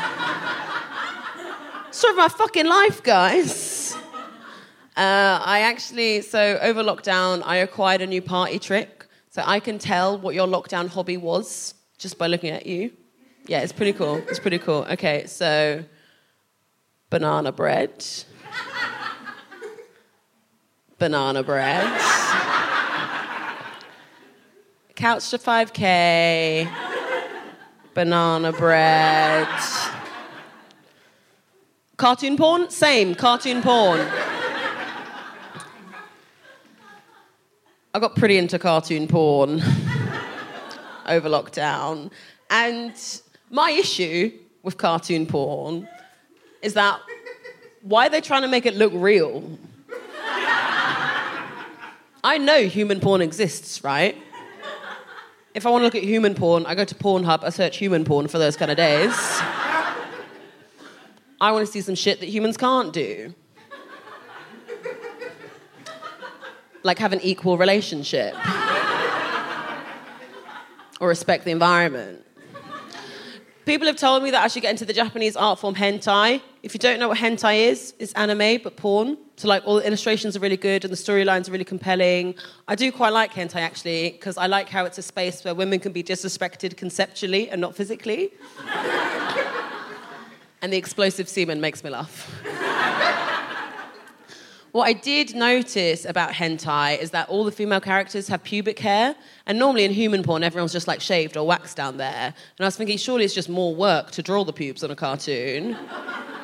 Story 1.91 2.11
of 2.11 2.17
my 2.17 2.27
fucking 2.27 2.65
life, 2.65 3.01
guys. 3.01 3.95
Uh, 4.97 5.39
I 5.43 5.61
actually, 5.61 6.21
so 6.21 6.59
over 6.61 6.83
lockdown, 6.83 7.41
I 7.45 7.57
acquired 7.57 8.01
a 8.01 8.07
new 8.07 8.21
party 8.21 8.59
trick. 8.59 9.05
So 9.29 9.43
I 9.45 9.59
can 9.59 9.77
tell 9.77 10.17
what 10.17 10.35
your 10.35 10.47
lockdown 10.47 10.87
hobby 10.87 11.15
was 11.15 11.75
just 11.97 12.17
by 12.17 12.27
looking 12.27 12.49
at 12.49 12.65
you. 12.65 12.91
Yeah, 13.45 13.61
it's 13.61 13.71
pretty 13.71 13.93
cool. 13.93 14.17
It's 14.27 14.39
pretty 14.39 14.59
cool. 14.59 14.85
Okay, 14.89 15.25
so 15.27 15.85
banana 17.09 17.51
bread 17.51 18.03
banana 20.97 21.43
bread. 21.43 21.85
Couch 24.95 25.29
to 25.29 25.37
5K, 25.37 26.67
banana 27.93 28.51
bread. 28.51 29.47
Cartoon 31.97 32.35
porn? 32.35 32.69
Same, 32.69 33.13
cartoon 33.13 33.61
porn. 33.61 33.99
I 37.93 37.99
got 37.99 38.15
pretty 38.15 38.37
into 38.37 38.59
cartoon 38.59 39.07
porn 39.07 39.61
over 41.07 41.29
lockdown. 41.29 42.11
And 42.49 42.93
my 43.49 43.71
issue 43.71 44.31
with 44.63 44.77
cartoon 44.77 45.25
porn 45.25 45.87
is 46.61 46.73
that 46.73 46.99
why 47.81 48.07
are 48.07 48.09
they 48.09 48.21
trying 48.21 48.41
to 48.41 48.47
make 48.47 48.65
it 48.65 48.75
look 48.75 48.91
real? 48.95 49.43
I 52.23 52.37
know 52.37 52.67
human 52.67 52.99
porn 52.99 53.21
exists, 53.21 53.83
right? 53.83 54.17
If 55.53 55.65
I 55.65 55.69
want 55.69 55.81
to 55.81 55.85
look 55.85 55.95
at 55.95 56.03
human 56.03 56.35
porn, 56.35 56.65
I 56.65 56.75
go 56.75 56.85
to 56.85 56.95
Pornhub, 56.95 57.43
I 57.43 57.49
search 57.49 57.77
human 57.77 58.05
porn 58.05 58.27
for 58.27 58.37
those 58.37 58.55
kind 58.55 58.69
of 58.69 58.77
days. 58.77 59.13
I 61.39 61.51
want 61.51 61.65
to 61.65 61.71
see 61.71 61.81
some 61.81 61.95
shit 61.95 62.19
that 62.19 62.29
humans 62.29 62.57
can't 62.57 62.91
do. 62.93 63.33
Like 66.83 66.99
have 66.99 67.13
an 67.13 67.21
equal 67.21 67.57
relationship. 67.57 68.35
or 70.99 71.07
respect 71.07 71.45
the 71.45 71.51
environment. 71.51 72.23
People 73.65 73.87
have 73.87 73.97
told 73.97 74.23
me 74.23 74.31
that 74.31 74.43
I 74.43 74.47
should 74.47 74.61
get 74.61 74.71
into 74.71 74.85
the 74.85 74.93
Japanese 74.93 75.35
art 75.35 75.59
form 75.59 75.75
hentai. 75.75 76.41
If 76.67 76.73
you 76.73 76.79
don't 76.81 76.99
know 76.99 77.07
what 77.07 77.17
hentai 77.17 77.69
is, 77.69 77.93
it's 77.97 78.11
anime 78.11 78.61
but 78.61 78.75
porn. 78.75 79.17
So 79.37 79.47
like 79.47 79.63
all 79.65 79.77
the 79.77 79.87
illustrations 79.87 80.35
are 80.35 80.41
really 80.41 80.57
good 80.57 80.83
and 80.83 80.91
the 80.91 80.97
storylines 80.97 81.47
are 81.47 81.53
really 81.53 81.63
compelling. 81.63 82.35
I 82.67 82.75
do 82.75 82.91
quite 82.91 83.13
like 83.13 83.31
hentai 83.31 83.61
actually 83.61 84.11
because 84.11 84.35
I 84.35 84.47
like 84.47 84.67
how 84.67 84.83
it's 84.83 84.97
a 84.97 85.01
space 85.01 85.45
where 85.45 85.55
women 85.55 85.79
can 85.79 85.93
be 85.93 86.03
disrespected 86.03 86.75
conceptually 86.75 87.49
and 87.49 87.61
not 87.61 87.73
physically. 87.73 88.33
and 90.61 90.73
the 90.73 90.75
explosive 90.75 91.29
semen 91.29 91.61
makes 91.61 91.85
me 91.85 91.89
laugh. 91.89 92.29
What 94.73 94.83
I 94.83 94.93
did 94.93 95.33
notice 95.33 96.03
about 96.05 96.33
hentai 96.33 96.99
is 96.99 97.11
that 97.11 97.29
all 97.29 97.45
the 97.45 97.51
female 97.51 97.79
characters 97.79 98.27
have 98.27 98.43
pubic 98.43 98.77
hair, 98.77 99.15
and 99.47 99.57
normally 99.57 99.85
in 99.85 99.91
human 99.91 100.21
porn, 100.21 100.43
everyone's 100.43 100.73
just 100.73 100.87
like 100.87 101.01
shaved 101.01 101.35
or 101.35 101.47
waxed 101.47 101.77
down 101.77 101.97
there. 101.97 102.25
And 102.25 102.59
I 102.59 102.65
was 102.65 102.75
thinking, 102.75 102.97
surely 102.99 103.25
it's 103.25 103.33
just 103.33 103.49
more 103.49 103.73
work 103.73 104.11
to 104.11 104.21
draw 104.21 104.43
the 104.43 104.53
pubes 104.53 104.83
on 104.83 104.91
a 104.91 104.95
cartoon. 104.95 105.75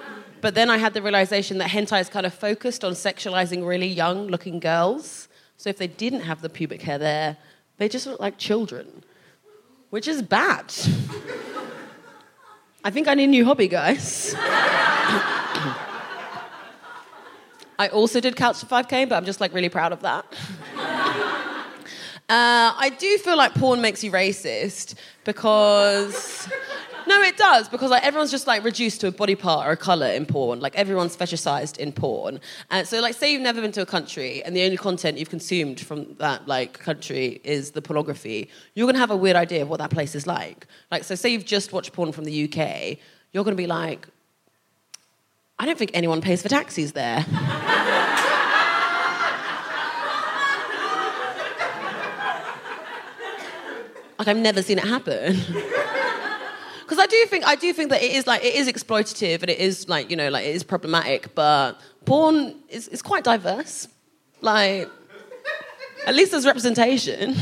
but 0.43 0.53
then 0.55 0.69
I 0.69 0.75
had 0.77 0.93
the 0.93 1.01
realization 1.01 1.57
that 1.59 1.69
hentai 1.69 2.01
is 2.01 2.09
kind 2.09 2.25
of 2.25 2.33
focused 2.33 2.83
on 2.83 2.91
sexualizing 2.91 3.65
really 3.65 3.87
young 3.87 4.27
looking 4.27 4.59
girls. 4.59 5.29
So 5.55 5.69
if 5.69 5.77
they 5.77 5.87
didn't 5.87 6.19
have 6.19 6.41
the 6.41 6.49
pubic 6.49 6.81
hair 6.81 6.97
there, 6.97 7.37
they 7.77 7.87
just 7.87 8.05
look 8.05 8.19
like 8.19 8.37
children, 8.37 9.05
which 9.89 10.05
is 10.05 10.21
bad. 10.21 10.65
I 12.83 12.91
think 12.91 13.07
I 13.07 13.13
need 13.13 13.23
a 13.23 13.27
new 13.27 13.45
hobby, 13.45 13.69
guys. 13.69 14.35
I 17.79 17.87
also 17.93 18.19
did 18.19 18.35
Couch 18.35 18.59
to 18.59 18.65
5K, 18.65 19.07
but 19.07 19.15
I'm 19.15 19.23
just 19.23 19.39
like 19.39 19.53
really 19.53 19.69
proud 19.69 19.93
of 19.93 20.01
that. 20.01 20.25
Uh, 22.27 22.73
I 22.77 22.91
do 22.99 23.17
feel 23.17 23.37
like 23.37 23.53
porn 23.53 23.79
makes 23.79 24.03
you 24.03 24.11
racist 24.11 24.95
because. 25.23 26.49
No, 27.05 27.21
it 27.21 27.37
does 27.37 27.67
because 27.69 27.91
like 27.91 28.03
everyone's 28.03 28.31
just 28.31 28.47
like 28.47 28.63
reduced 28.63 29.01
to 29.01 29.07
a 29.07 29.11
body 29.11 29.35
part 29.35 29.67
or 29.67 29.71
a 29.71 29.77
color 29.77 30.07
in 30.07 30.25
porn. 30.25 30.59
Like 30.59 30.75
everyone's 30.75 31.15
fetishized 31.17 31.77
in 31.77 31.91
porn. 31.91 32.39
And 32.71 32.87
so, 32.87 33.01
like, 33.01 33.15
say 33.15 33.31
you've 33.31 33.41
never 33.41 33.61
been 33.61 33.71
to 33.73 33.81
a 33.81 33.85
country 33.85 34.43
and 34.43 34.55
the 34.55 34.63
only 34.63 34.77
content 34.77 35.17
you've 35.17 35.29
consumed 35.29 35.79
from 35.79 36.15
that 36.19 36.47
like 36.47 36.79
country 36.79 37.41
is 37.43 37.71
the 37.71 37.81
pornography. 37.81 38.49
You're 38.73 38.87
gonna 38.87 38.99
have 38.99 39.11
a 39.11 39.17
weird 39.17 39.35
idea 39.35 39.63
of 39.63 39.69
what 39.69 39.79
that 39.79 39.91
place 39.91 40.15
is 40.15 40.25
like. 40.25 40.67
Like, 40.91 41.03
so 41.03 41.15
say 41.15 41.29
you've 41.29 41.45
just 41.45 41.73
watched 41.73 41.93
porn 41.93 42.11
from 42.11 42.25
the 42.25 42.43
UK, 42.45 42.97
you're 43.31 43.43
gonna 43.43 43.55
be 43.55 43.67
like, 43.67 44.07
I 45.59 45.65
don't 45.65 45.77
think 45.77 45.91
anyone 45.93 46.21
pays 46.21 46.41
for 46.41 46.49
taxis 46.49 46.93
there. 46.93 47.17
like 54.17 54.27
I've 54.27 54.37
never 54.37 54.61
seen 54.61 54.77
it 54.77 54.85
happen. 54.85 55.37
Because 56.93 57.05
I 57.05 57.07
do 57.07 57.25
think 57.25 57.47
I 57.47 57.55
do 57.55 57.73
think 57.73 57.89
that 57.89 58.03
it 58.03 58.11
is 58.11 58.27
like 58.27 58.45
it 58.45 58.53
is 58.53 58.67
exploitative 58.67 59.41
and 59.41 59.49
it 59.49 59.57
is 59.57 59.89
like 59.89 60.11
you 60.11 60.15
know 60.15 60.29
like 60.29 60.45
it 60.45 60.55
is 60.55 60.61
problematic, 60.61 61.33
but 61.33 61.73
porn 62.05 62.53
is, 62.69 62.87
is 62.89 63.01
quite 63.01 63.23
diverse. 63.23 63.87
Like 64.41 64.87
at 66.05 66.13
least 66.13 66.29
there's 66.29 66.45
representation. 66.45 67.35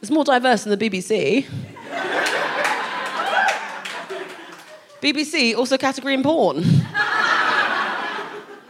It's 0.00 0.10
more 0.10 0.24
diverse 0.24 0.64
than 0.64 0.78
the 0.78 0.90
BBC. 0.90 1.44
BBC 5.02 5.54
also 5.54 5.76
category 5.76 6.14
in 6.14 6.22
porn. 6.22 6.64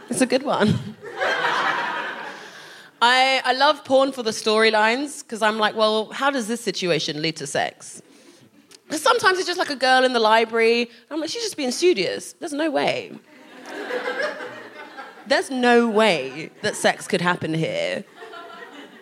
It's 0.09 0.19
a 0.19 0.25
good 0.25 0.43
one. 0.43 0.77
I, 3.01 3.41
I 3.45 3.53
love 3.53 3.85
porn 3.85 4.11
for 4.11 4.23
the 4.23 4.31
storylines 4.31 5.23
because 5.23 5.41
I'm 5.41 5.57
like, 5.57 5.73
well, 5.75 6.09
how 6.11 6.31
does 6.31 6.47
this 6.49 6.59
situation 6.59 7.21
lead 7.21 7.37
to 7.37 7.47
sex? 7.47 8.01
Because 8.85 9.01
sometimes 9.01 9.37
it's 9.39 9.47
just 9.47 9.59
like 9.59 9.69
a 9.69 9.75
girl 9.75 10.03
in 10.03 10.13
the 10.13 10.19
library. 10.19 10.89
I'm 11.09 11.19
like, 11.19 11.29
she's 11.29 11.43
just 11.43 11.57
being 11.57 11.71
studious. 11.71 12.33
There's 12.33 12.53
no 12.53 12.69
way. 12.69 13.11
There's 15.27 15.49
no 15.49 15.89
way 15.89 16.51
that 16.61 16.75
sex 16.75 17.07
could 17.07 17.21
happen 17.21 17.53
here. 17.53 18.03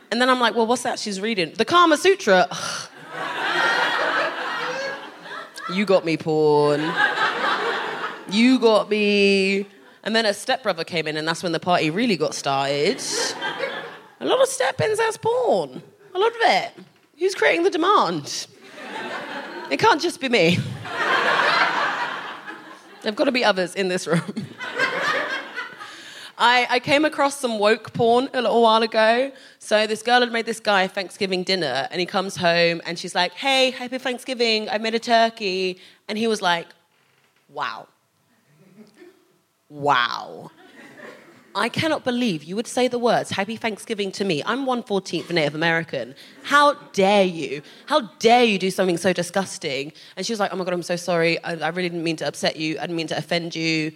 And 0.09 0.21
then 0.21 0.29
I'm 0.29 0.39
like, 0.39 0.55
well, 0.55 0.67
what's 0.67 0.83
that 0.83 0.99
she's 0.99 1.19
reading? 1.19 1.53
The 1.53 1.65
Kama 1.65 1.97
Sutra. 1.97 2.47
you 5.73 5.85
got 5.85 6.05
me, 6.05 6.17
porn. 6.17 6.81
You 8.29 8.59
got 8.59 8.89
me. 8.89 9.65
And 10.03 10.15
then 10.15 10.25
a 10.25 10.33
stepbrother 10.33 10.83
came 10.83 11.07
in, 11.07 11.17
and 11.17 11.27
that's 11.27 11.43
when 11.43 11.51
the 11.51 11.59
party 11.59 11.89
really 11.89 12.15
got 12.15 12.33
started. 12.33 13.01
A 14.19 14.25
lot 14.25 14.41
of 14.41 14.47
step-ins 14.47 14.99
as 14.99 15.17
porn. 15.17 15.81
A 16.13 16.19
lot 16.19 16.31
of 16.31 16.41
it. 16.41 16.71
Who's 17.17 17.35
creating 17.35 17.63
the 17.63 17.69
demand? 17.69 18.47
It 19.73 19.79
can't 19.79 19.99
just 19.99 20.21
be 20.21 20.29
me. 20.29 20.59
There've 23.01 23.15
got 23.15 23.23
to 23.23 23.31
be 23.31 23.43
others 23.43 23.73
in 23.73 23.88
this 23.88 24.05
room. 24.05 24.21
I, 26.38 26.67
I, 26.69 26.79
came 26.79 27.05
across 27.05 27.39
some 27.39 27.57
woke 27.57 27.91
porn 27.91 28.29
a 28.36 28.41
little 28.43 28.62
while 28.62 28.83
ago. 28.83 29.31
So 29.57 29.88
this 29.88 30.03
girl 30.03 30.19
had 30.19 30.31
made 30.31 30.45
this 30.45 30.59
guy 30.59 30.86
Thanksgiving 30.88 31.41
dinner, 31.41 31.88
and 31.89 31.99
he 31.99 32.05
comes 32.05 32.36
home 32.36 32.83
and 32.86 32.99
she's 32.99 33.15
like, 33.15 33.33
"Hey, 33.33 33.71
happy 33.71 33.97
Thanksgiving! 33.97 34.69
I 34.69 34.77
made 34.77 34.93
a 34.93 34.99
turkey," 34.99 35.79
and 36.07 36.19
he 36.19 36.27
was 36.27 36.39
like, 36.39 36.67
"Wow, 37.49 37.88
wow." 39.69 40.51
I 41.55 41.69
cannot 41.69 42.03
believe 42.03 42.43
you 42.43 42.55
would 42.55 42.65
say 42.65 42.87
the 42.87 42.97
words 42.97 43.29
Happy 43.29 43.55
Thanksgiving 43.55 44.11
to 44.13 44.25
me. 44.25 44.41
I'm 44.45 44.65
114th 44.65 45.31
Native 45.31 45.53
American. 45.53 46.15
How 46.43 46.73
dare 46.93 47.25
you? 47.25 47.61
How 47.85 48.01
dare 48.19 48.43
you 48.43 48.57
do 48.57 48.71
something 48.71 48.97
so 48.97 49.13
disgusting? 49.13 49.93
And 50.17 50.25
she 50.25 50.33
was 50.33 50.39
like, 50.39 50.51
Oh 50.51 50.55
my 50.55 50.63
God, 50.63 50.73
I'm 50.73 50.81
so 50.81 50.95
sorry. 50.95 51.41
I, 51.43 51.53
I 51.53 51.67
really 51.69 51.89
didn't 51.89 52.03
mean 52.03 52.15
to 52.17 52.27
upset 52.27 52.55
you. 52.55 52.79
I 52.79 52.81
didn't 52.81 52.95
mean 52.95 53.07
to 53.07 53.17
offend 53.17 53.55
you. 53.55 53.91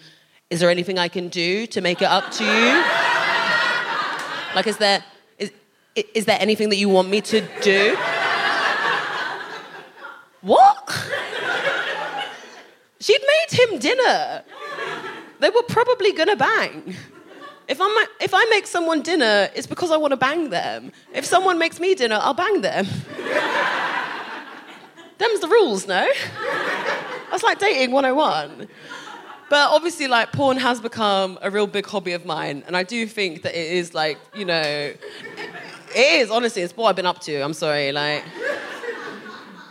Is 0.51 0.59
there 0.59 0.69
anything 0.69 0.99
I 0.99 1.07
can 1.07 1.29
do 1.29 1.65
to 1.67 1.81
make 1.81 2.01
it 2.01 2.05
up 2.05 2.29
to 2.31 2.43
you? 2.43 2.49
like, 4.55 4.67
is 4.67 4.77
there, 4.77 5.03
is, 5.39 5.51
is 5.95 6.25
there 6.25 6.37
anything 6.39 6.69
that 6.69 6.77
you 6.77 6.89
want 6.89 7.09
me 7.09 7.21
to 7.21 7.41
do? 7.61 7.95
what? 10.41 11.07
She'd 12.99 13.21
made 13.21 13.59
him 13.59 13.79
dinner. 13.79 14.43
They 15.39 15.49
were 15.49 15.63
probably 15.63 16.13
gonna 16.13 16.35
bang. 16.35 16.95
If, 17.67 17.81
I'm, 17.81 18.07
if 18.21 18.33
I 18.33 18.45
make 18.49 18.65
someone 18.65 19.01
dinner, 19.01 19.49
it's 19.53 19.67
because 19.67 19.91
I 19.91 19.97
want 19.97 20.11
to 20.11 20.17
bang 20.17 20.49
them. 20.49 20.93
If 21.13 21.25
someone 21.25 21.57
makes 21.57 21.79
me 21.79 21.95
dinner, 21.95 22.17
I'll 22.21 22.33
bang 22.33 22.61
them. 22.61 22.85
Them's 25.17 25.39
the 25.41 25.47
rules, 25.47 25.87
no? 25.87 26.07
That's 27.29 27.43
like 27.43 27.59
dating 27.59 27.91
101. 27.91 28.67
But 29.49 29.71
obviously, 29.71 30.07
like, 30.07 30.31
porn 30.31 30.57
has 30.57 30.79
become 30.79 31.39
a 31.41 31.49
real 31.49 31.67
big 31.67 31.85
hobby 31.85 32.13
of 32.13 32.25
mine. 32.25 32.63
And 32.67 32.77
I 32.77 32.83
do 32.83 33.07
think 33.07 33.43
that 33.43 33.57
it 33.57 33.71
is, 33.71 33.93
like, 33.93 34.17
you 34.35 34.45
know, 34.45 34.61
it 34.61 34.99
is, 35.95 36.29
honestly, 36.29 36.61
it's 36.61 36.75
what 36.75 36.89
I've 36.89 36.95
been 36.95 37.05
up 37.05 37.19
to. 37.21 37.41
I'm 37.41 37.53
sorry. 37.53 37.91
Like, 37.91 38.23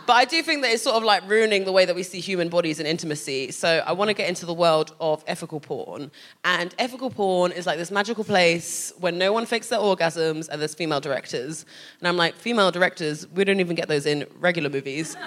but 0.07 0.13
I 0.13 0.23
do 0.23 0.41
think 0.41 0.61
that 0.61 0.71
it's 0.71 0.83
sort 0.83 0.95
of 0.95 1.03
like 1.03 1.27
ruining 1.29 1.65
the 1.65 1.73
way 1.73 1.83
that 1.83 1.93
we 1.93 2.01
see 2.01 2.21
human 2.21 2.47
bodies 2.47 2.79
and 2.79 2.87
intimacy. 2.87 3.51
So 3.51 3.83
I 3.85 3.91
want 3.91 4.07
to 4.07 4.13
get 4.13 4.29
into 4.29 4.45
the 4.45 4.53
world 4.53 4.95
of 5.01 5.21
ethical 5.27 5.59
porn. 5.59 6.11
And 6.45 6.73
ethical 6.79 7.09
porn 7.09 7.51
is 7.51 7.67
like 7.67 7.77
this 7.77 7.91
magical 7.91 8.23
place 8.23 8.93
where 8.99 9.11
no 9.11 9.33
one 9.33 9.45
fakes 9.45 9.67
their 9.67 9.79
orgasms 9.79 10.47
and 10.47 10.61
there's 10.61 10.73
female 10.73 11.01
directors. 11.01 11.65
And 11.99 12.07
I'm 12.07 12.15
like, 12.15 12.35
female 12.35 12.71
directors, 12.71 13.27
we 13.31 13.43
don't 13.43 13.59
even 13.59 13.75
get 13.75 13.89
those 13.89 14.05
in 14.05 14.25
regular 14.39 14.69
movies. 14.69 15.17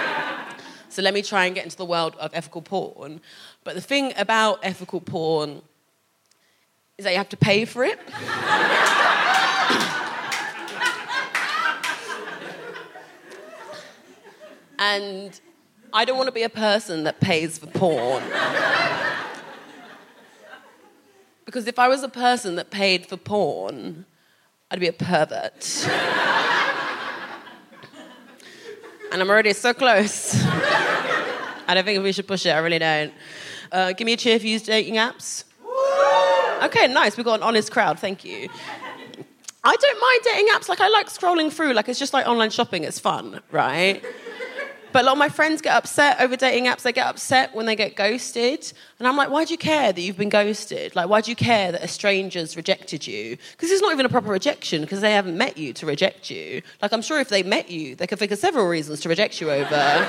so 0.88 1.02
let 1.02 1.12
me 1.12 1.20
try 1.20 1.46
and 1.46 1.54
get 1.56 1.64
into 1.64 1.76
the 1.76 1.84
world 1.84 2.14
of 2.20 2.30
ethical 2.32 2.62
porn. 2.62 3.20
But 3.64 3.74
the 3.74 3.80
thing 3.80 4.12
about 4.16 4.60
ethical 4.62 5.00
porn 5.00 5.62
is 6.96 7.04
that 7.04 7.10
you 7.10 7.18
have 7.18 7.28
to 7.30 7.36
pay 7.36 7.64
for 7.64 7.82
it. 7.82 7.98
And 14.78 15.40
I 15.92 16.04
don't 16.04 16.16
want 16.16 16.28
to 16.28 16.32
be 16.32 16.42
a 16.42 16.48
person 16.48 17.04
that 17.04 17.20
pays 17.20 17.58
for 17.58 17.66
porn. 17.66 18.22
because 21.44 21.66
if 21.66 21.78
I 21.78 21.88
was 21.88 22.02
a 22.02 22.08
person 22.08 22.56
that 22.56 22.70
paid 22.70 23.06
for 23.06 23.16
porn, 23.16 24.04
I'd 24.70 24.80
be 24.80 24.88
a 24.88 24.92
pervert. 24.92 25.86
and 29.12 29.22
I'm 29.22 29.30
already 29.30 29.52
so 29.52 29.72
close. 29.72 30.34
I 30.44 31.72
don't 31.74 31.84
think 31.84 32.02
we 32.02 32.12
should 32.12 32.28
push 32.28 32.44
it, 32.46 32.50
I 32.50 32.58
really 32.58 32.78
don't. 32.78 33.12
Uh, 33.72 33.92
give 33.92 34.04
me 34.06 34.12
a 34.12 34.16
cheer 34.16 34.36
if 34.36 34.44
you 34.44 34.50
use 34.50 34.62
dating 34.62 34.94
apps. 34.96 35.44
Okay, 36.62 36.88
nice. 36.88 37.16
We've 37.16 37.24
got 37.24 37.40
an 37.40 37.42
honest 37.42 37.70
crowd, 37.70 37.98
thank 37.98 38.24
you. 38.24 38.48
I 39.64 39.74
don't 39.74 40.00
mind 40.00 40.20
dating 40.24 40.48
apps. 40.54 40.68
Like, 40.68 40.80
I 40.80 40.88
like 40.88 41.08
scrolling 41.08 41.52
through. 41.52 41.72
Like, 41.72 41.88
it's 41.88 41.98
just 41.98 42.12
like 42.12 42.26
online 42.26 42.50
shopping. 42.50 42.84
It's 42.84 43.00
fun, 43.00 43.40
right? 43.50 44.02
But 44.92 45.02
a 45.02 45.06
lot 45.06 45.12
of 45.12 45.18
my 45.18 45.28
friends 45.28 45.60
get 45.60 45.74
upset 45.74 46.20
over 46.20 46.36
dating 46.36 46.66
apps. 46.66 46.82
They 46.82 46.92
get 46.92 47.06
upset 47.06 47.54
when 47.54 47.66
they 47.66 47.76
get 47.76 47.96
ghosted. 47.96 48.72
And 48.98 49.06
I'm 49.06 49.16
like, 49.16 49.30
why 49.30 49.44
do 49.44 49.52
you 49.52 49.58
care 49.58 49.92
that 49.92 50.00
you've 50.00 50.16
been 50.16 50.30
ghosted? 50.30 50.96
Like, 50.96 51.08
why 51.08 51.20
do 51.20 51.30
you 51.30 51.36
care 51.36 51.72
that 51.72 51.82
a 51.82 51.88
stranger's 51.88 52.56
rejected 52.56 53.06
you? 53.06 53.36
Because 53.52 53.70
it's 53.70 53.82
not 53.82 53.92
even 53.92 54.06
a 54.06 54.08
proper 54.08 54.30
rejection 54.30 54.80
because 54.82 55.00
they 55.00 55.12
haven't 55.12 55.36
met 55.36 55.58
you 55.58 55.72
to 55.74 55.86
reject 55.86 56.30
you. 56.30 56.62
Like, 56.80 56.92
I'm 56.92 57.02
sure 57.02 57.20
if 57.20 57.28
they 57.28 57.42
met 57.42 57.70
you, 57.70 57.94
they 57.94 58.06
could 58.06 58.18
think 58.18 58.32
of 58.32 58.38
several 58.38 58.66
reasons 58.66 59.00
to 59.00 59.08
reject 59.08 59.40
you 59.40 59.50
over. 59.50 59.68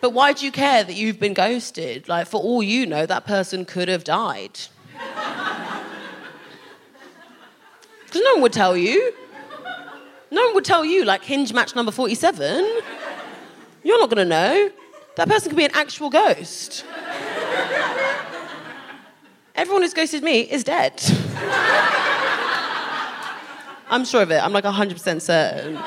but 0.00 0.10
why 0.10 0.32
do 0.32 0.44
you 0.44 0.52
care 0.52 0.84
that 0.84 0.94
you've 0.94 1.18
been 1.18 1.34
ghosted? 1.34 2.08
Like, 2.08 2.26
for 2.26 2.40
all 2.40 2.62
you 2.62 2.84
know, 2.86 3.06
that 3.06 3.24
person 3.26 3.64
could 3.64 3.88
have 3.88 4.04
died. 4.04 4.58
Because 8.04 8.22
no 8.22 8.32
one 8.34 8.42
would 8.42 8.52
tell 8.52 8.76
you. 8.76 9.14
No 10.30 10.44
one 10.44 10.54
would 10.54 10.64
tell 10.64 10.84
you, 10.84 11.04
like, 11.04 11.22
hinge 11.22 11.52
match 11.52 11.74
number 11.74 11.92
47. 11.92 12.82
You're 13.84 13.98
not 14.00 14.10
going 14.10 14.18
to 14.18 14.28
know. 14.28 14.70
That 15.16 15.28
person 15.28 15.50
could 15.50 15.56
be 15.56 15.64
an 15.64 15.70
actual 15.74 16.10
ghost. 16.10 16.84
Everyone 19.54 19.82
who's 19.82 19.94
ghosted 19.94 20.22
me 20.22 20.40
is 20.40 20.64
dead. 20.64 21.02
I'm 23.88 24.04
sure 24.04 24.22
of 24.22 24.30
it. 24.30 24.42
I'm 24.42 24.52
like 24.52 24.64
100% 24.64 25.22
certain. 25.22 25.78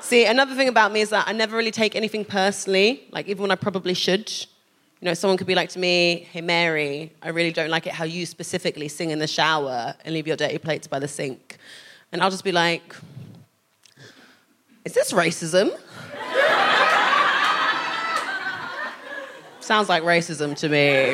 See, 0.00 0.24
another 0.24 0.54
thing 0.54 0.68
about 0.68 0.92
me 0.92 1.02
is 1.02 1.10
that 1.10 1.28
I 1.28 1.32
never 1.32 1.56
really 1.56 1.70
take 1.70 1.94
anything 1.94 2.24
personally, 2.24 3.06
like, 3.10 3.28
even 3.28 3.42
when 3.42 3.50
I 3.50 3.54
probably 3.54 3.94
should. 3.94 4.30
You 5.00 5.06
know, 5.06 5.14
someone 5.14 5.36
could 5.36 5.46
be 5.46 5.54
like 5.54 5.68
to 5.70 5.78
me, 5.78 6.26
hey, 6.32 6.40
Mary, 6.40 7.12
I 7.22 7.28
really 7.28 7.52
don't 7.52 7.68
like 7.68 7.86
it 7.86 7.92
how 7.92 8.04
you 8.04 8.24
specifically 8.24 8.88
sing 8.88 9.10
in 9.10 9.18
the 9.18 9.26
shower 9.26 9.94
and 10.04 10.14
leave 10.14 10.26
your 10.26 10.36
dirty 10.36 10.58
plates 10.58 10.86
by 10.86 10.98
the 10.98 11.08
sink. 11.08 11.58
And 12.10 12.22
I'll 12.22 12.30
just 12.30 12.44
be 12.44 12.52
like, 12.52 12.94
is 14.84 14.92
this 14.92 15.12
racism? 15.12 15.70
Sounds 19.60 19.88
like 19.88 20.02
racism 20.02 20.54
to 20.56 20.68
me. 20.68 21.12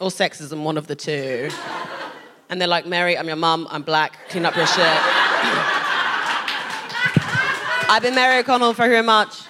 Or 0.00 0.08
sexism, 0.08 0.62
one 0.62 0.78
of 0.78 0.86
the 0.86 0.96
two. 0.96 1.50
And 2.48 2.60
they're 2.60 2.68
like, 2.68 2.86
Mary, 2.86 3.18
I'm 3.18 3.26
your 3.26 3.36
mum, 3.36 3.68
I'm 3.70 3.82
black, 3.82 4.30
clean 4.30 4.46
up 4.46 4.56
your 4.56 4.66
shit. 4.66 4.78
I've 7.90 8.02
been 8.02 8.14
Mary 8.14 8.38
O'Connell, 8.38 8.72
for 8.72 8.88
very 8.88 9.02
much. 9.02 9.42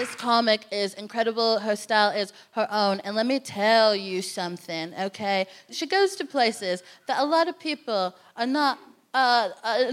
This 0.00 0.14
comic 0.14 0.64
is 0.72 0.94
incredible. 0.94 1.58
Her 1.58 1.76
style 1.76 2.16
is 2.16 2.32
her 2.52 2.66
own. 2.70 3.00
And 3.00 3.14
let 3.14 3.26
me 3.26 3.38
tell 3.38 3.94
you 3.94 4.22
something, 4.22 4.94
okay? 4.98 5.46
She 5.70 5.86
goes 5.86 6.16
to 6.16 6.24
places 6.24 6.82
that 7.06 7.20
a 7.20 7.24
lot 7.26 7.48
of 7.48 7.60
people 7.60 8.14
are 8.34 8.46
not. 8.46 8.78
Uh, 9.12 9.50
uh, 9.62 9.90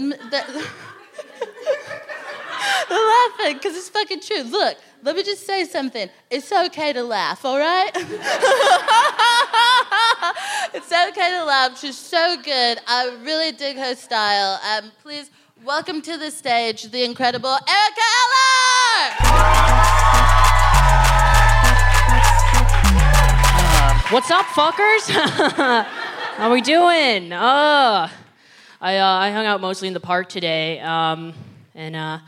laughing 2.90 3.58
because 3.58 3.76
it's 3.76 3.90
fucking 3.90 4.20
true. 4.22 4.44
Look, 4.44 4.78
let 5.02 5.14
me 5.14 5.22
just 5.22 5.46
say 5.46 5.66
something. 5.66 6.08
It's 6.30 6.50
okay 6.50 6.94
to 6.94 7.02
laugh, 7.02 7.44
all 7.44 7.58
right? 7.58 7.90
it's 10.72 10.90
okay 10.90 11.32
to 11.32 11.44
laugh. 11.44 11.78
She's 11.78 11.98
so 11.98 12.38
good. 12.42 12.78
I 12.86 13.14
really 13.22 13.52
dig 13.52 13.76
her 13.76 13.94
style. 13.94 14.58
Um, 14.64 14.90
please 15.02 15.30
welcome 15.64 16.00
to 16.00 16.16
the 16.16 16.30
stage 16.30 16.84
the 16.92 17.04
incredible 17.04 17.50
Erika 17.50 18.00
Ehler! 18.00 19.97
What's 24.10 24.30
up, 24.30 24.46
fuckers? 24.46 25.10
How 26.36 26.50
we 26.50 26.62
doing? 26.62 27.30
Uh, 27.30 28.08
I, 28.80 28.96
uh, 28.96 29.06
I 29.06 29.30
hung 29.32 29.44
out 29.44 29.60
mostly 29.60 29.86
in 29.86 29.92
the 29.92 30.00
park 30.00 30.30
today, 30.30 30.80
um, 30.80 31.34
and 31.74 31.94
uh, 31.94 32.18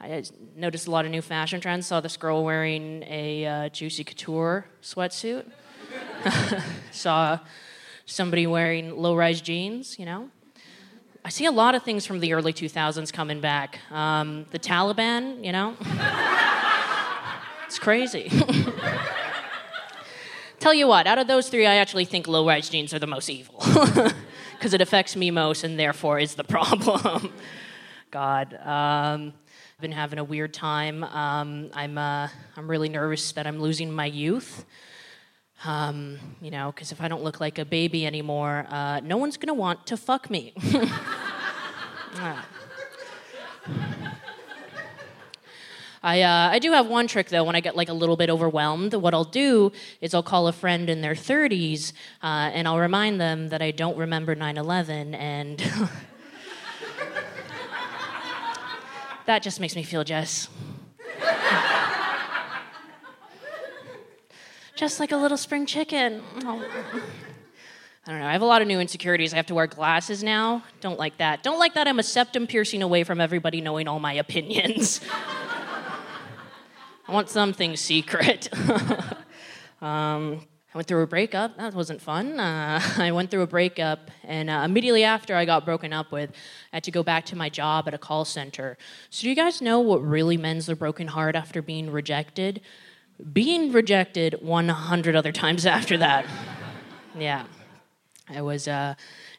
I 0.00 0.24
noticed 0.56 0.88
a 0.88 0.90
lot 0.90 1.04
of 1.04 1.12
new 1.12 1.22
fashion 1.22 1.60
trends. 1.60 1.86
Saw 1.86 2.00
this 2.00 2.16
girl 2.16 2.42
wearing 2.42 3.04
a 3.04 3.46
uh, 3.46 3.68
Juicy 3.68 4.02
Couture 4.02 4.66
sweatsuit. 4.82 5.48
Saw 6.90 7.38
somebody 8.06 8.48
wearing 8.48 8.96
low-rise 8.96 9.40
jeans. 9.40 9.96
You 10.00 10.06
know, 10.06 10.30
I 11.24 11.28
see 11.28 11.44
a 11.44 11.52
lot 11.52 11.76
of 11.76 11.84
things 11.84 12.04
from 12.04 12.18
the 12.18 12.32
early 12.32 12.52
2000s 12.52 13.12
coming 13.12 13.40
back. 13.40 13.78
Um, 13.92 14.46
the 14.50 14.58
Taliban, 14.58 15.44
you 15.44 15.52
know, 15.52 15.76
it's 17.66 17.78
crazy. 17.78 18.32
Tell 20.64 20.72
you 20.72 20.88
what, 20.88 21.06
out 21.06 21.18
of 21.18 21.26
those 21.26 21.50
three, 21.50 21.66
I 21.66 21.74
actually 21.74 22.06
think 22.06 22.26
low 22.26 22.46
rise 22.46 22.70
jeans 22.70 22.94
are 22.94 22.98
the 22.98 23.06
most 23.06 23.28
evil. 23.28 23.62
Because 24.52 24.72
it 24.72 24.80
affects 24.80 25.14
me 25.14 25.30
most 25.30 25.62
and 25.62 25.78
therefore 25.78 26.18
is 26.18 26.36
the 26.36 26.44
problem. 26.56 27.34
God. 28.10 28.54
Um, 28.54 29.34
I've 29.74 29.82
been 29.82 29.92
having 29.92 30.18
a 30.18 30.24
weird 30.24 30.54
time. 30.54 31.04
Um, 31.04 31.68
I'm, 31.74 31.98
uh, 31.98 32.28
I'm 32.56 32.66
really 32.66 32.88
nervous 32.88 33.32
that 33.32 33.46
I'm 33.46 33.60
losing 33.60 33.92
my 33.92 34.06
youth. 34.06 34.64
Um, 35.66 36.18
you 36.40 36.50
know, 36.50 36.72
because 36.72 36.92
if 36.92 37.02
I 37.02 37.08
don't 37.08 37.22
look 37.22 37.40
like 37.40 37.58
a 37.58 37.66
baby 37.66 38.06
anymore, 38.06 38.64
uh, 38.70 39.00
no 39.00 39.18
one's 39.18 39.36
gonna 39.36 39.52
want 39.52 39.86
to 39.88 39.98
fuck 39.98 40.30
me. 40.30 40.54
Ah. 42.16 42.48
I, 46.04 46.20
uh, 46.20 46.50
I 46.50 46.58
do 46.58 46.72
have 46.72 46.86
one 46.86 47.06
trick 47.06 47.30
though 47.30 47.44
when 47.44 47.56
I 47.56 47.60
get 47.60 47.76
like 47.76 47.88
a 47.88 47.94
little 47.94 48.16
bit 48.16 48.28
overwhelmed. 48.28 48.92
What 48.92 49.14
I'll 49.14 49.24
do 49.24 49.72
is 50.02 50.12
I'll 50.12 50.22
call 50.22 50.48
a 50.48 50.52
friend 50.52 50.90
in 50.90 51.00
their 51.00 51.14
30s 51.14 51.94
uh, 52.22 52.50
and 52.52 52.68
I'll 52.68 52.78
remind 52.78 53.18
them 53.18 53.48
that 53.48 53.62
I 53.62 53.70
don't 53.70 53.96
remember 53.96 54.34
9 54.34 54.58
11 54.58 55.14
and 55.14 55.58
that 59.24 59.42
just 59.42 59.60
makes 59.60 59.74
me 59.74 59.82
feel 59.82 60.04
just. 60.04 60.50
just 64.76 65.00
like 65.00 65.10
a 65.10 65.16
little 65.16 65.38
spring 65.38 65.64
chicken. 65.64 66.22
Oh. 66.44 66.62
I 68.06 68.10
don't 68.10 68.20
know. 68.20 68.26
I 68.26 68.32
have 68.32 68.42
a 68.42 68.46
lot 68.46 68.60
of 68.60 68.68
new 68.68 68.78
insecurities. 68.78 69.32
I 69.32 69.36
have 69.36 69.46
to 69.46 69.54
wear 69.54 69.66
glasses 69.66 70.22
now. 70.22 70.64
Don't 70.82 70.98
like 70.98 71.16
that. 71.16 71.42
Don't 71.42 71.58
like 71.58 71.72
that 71.72 71.88
I'm 71.88 71.98
a 71.98 72.02
septum 72.02 72.46
piercing 72.46 72.82
away 72.82 73.04
from 73.04 73.22
everybody 73.22 73.62
knowing 73.62 73.88
all 73.88 74.00
my 74.00 74.12
opinions. 74.12 75.00
I 77.06 77.12
want 77.12 77.28
something 77.28 77.76
secret. 77.76 78.48
um, 79.82 80.40
I 80.74 80.78
went 80.78 80.88
through 80.88 81.02
a 81.02 81.06
breakup. 81.06 81.56
That 81.58 81.74
wasn't 81.74 82.00
fun. 82.00 82.40
Uh, 82.40 82.80
I 82.96 83.12
went 83.12 83.30
through 83.30 83.42
a 83.42 83.46
breakup, 83.46 84.10
and 84.24 84.48
uh, 84.48 84.62
immediately 84.64 85.04
after 85.04 85.36
I 85.36 85.44
got 85.44 85.66
broken 85.66 85.92
up 85.92 86.10
with, 86.10 86.30
I 86.72 86.76
had 86.76 86.84
to 86.84 86.90
go 86.90 87.02
back 87.02 87.26
to 87.26 87.36
my 87.36 87.50
job 87.50 87.86
at 87.86 87.94
a 87.94 87.98
call 87.98 88.24
center. 88.24 88.78
So, 89.10 89.22
do 89.22 89.28
you 89.28 89.36
guys 89.36 89.60
know 89.60 89.80
what 89.80 90.02
really 90.02 90.36
mends 90.38 90.66
the 90.66 90.74
broken 90.74 91.08
heart 91.08 91.36
after 91.36 91.60
being 91.60 91.92
rejected? 91.92 92.62
Being 93.32 93.70
rejected 93.70 94.38
100 94.40 95.14
other 95.14 95.30
times 95.30 95.66
after 95.66 95.98
that. 95.98 96.26
yeah. 97.18 97.44
I 98.28 98.40
was 98.40 98.66
uh, 98.66 98.94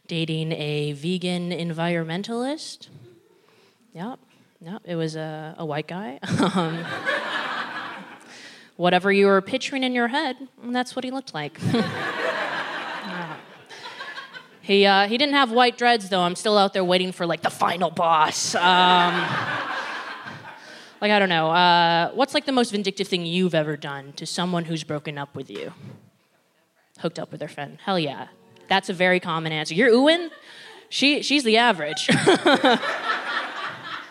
dating 0.07 0.51
a 0.51 0.93
vegan 0.93 1.49
environmentalist. 1.49 2.89
Yep. 3.93 4.19
Yep. 4.61 4.81
It 4.85 4.95
was 4.95 5.15
a, 5.15 5.55
a 5.57 5.65
white 5.65 5.87
guy. 5.87 6.19
um, 6.53 6.85
whatever 8.75 9.11
you 9.11 9.27
were 9.27 9.41
picturing 9.41 9.83
in 9.83 9.93
your 9.93 10.09
head, 10.09 10.35
that's 10.63 10.95
what 10.95 11.05
he 11.05 11.11
looked 11.11 11.33
like. 11.33 11.57
Yeah. 11.71 12.21
He, 14.65 14.85
uh, 14.87 15.07
he 15.07 15.19
didn't 15.19 15.35
have 15.35 15.51
white 15.51 15.77
dreads 15.77 16.09
though. 16.09 16.21
I'm 16.21 16.35
still 16.35 16.57
out 16.57 16.73
there 16.73 16.83
waiting 16.83 17.11
for 17.11 17.27
like 17.27 17.43
the 17.43 17.51
final 17.51 17.91
boss. 17.91 18.55
Um, 18.55 18.63
like 21.01 21.11
I 21.11 21.19
don't 21.19 21.29
know. 21.29 21.51
Uh, 21.51 22.09
what's 22.15 22.33
like 22.33 22.47
the 22.47 22.51
most 22.51 22.71
vindictive 22.71 23.07
thing 23.07 23.27
you've 23.27 23.53
ever 23.53 23.77
done 23.77 24.13
to 24.13 24.25
someone 24.25 24.65
who's 24.65 24.83
broken 24.83 25.19
up 25.19 25.35
with 25.35 25.51
you? 25.51 25.71
Hooked 26.97 27.19
up 27.19 27.29
with 27.29 27.41
their 27.41 27.47
friend. 27.47 27.77
Hell 27.85 27.99
yeah. 27.99 28.29
That's 28.67 28.89
a 28.89 28.93
very 28.93 29.19
common 29.19 29.51
answer. 29.51 29.75
You're 29.75 29.91
oohing? 29.91 30.31
She, 30.89 31.21
she's 31.21 31.43
the 31.43 31.57
average. 31.57 32.09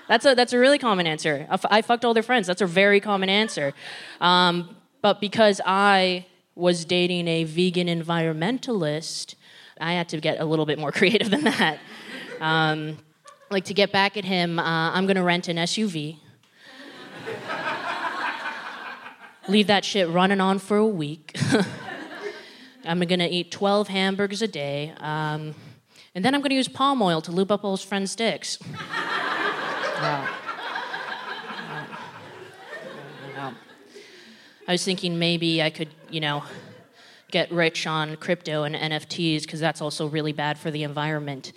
That's 0.08 0.26
a, 0.26 0.34
that's 0.34 0.52
a 0.52 0.58
really 0.58 0.78
common 0.78 1.06
answer. 1.06 1.46
I, 1.48 1.54
f- 1.54 1.64
I 1.70 1.82
fucked 1.82 2.04
all 2.04 2.14
their 2.14 2.22
friends. 2.22 2.46
That's 2.46 2.60
a 2.60 2.66
very 2.66 3.00
common 3.00 3.28
answer. 3.28 3.72
Um, 4.20 4.76
but 5.00 5.20
because 5.20 5.60
I 5.64 6.26
was 6.54 6.84
dating 6.84 7.26
a 7.28 7.44
vegan 7.44 7.88
environmentalist, 7.88 9.34
I 9.80 9.94
had 9.94 10.08
to 10.10 10.20
get 10.20 10.40
a 10.40 10.44
little 10.44 10.66
bit 10.66 10.78
more 10.78 10.92
creative 10.98 11.30
than 11.30 11.44
that. 11.44 11.78
Um, 12.40 12.98
like 13.50 13.64
to 13.66 13.74
get 13.74 13.92
back 13.92 14.16
at 14.16 14.24
him, 14.24 14.58
uh, 14.58 14.90
I'm 14.92 15.06
gonna 15.06 15.22
rent 15.22 15.48
an 15.48 15.56
SUV. 15.56 16.18
Leave 19.46 19.66
that 19.66 19.84
shit 19.84 20.08
running 20.08 20.40
on 20.40 20.58
for 20.58 20.78
a 20.78 20.86
week. 20.86 21.36
I'm 22.84 23.00
gonna 23.00 23.28
eat 23.30 23.50
12 23.50 23.88
hamburgers 23.88 24.42
a 24.42 24.48
day. 24.48 24.92
Um, 24.98 25.54
and 26.14 26.24
then 26.24 26.34
I'm 26.34 26.40
gonna 26.40 26.54
use 26.54 26.68
palm 26.68 27.02
oil 27.02 27.20
to 27.22 27.32
lube 27.32 27.52
up 27.52 27.64
all 27.64 27.76
his 27.76 27.84
friends' 27.84 28.16
dicks. 28.16 28.58
I 34.66 34.72
was 34.72 34.82
thinking 34.82 35.18
maybe 35.18 35.62
I 35.62 35.68
could, 35.68 35.88
you 36.10 36.20
know, 36.20 36.42
get 37.30 37.52
rich 37.52 37.86
on 37.86 38.16
crypto 38.16 38.62
and 38.62 38.74
NFTs 38.74 39.42
because 39.42 39.60
that's 39.60 39.82
also 39.82 40.06
really 40.06 40.32
bad 40.32 40.58
for 40.58 40.70
the 40.70 40.84
environment. 40.84 41.52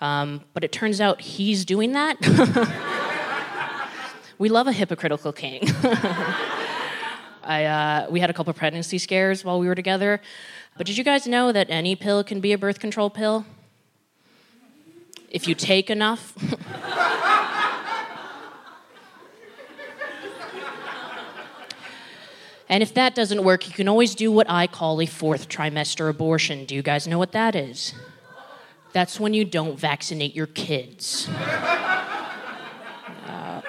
Um, 0.00 0.42
but 0.52 0.62
it 0.62 0.70
turns 0.70 1.00
out 1.00 1.20
he's 1.20 1.64
doing 1.64 1.92
that. 1.92 2.16
we 4.38 4.48
love 4.48 4.68
a 4.68 4.72
hypocritical 4.72 5.32
king. 5.32 5.62
I, 7.42 7.64
uh, 7.64 8.10
we 8.10 8.20
had 8.20 8.30
a 8.30 8.32
couple 8.32 8.52
pregnancy 8.52 8.98
scares 8.98 9.44
while 9.44 9.58
we 9.58 9.66
were 9.66 9.74
together. 9.74 10.20
But 10.76 10.86
did 10.86 10.96
you 10.96 11.04
guys 11.04 11.26
know 11.26 11.52
that 11.52 11.68
any 11.70 11.96
pill 11.96 12.22
can 12.22 12.40
be 12.40 12.52
a 12.52 12.58
birth 12.58 12.78
control 12.78 13.10
pill? 13.10 13.46
If 15.28 15.48
you 15.48 15.54
take 15.54 15.90
enough. 15.90 16.34
And 22.68 22.82
if 22.82 22.94
that 22.94 23.14
doesn't 23.14 23.44
work, 23.44 23.68
you 23.68 23.74
can 23.74 23.88
always 23.88 24.14
do 24.14 24.32
what 24.32 24.48
I 24.48 24.66
call 24.66 25.00
a 25.00 25.06
fourth 25.06 25.48
trimester 25.48 26.08
abortion. 26.08 26.64
Do 26.64 26.74
you 26.74 26.82
guys 26.82 27.06
know 27.06 27.18
what 27.18 27.32
that 27.32 27.54
is? 27.54 27.94
That's 28.92 29.20
when 29.20 29.34
you 29.34 29.44
don't 29.44 29.78
vaccinate 29.78 30.34
your 30.34 30.46
kids. 30.46 31.28
Uh, 33.26 33.62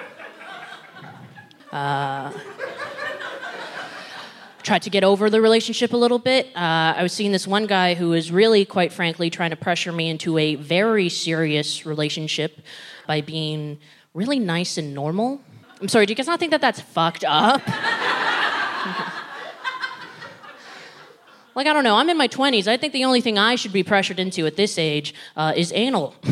uh, 1.72 2.30
tried 4.62 4.82
to 4.82 4.90
get 4.90 5.02
over 5.04 5.30
the 5.30 5.40
relationship 5.40 5.92
a 5.92 5.96
little 5.96 6.18
bit. 6.18 6.46
Uh, 6.54 6.92
I 6.96 7.02
was 7.02 7.12
seeing 7.12 7.32
this 7.32 7.46
one 7.46 7.66
guy 7.66 7.94
who 7.94 8.10
was 8.10 8.30
really, 8.30 8.64
quite 8.64 8.92
frankly, 8.92 9.30
trying 9.30 9.50
to 9.50 9.56
pressure 9.56 9.92
me 9.92 10.10
into 10.10 10.36
a 10.38 10.56
very 10.56 11.08
serious 11.08 11.86
relationship 11.86 12.60
by 13.06 13.20
being 13.20 13.78
really 14.12 14.38
nice 14.38 14.76
and 14.76 14.92
normal. 14.92 15.40
I'm 15.80 15.88
sorry, 15.88 16.06
do 16.06 16.12
you 16.12 16.16
guys 16.16 16.26
not 16.26 16.38
think 16.38 16.50
that 16.50 16.60
that's 16.60 16.80
fucked 16.80 17.24
up? 17.26 17.62
like, 21.56 21.66
I 21.66 21.72
don't 21.72 21.82
know, 21.82 21.96
I'm 21.96 22.08
in 22.08 22.16
my 22.16 22.28
20s. 22.28 22.68
I 22.68 22.76
think 22.76 22.92
the 22.92 23.04
only 23.04 23.20
thing 23.20 23.38
I 23.38 23.56
should 23.56 23.72
be 23.72 23.82
pressured 23.82 24.20
into 24.20 24.46
at 24.46 24.54
this 24.54 24.78
age 24.78 25.12
uh, 25.36 25.52
is 25.56 25.72
anal. 25.74 26.14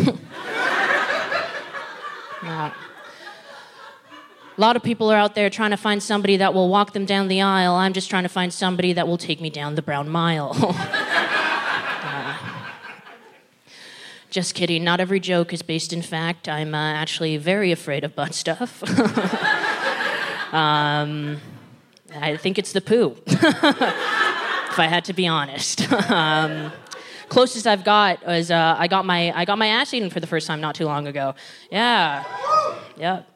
A 4.57 4.61
lot 4.61 4.77
of 4.77 4.85
people 4.85 5.11
are 5.11 5.17
out 5.17 5.35
there 5.35 5.51
trying 5.51 5.73
to 5.73 5.77
find 5.77 6.01
somebody 6.01 6.37
that 6.37 6.55
will 6.55 6.69
walk 6.69 6.93
them 6.93 7.07
down 7.07 7.27
the 7.27 7.43
aisle. 7.43 7.75
I'm 7.75 7.93
just 7.93 8.09
trying 8.09 8.23
to 8.23 8.29
find 8.29 8.53
somebody 8.53 8.93
that 8.93 9.09
will 9.09 9.19
take 9.19 9.41
me 9.41 9.51
down 9.51 9.75
the 9.75 9.83
brown 9.83 10.09
mile. 10.09 10.55
Just 14.31 14.55
kidding. 14.57 14.83
Not 14.83 14.99
every 14.99 15.21
joke 15.21 15.53
is 15.53 15.63
based 15.63 15.93
in 15.93 16.03
fact. 16.03 16.49
I'm 16.49 16.75
uh, 16.75 16.95
actually 16.95 17.37
very 17.37 17.71
afraid 17.71 18.03
of 18.03 18.17
butt 18.17 18.35
stuff. 18.35 18.83
um, 20.53 21.41
I 22.21 22.37
think 22.37 22.59
it's 22.59 22.73
the 22.73 22.81
poo, 22.81 23.17
if 24.75 24.81
I 24.81 24.87
had 24.87 25.05
to 25.05 25.13
be 25.13 25.29
honest. 25.29 25.89
um, 26.11 26.73
closest 27.29 27.65
I've 27.65 27.85
got 27.85 28.27
was 28.27 28.51
uh, 28.51 28.75
I 28.77 28.89
got 28.89 29.07
my 29.07 29.31
I 29.31 29.45
got 29.45 29.57
my 29.57 29.69
ass 29.69 29.95
eaten 29.95 30.11
for 30.11 30.19
the 30.19 30.27
first 30.27 30.49
time 30.49 30.61
not 30.61 30.75
too 30.75 30.85
long 30.85 31.07
ago. 31.07 31.37
Yeah, 31.71 32.25
yep. 32.97 33.31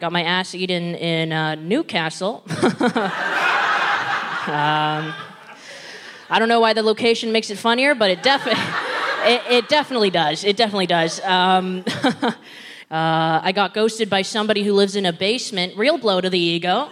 Got 0.00 0.10
my 0.10 0.24
ass 0.24 0.52
eaten 0.52 0.96
in 0.96 1.32
uh, 1.32 1.54
Newcastle. 1.54 2.42
um, 2.48 2.74
I 6.28 6.38
don't 6.40 6.48
know 6.48 6.58
why 6.58 6.72
the 6.72 6.82
location 6.82 7.30
makes 7.30 7.50
it 7.50 7.58
funnier, 7.58 7.94
but 7.94 8.10
it 8.10 8.24
definitely 8.24 8.64
it, 9.32 9.42
it, 9.48 9.68
definitely 9.68 10.10
does. 10.10 10.42
It 10.42 10.56
definitely 10.56 10.88
does. 10.88 11.20
Um, 11.20 11.84
uh, 12.90 13.40
I 13.44 13.52
got 13.54 13.74
ghosted 13.74 14.10
by 14.10 14.22
somebody 14.22 14.64
who 14.64 14.72
lives 14.72 14.96
in 14.96 15.06
a 15.06 15.12
basement. 15.12 15.76
Real 15.76 15.98
blow 15.98 16.20
to 16.20 16.28
the 16.28 16.40
ego. 16.40 16.88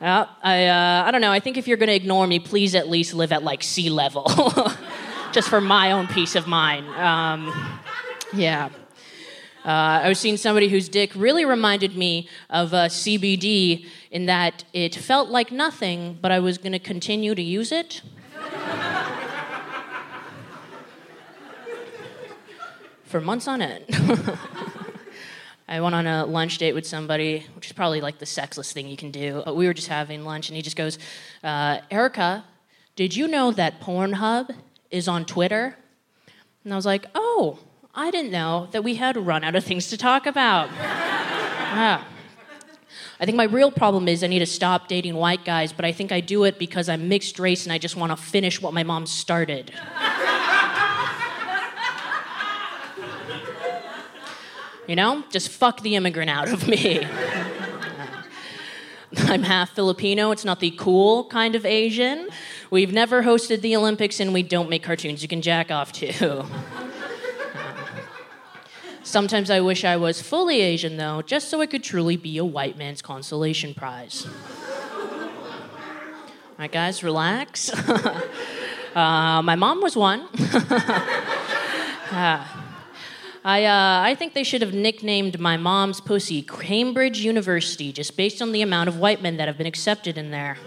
Yeah, 0.00 0.26
I, 0.42 0.66
uh, 0.66 1.04
I 1.06 1.10
don't 1.10 1.22
know. 1.22 1.32
I 1.32 1.40
think 1.40 1.56
if 1.56 1.66
you're 1.66 1.78
going 1.78 1.88
to 1.88 1.94
ignore 1.94 2.26
me, 2.26 2.38
please 2.38 2.74
at 2.74 2.88
least 2.88 3.14
live 3.14 3.32
at 3.32 3.42
like 3.42 3.62
sea 3.62 3.88
level, 3.88 4.26
just 5.32 5.48
for 5.48 5.60
my 5.60 5.92
own 5.92 6.06
peace 6.06 6.34
of 6.34 6.46
mind. 6.46 6.86
Um, 6.88 7.80
yeah. 8.34 8.68
Uh, 9.64 10.02
I 10.04 10.08
was 10.08 10.20
seeing 10.20 10.36
somebody 10.36 10.68
whose 10.68 10.88
dick 10.88 11.12
really 11.16 11.44
reminded 11.44 11.96
me 11.96 12.28
of 12.50 12.74
uh, 12.74 12.86
CBD 12.86 13.86
in 14.10 14.26
that 14.26 14.64
it 14.72 14.94
felt 14.94 15.28
like 15.30 15.50
nothing, 15.50 16.18
but 16.20 16.30
I 16.30 16.38
was 16.40 16.58
going 16.58 16.72
to 16.72 16.78
continue 16.78 17.34
to 17.34 17.42
use 17.42 17.72
it. 17.72 18.02
For 23.04 23.20
months 23.20 23.48
on 23.48 23.62
end. 23.62 23.86
I 25.68 25.80
went 25.80 25.94
on 25.94 26.06
a 26.06 26.24
lunch 26.24 26.58
date 26.58 26.74
with 26.74 26.86
somebody, 26.86 27.44
which 27.56 27.66
is 27.66 27.72
probably 27.72 28.00
like 28.00 28.18
the 28.18 28.26
sexless 28.26 28.72
thing 28.72 28.86
you 28.86 28.96
can 28.96 29.10
do. 29.10 29.42
But 29.44 29.56
we 29.56 29.66
were 29.66 29.74
just 29.74 29.88
having 29.88 30.24
lunch, 30.24 30.48
and 30.48 30.56
he 30.56 30.62
just 30.62 30.76
goes, 30.76 30.98
uh, 31.42 31.78
Erika, 31.90 32.44
did 32.94 33.16
you 33.16 33.26
know 33.26 33.50
that 33.52 33.80
Pornhub 33.80 34.54
is 34.90 35.08
on 35.08 35.24
Twitter? 35.24 35.76
And 36.62 36.72
I 36.72 36.76
was 36.76 36.86
like, 36.86 37.06
oh, 37.14 37.58
I 37.94 38.10
didn't 38.10 38.30
know 38.30 38.68
that 38.72 38.84
we 38.84 38.94
had 38.96 39.16
run 39.16 39.42
out 39.42 39.56
of 39.56 39.64
things 39.64 39.88
to 39.90 39.96
talk 39.96 40.26
about. 40.26 40.70
I 43.18 43.24
think 43.24 43.36
my 43.36 43.44
real 43.44 43.70
problem 43.70 44.08
is 44.08 44.22
I 44.22 44.26
need 44.26 44.40
to 44.40 44.46
stop 44.46 44.88
dating 44.88 45.14
white 45.14 45.44
guys, 45.44 45.72
but 45.72 45.84
I 45.84 45.92
think 45.92 46.12
I 46.12 46.20
do 46.20 46.44
it 46.44 46.58
because 46.58 46.88
I'm 46.88 47.08
mixed 47.08 47.38
race 47.38 47.64
and 47.64 47.72
I 47.72 47.78
just 47.78 47.96
want 47.96 48.12
to 48.12 48.16
finish 48.16 48.60
what 48.60 48.74
my 48.74 48.82
mom 48.82 49.06
started. 49.06 49.72
You 54.86 54.96
know? 54.96 55.24
Just 55.30 55.48
fuck 55.48 55.82
the 55.82 55.96
immigrant 55.96 56.30
out 56.30 56.48
of 56.48 56.68
me. 56.68 57.06
I'm 59.18 59.42
half 59.42 59.70
Filipino. 59.70 60.30
It's 60.30 60.44
not 60.44 60.60
the 60.60 60.72
cool 60.72 61.24
kind 61.24 61.54
of 61.54 61.64
Asian. 61.64 62.28
We've 62.70 62.92
never 62.92 63.22
hosted 63.22 63.62
the 63.62 63.74
Olympics 63.76 64.20
and 64.20 64.34
we 64.34 64.42
don't 64.42 64.68
make 64.68 64.82
cartoons 64.82 65.22
you 65.22 65.28
can 65.28 65.42
jack 65.42 65.70
off 65.70 65.92
to. 65.92 66.44
Sometimes 69.02 69.50
I 69.50 69.60
wish 69.60 69.84
I 69.84 69.96
was 69.96 70.20
fully 70.20 70.60
Asian, 70.60 70.96
though, 70.96 71.22
just 71.22 71.48
so 71.48 71.60
I 71.60 71.66
could 71.66 71.84
truly 71.84 72.16
be 72.16 72.38
a 72.38 72.44
white 72.44 72.76
man's 72.76 73.00
consolation 73.00 73.72
prize. 73.72 74.26
All 74.26 75.30
right, 76.58 76.72
guys, 76.72 77.04
relax. 77.04 77.72
uh, 78.96 79.42
my 79.42 79.54
mom 79.54 79.80
was 79.80 79.94
one. 79.94 80.22
uh, 82.10 82.44
I, 83.46 83.64
uh, 83.64 84.02
I 84.02 84.16
think 84.16 84.34
they 84.34 84.42
should 84.42 84.60
have 84.60 84.74
nicknamed 84.74 85.38
my 85.38 85.56
mom's 85.56 86.00
pussy 86.00 86.42
Cambridge 86.42 87.20
University 87.20 87.92
just 87.92 88.16
based 88.16 88.42
on 88.42 88.50
the 88.50 88.60
amount 88.60 88.88
of 88.88 88.98
white 88.98 89.22
men 89.22 89.36
that 89.36 89.46
have 89.46 89.56
been 89.56 89.68
accepted 89.68 90.18
in 90.18 90.32
there. 90.32 90.58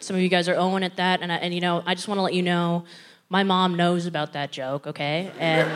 Some 0.00 0.16
of 0.16 0.22
you 0.22 0.30
guys 0.30 0.48
are 0.48 0.56
owing 0.56 0.82
at 0.82 0.96
that, 0.96 1.20
and, 1.20 1.30
I, 1.30 1.36
and 1.36 1.52
you 1.52 1.60
know, 1.60 1.82
I 1.84 1.94
just 1.94 2.08
want 2.08 2.16
to 2.16 2.22
let 2.22 2.32
you 2.32 2.42
know 2.42 2.84
my 3.28 3.44
mom 3.44 3.74
knows 3.76 4.06
about 4.06 4.32
that 4.32 4.50
joke, 4.50 4.86
okay? 4.86 5.30
And 5.38 5.70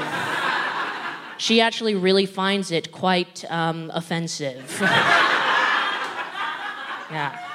she 1.36 1.60
actually 1.60 1.94
really 1.94 2.24
finds 2.24 2.70
it 2.70 2.90
quite 2.92 3.44
um, 3.50 3.90
offensive. 3.94 4.78
yeah. 7.10 7.45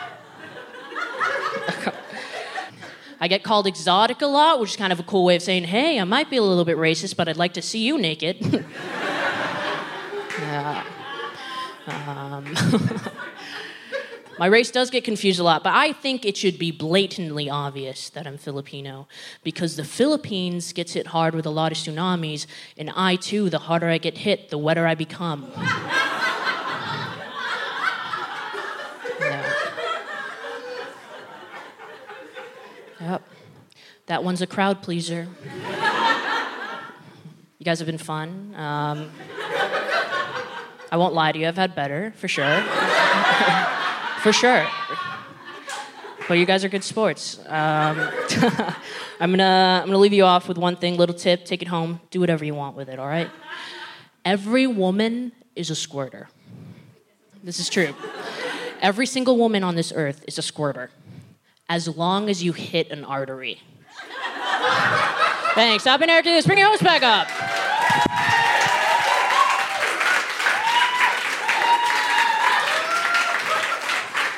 I 3.22 3.28
get 3.28 3.44
called 3.44 3.68
exotic 3.68 4.24
a 4.24 4.26
lot, 4.26 4.60
which 4.60 4.72
is 4.72 4.76
kind 4.76 4.92
of 4.92 5.00
a 5.00 5.04
cool 5.04 5.24
way 5.24 5.36
of 5.36 5.44
saying, 5.44 5.66
hey, 5.66 6.00
I 6.00 6.04
might 6.06 6.32
be 6.32 6.38
a 6.38 6.42
little 6.42 6.66
bit 6.66 6.76
racist, 6.76 7.16
but 7.16 7.30
I'd 7.30 7.38
like 7.38 7.54
to 7.54 7.62
see 7.62 7.86
you 7.86 8.00
naked. 8.00 8.38
yeah. 10.40 10.84
Um, 11.86 12.52
my 14.40 14.48
race 14.48 14.72
does 14.72 14.90
get 14.90 15.04
confused 15.04 15.40
a 15.40 15.44
lot, 15.44 15.64
but 15.64 15.72
I 15.72 15.94
think 15.94 16.26
it 16.26 16.36
should 16.36 16.58
be 16.58 16.72
blatantly 16.72 17.48
obvious 17.48 18.10
that 18.10 18.26
I'm 18.26 18.40
Filipino 18.40 19.08
because 19.44 19.76
the 19.76 19.86
Philippines 19.86 20.74
gets 20.74 20.94
hit 20.94 21.08
hard 21.08 21.36
with 21.36 21.46
a 21.46 21.52
lot 21.52 21.72
of 21.72 21.78
tsunamis, 21.78 22.48
and 22.76 22.90
I 22.96 23.18
too, 23.18 23.52
the 23.52 23.60
harder 23.60 23.88
I 23.88 24.00
get 24.00 24.18
hit, 24.18 24.50
the 24.50 24.58
wetter 24.58 24.88
I 24.88 24.96
become. 24.96 25.52
That 34.12 34.26
one's 34.26 34.42
a 34.42 34.46
crowd 34.46 34.82
pleaser. 34.82 35.26
you 37.60 37.64
guys 37.64 37.80
have 37.80 37.86
been 37.86 37.98
fun. 37.98 38.54
Um, 38.58 39.10
I 40.92 40.98
won't 40.98 41.14
lie 41.14 41.32
to 41.32 41.40
you, 41.40 41.48
I've 41.48 41.56
had 41.56 41.76
better, 41.76 42.12
for 42.18 42.28
sure. 42.28 42.62
for 44.22 44.34
sure. 44.34 44.68
But 46.28 46.34
you 46.34 46.46
guys 46.46 46.66
are 46.66 46.68
good 46.68 46.84
sports. 46.84 47.40
Um, 47.40 47.46
I'm, 49.22 49.32
gonna, 49.32 49.80
I'm 49.82 49.88
gonna 49.88 49.98
leave 49.98 50.12
you 50.12 50.26
off 50.26 50.50
with 50.50 50.58
one 50.58 50.76
thing, 50.76 50.98
little 50.98 51.16
tip, 51.16 51.46
take 51.46 51.62
it 51.62 51.70
home, 51.70 52.02
do 52.10 52.20
whatever 52.20 52.44
you 52.44 52.54
want 52.54 52.76
with 52.76 52.90
it, 52.90 53.00
all 53.00 53.08
right? 53.08 53.30
Every 54.26 54.68
woman 54.68 55.32
is 55.56 55.70
a 55.70 55.76
squirter. 55.76 56.28
This 57.46 57.62
is 57.62 57.70
true. 57.70 57.96
Every 58.82 59.06
single 59.06 59.38
woman 59.38 59.64
on 59.64 59.76
this 59.76 59.94
earth 59.96 60.26
is 60.28 60.38
a 60.38 60.42
squirter 60.42 60.92
as 61.70 61.88
long 61.88 62.30
as 62.30 62.44
you 62.44 62.52
hit 62.52 62.92
an 62.92 63.06
artery. 63.06 63.62
Thanks. 65.54 65.86
I've 65.86 66.00
been 66.00 66.10
Eric 66.10 66.26
Dugas. 66.26 66.46
Bring 66.46 66.60
your 66.60 66.70
host 66.70 66.82
back 66.82 67.04
up. 67.04 67.28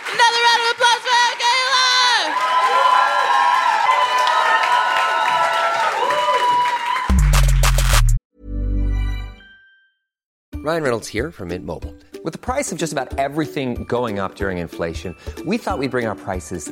Another 0.09 0.41
round 0.43 0.61
of 0.61 0.67
applause 0.73 1.01
for 1.05 1.13
Kayla! 1.43 1.83
Ryan 10.63 10.83
Reynolds 10.83 11.07
here 11.07 11.29
from 11.31 11.49
Mint 11.49 11.65
Mobile. 11.65 11.93
With 12.23 12.33
the 12.33 12.39
price 12.39 12.71
of 12.71 12.79
just 12.79 12.91
about 12.91 13.19
everything 13.19 13.83
going 13.83 14.17
up 14.17 14.33
during 14.33 14.57
inflation, 14.57 15.15
we 15.45 15.59
thought 15.59 15.77
we'd 15.77 15.91
bring 15.91 16.07
our 16.07 16.15
prices 16.15 16.71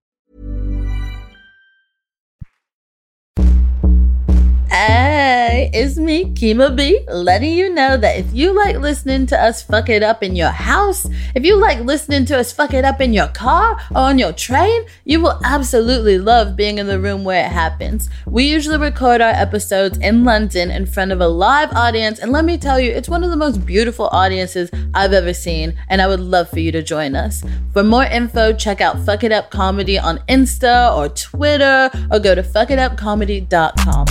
It's 5.73 5.97
me, 5.97 6.25
Kemah 6.25 6.75
B, 6.75 7.01
letting 7.07 7.53
you 7.53 7.73
know 7.73 7.95
that 7.95 8.17
if 8.17 8.33
you 8.33 8.51
like 8.51 8.77
listening 8.77 9.27
to 9.27 9.39
us 9.39 9.61
fuck 9.61 9.89
it 9.89 10.01
up 10.01 10.23
in 10.23 10.35
your 10.35 10.49
house, 10.49 11.05
if 11.35 11.45
you 11.45 11.55
like 11.57 11.79
listening 11.81 12.25
to 12.25 12.39
us 12.39 12.51
fuck 12.51 12.73
it 12.73 12.83
up 12.83 12.99
in 12.99 13.13
your 13.13 13.27
car 13.27 13.79
or 13.91 13.97
on 13.97 14.17
your 14.17 14.33
train, 14.33 14.85
you 15.05 15.21
will 15.21 15.39
absolutely 15.43 16.17
love 16.17 16.55
being 16.55 16.79
in 16.79 16.87
the 16.87 16.99
room 16.99 17.23
where 17.23 17.45
it 17.45 17.51
happens. 17.51 18.09
We 18.25 18.45
usually 18.45 18.77
record 18.77 19.21
our 19.21 19.29
episodes 19.29 19.97
in 19.99 20.23
London 20.23 20.71
in 20.71 20.85
front 20.85 21.11
of 21.11 21.21
a 21.21 21.27
live 21.27 21.71
audience, 21.73 22.17
and 22.19 22.31
let 22.31 22.45
me 22.45 22.57
tell 22.57 22.79
you, 22.79 22.91
it's 22.91 23.09
one 23.09 23.23
of 23.23 23.29
the 23.29 23.37
most 23.37 23.65
beautiful 23.65 24.07
audiences 24.07 24.71
I've 24.93 25.13
ever 25.13 25.33
seen, 25.33 25.77
and 25.89 26.01
I 26.01 26.07
would 26.07 26.19
love 26.19 26.49
for 26.49 26.59
you 26.59 26.71
to 26.71 26.81
join 26.81 27.15
us. 27.15 27.43
For 27.73 27.83
more 27.83 28.05
info, 28.05 28.53
check 28.53 28.81
out 28.81 28.99
Fuck 29.05 29.23
It 29.23 29.31
Up 29.31 29.51
Comedy 29.51 29.99
on 29.99 30.17
Insta 30.27 30.95
or 30.95 31.09
Twitter, 31.09 31.91
or 32.09 32.19
go 32.19 32.33
to 32.33 32.41
focitupcomedy.com. 32.41 34.07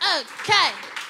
Okay, 0.00 0.39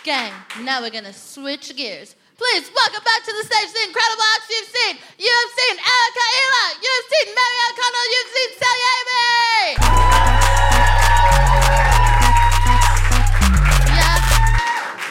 gang, 0.04 0.32
now 0.64 0.80
we're 0.80 0.90
gonna 0.90 1.12
switch 1.12 1.74
gears. 1.76 2.14
Please 2.36 2.70
welcome 2.74 3.04
back 3.04 3.22
to 3.24 3.32
the 3.32 3.44
stage 3.44 3.72
the 3.72 3.84
incredible 3.86 4.22
acts 4.34 4.48
you've 4.50 4.68
seen. 4.68 4.96
You 5.18 5.30
have 5.30 5.50
seen 5.60 5.76
Erika 5.76 6.24
Ehler, 6.40 6.68
you 6.82 6.90
have 6.96 7.06
seen 7.12 7.26
Mary 7.36 7.58
O'Connell, 7.68 8.06
you've 8.14 8.32
seen 8.36 8.50
Celya 8.60 8.90
AB. 9.00 9.10
Yeah. 13.96 14.16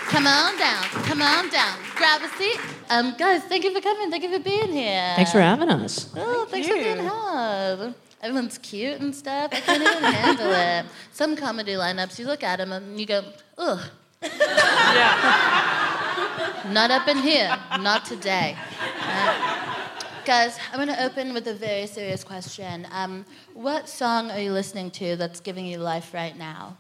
Come 0.10 0.28
on 0.28 0.58
down, 0.58 0.84
come 1.06 1.22
on 1.22 1.50
down. 1.50 1.78
Grab 1.96 2.22
a 2.22 2.30
seat. 2.38 2.60
Um, 2.90 3.16
guys, 3.18 3.44
thank 3.44 3.64
you 3.64 3.74
for 3.74 3.82
coming. 3.82 4.10
Thank 4.10 4.24
you 4.24 4.32
for 4.32 4.40
being 4.44 4.72
here. 4.72 5.14
Thanks 5.16 5.32
for 5.32 5.42
having 5.42 5.70
us. 5.70 6.10
Oh, 6.16 6.46
thanks 6.50 6.68
for 6.68 6.74
being 6.74 7.00
here 7.00 7.94
Everyone's 8.22 8.58
cute 8.58 9.00
and 9.00 9.16
stuff. 9.16 9.52
I 9.54 9.62
can't 9.62 9.82
even 9.82 10.04
handle 10.14 10.52
it. 10.52 10.86
Some 11.14 11.38
comedy 11.38 11.74
lineups, 11.74 12.20
you 12.20 12.26
look 12.26 12.44
at 12.44 12.58
them 12.58 12.74
and 12.74 13.00
you 13.00 13.06
go, 13.06 13.24
ugh. 13.58 13.80
Not 16.70 16.92
up 16.92 17.08
in 17.08 17.18
here. 17.18 17.56
Not 17.80 18.06
today. 18.06 18.56
Uh, 19.02 19.88
guys, 20.26 20.58
I'm 20.72 20.76
going 20.78 20.88
to 20.96 21.04
open 21.04 21.34
with 21.34 21.48
a 21.48 21.54
very 21.54 21.88
serious 21.88 22.24
question. 22.24 22.88
Um, 22.92 23.26
what 23.54 23.90
song 23.90 24.30
are 24.32 24.40
you 24.40 24.52
listening 24.52 24.92
to 24.92 25.16
that's 25.16 25.40
giving 25.40 25.66
you 25.66 25.78
life 25.78 26.14
right 26.14 26.38
now? 26.38 26.78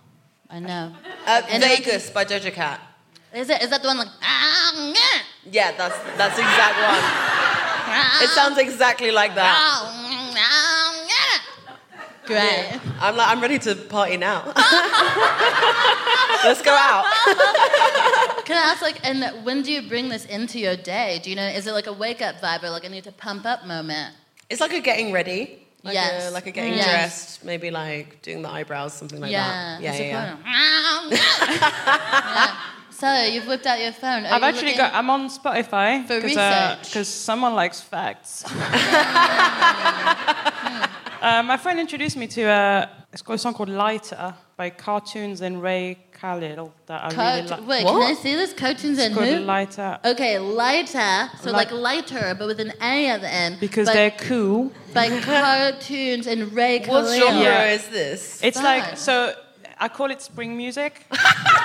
I 0.49 0.59
know. 0.59 0.93
Uh, 1.25 1.41
Vegas 1.47 2.09
by 2.09 2.25
Doja 2.25 2.51
Cat. 2.53 2.81
Is 3.33 3.49
it? 3.49 3.61
Is 3.61 3.69
that 3.69 3.81
the 3.83 3.87
one 3.87 3.97
like? 3.99 4.07
"Ah, 4.23 4.73
yeah, 4.75 5.21
Yeah, 5.51 5.71
that's 5.77 5.95
that's 6.17 6.35
the 6.35 6.41
exact 6.41 6.75
one. 6.77 6.99
ah, 7.93 8.23
It 8.23 8.29
sounds 8.29 8.57
exactly 8.57 9.11
like 9.11 9.35
that. 9.35 9.55
Ah, 12.37 12.41
yeah." 12.41 12.79
I'm 13.01 13.15
like, 13.15 13.27
I'm 13.29 13.41
ready 13.41 13.59
to 13.59 13.75
party 13.75 14.17
now. 14.17 14.43
Let's 16.45 16.61
go 16.61 16.71
out. 16.73 17.05
Can 18.45 18.57
I 18.57 18.71
ask, 18.71 18.81
like, 18.81 18.99
and 19.05 19.45
when 19.45 19.61
do 19.61 19.71
you 19.71 19.87
bring 19.87 20.09
this 20.09 20.25
into 20.25 20.59
your 20.59 20.75
day? 20.75 21.19
Do 21.23 21.29
you 21.29 21.35
know, 21.35 21.45
is 21.47 21.67
it 21.67 21.73
like 21.73 21.87
a 21.87 21.93
wake 21.93 22.21
up 22.21 22.35
vibe 22.41 22.63
or 22.63 22.69
like 22.69 22.83
a 22.85 22.89
need 22.89 23.03
to 23.05 23.11
pump 23.11 23.45
up 23.45 23.65
moment? 23.65 24.13
It's 24.49 24.61
like 24.61 24.73
a 24.73 24.79
getting 24.79 25.11
ready. 25.11 25.65
Like 25.83 25.93
Yes. 25.93 26.29
A, 26.29 26.31
like 26.33 26.47
a 26.47 26.51
getting 26.51 26.73
Yes. 26.73 26.85
dressed, 26.85 27.45
maybe 27.45 27.71
like 27.71 28.21
doing 28.21 28.41
the 28.41 28.49
eyebrows, 28.49 28.93
something 28.93 29.19
like 29.19 29.31
yeah. 29.31 29.77
that. 29.79 29.81
Yeah, 29.81 29.93
yeah, 29.93 30.01
a 30.01 30.07
yeah. 30.07 30.35
phone. 30.35 31.11
yeah. 31.11 32.55
So 32.91 33.23
you've 33.23 33.47
whipped 33.47 33.65
out 33.65 33.79
your 33.79 33.93
phone. 33.93 34.25
Are 34.25 34.33
I've 34.33 34.41
you 34.41 34.47
actually 34.47 34.73
got. 34.75 34.93
I'm 34.93 35.09
on 35.09 35.29
Spotify 35.29 36.05
For 36.05 36.19
because 36.19 36.83
research. 36.83 37.07
someone 37.07 37.53
likes 37.55 37.79
facts. 37.79 38.43
Uh, 41.21 41.43
my 41.43 41.57
friend 41.57 41.79
introduced 41.79 42.17
me 42.17 42.27
to 42.27 42.43
a. 42.43 42.89
It's 43.11 43.23
a 43.27 43.37
song 43.37 43.53
called 43.55 43.69
"Lighter" 43.69 44.35
by 44.55 44.69
Cartoons 44.69 45.41
and 45.41 45.61
Ray 45.63 45.97
Khalil 46.19 46.71
that 46.85 47.05
I 47.05 47.07
really 47.37 47.47
like. 47.49 47.67
Wait, 47.67 47.83
can 47.85 48.01
I 48.03 48.13
see 48.13 48.35
this? 48.35 48.53
Cartoons 48.53 48.97
It's 48.99 49.07
and 49.07 49.15
called 49.15 49.27
who? 49.27 49.39
"Lighter" 49.39 49.99
Okay, 50.05 50.37
lighter. 50.37 51.29
So 51.41 51.47
Li- 51.49 51.53
like 51.53 51.71
lighter, 51.71 52.35
but 52.37 52.45
with 52.47 52.59
an 52.59 52.73
A 52.81 53.07
at 53.07 53.21
the 53.21 53.29
end. 53.33 53.59
because 53.59 53.87
by, 53.87 53.93
they're 53.93 54.11
cool. 54.11 54.71
by 54.93 55.09
cartoons 55.21 56.27
and 56.27 56.53
Ray 56.53 56.85
What 56.85 57.05
genre 57.17 57.41
Yeah. 57.41 57.71
is 57.73 57.87
this? 57.87 58.39
It's 58.43 58.57
Fun. 58.61 58.65
like 58.65 58.97
so. 58.97 59.33
I 59.81 59.87
call 59.87 60.11
it 60.11 60.21
spring 60.21 60.55
music. 60.57 61.05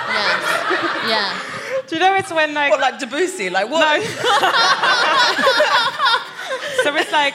Yes. 0.07 1.09
Yeah. 1.09 1.39
Do 1.87 1.95
you 1.95 1.99
know 2.01 2.13
it's 2.15 2.31
when 2.31 2.53
like 2.53 2.71
What, 2.71 2.79
like 2.79 2.99
Debussy? 2.99 3.49
Like 3.49 3.69
what? 3.69 4.01
so 6.83 6.95
it's 6.95 7.11
like 7.11 7.33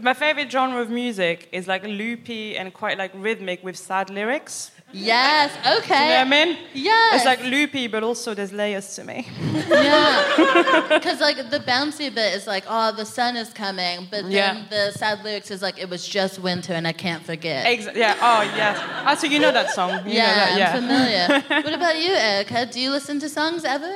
my 0.00 0.14
favorite 0.14 0.50
genre 0.50 0.80
of 0.80 0.90
music 0.90 1.48
is 1.52 1.66
like 1.66 1.82
loopy 1.84 2.56
and 2.56 2.72
quite 2.72 2.98
like 2.98 3.12
rhythmic 3.14 3.62
with 3.64 3.76
sad 3.76 4.10
lyrics. 4.10 4.70
Yes. 4.92 5.50
Okay. 5.78 5.88
Do 5.88 5.94
you 5.94 6.00
know 6.10 6.14
what 6.14 6.20
I 6.20 6.44
mean? 6.44 6.58
Yes. 6.72 7.14
It's 7.16 7.24
like 7.24 7.42
loopy, 7.42 7.88
but 7.88 8.02
also 8.04 8.34
there's 8.34 8.52
layers 8.52 8.94
to 8.94 9.04
me. 9.04 9.26
Yeah. 9.68 10.86
Because 10.88 11.20
like 11.20 11.36
the 11.50 11.58
bouncy 11.58 12.14
bit 12.14 12.34
is 12.34 12.46
like, 12.46 12.64
oh, 12.68 12.92
the 12.92 13.04
sun 13.04 13.36
is 13.36 13.52
coming, 13.52 14.06
but 14.10 14.22
then 14.22 14.30
Yeah. 14.30 14.64
the 14.70 14.92
sad 14.92 15.24
lyrics 15.24 15.50
is 15.50 15.60
like, 15.60 15.78
it 15.78 15.90
was 15.90 16.06
just 16.06 16.38
winter 16.38 16.72
and 16.72 16.86
I 16.86 16.92
can't 16.92 17.22
forget. 17.24 17.66
Exactly. 17.66 18.00
yeah. 18.00 18.14
Oh, 18.22 18.42
yes. 18.56 18.78
Ah, 19.04 19.14
so 19.16 19.26
you 19.26 19.40
know 19.40 19.50
that 19.52 19.70
song? 19.70 19.90
You 20.06 20.12
yeah, 20.14 20.26
know 20.26 20.56
that, 20.56 20.74
I'm 20.74 20.80
familiar. 20.80 21.62
what 21.64 21.74
about 21.74 21.98
you, 21.98 22.12
Erika? 22.14 22.66
Do 22.66 22.80
you 22.80 22.90
listen 22.90 23.18
to 23.20 23.28
songs 23.28 23.64
ever? 23.64 23.92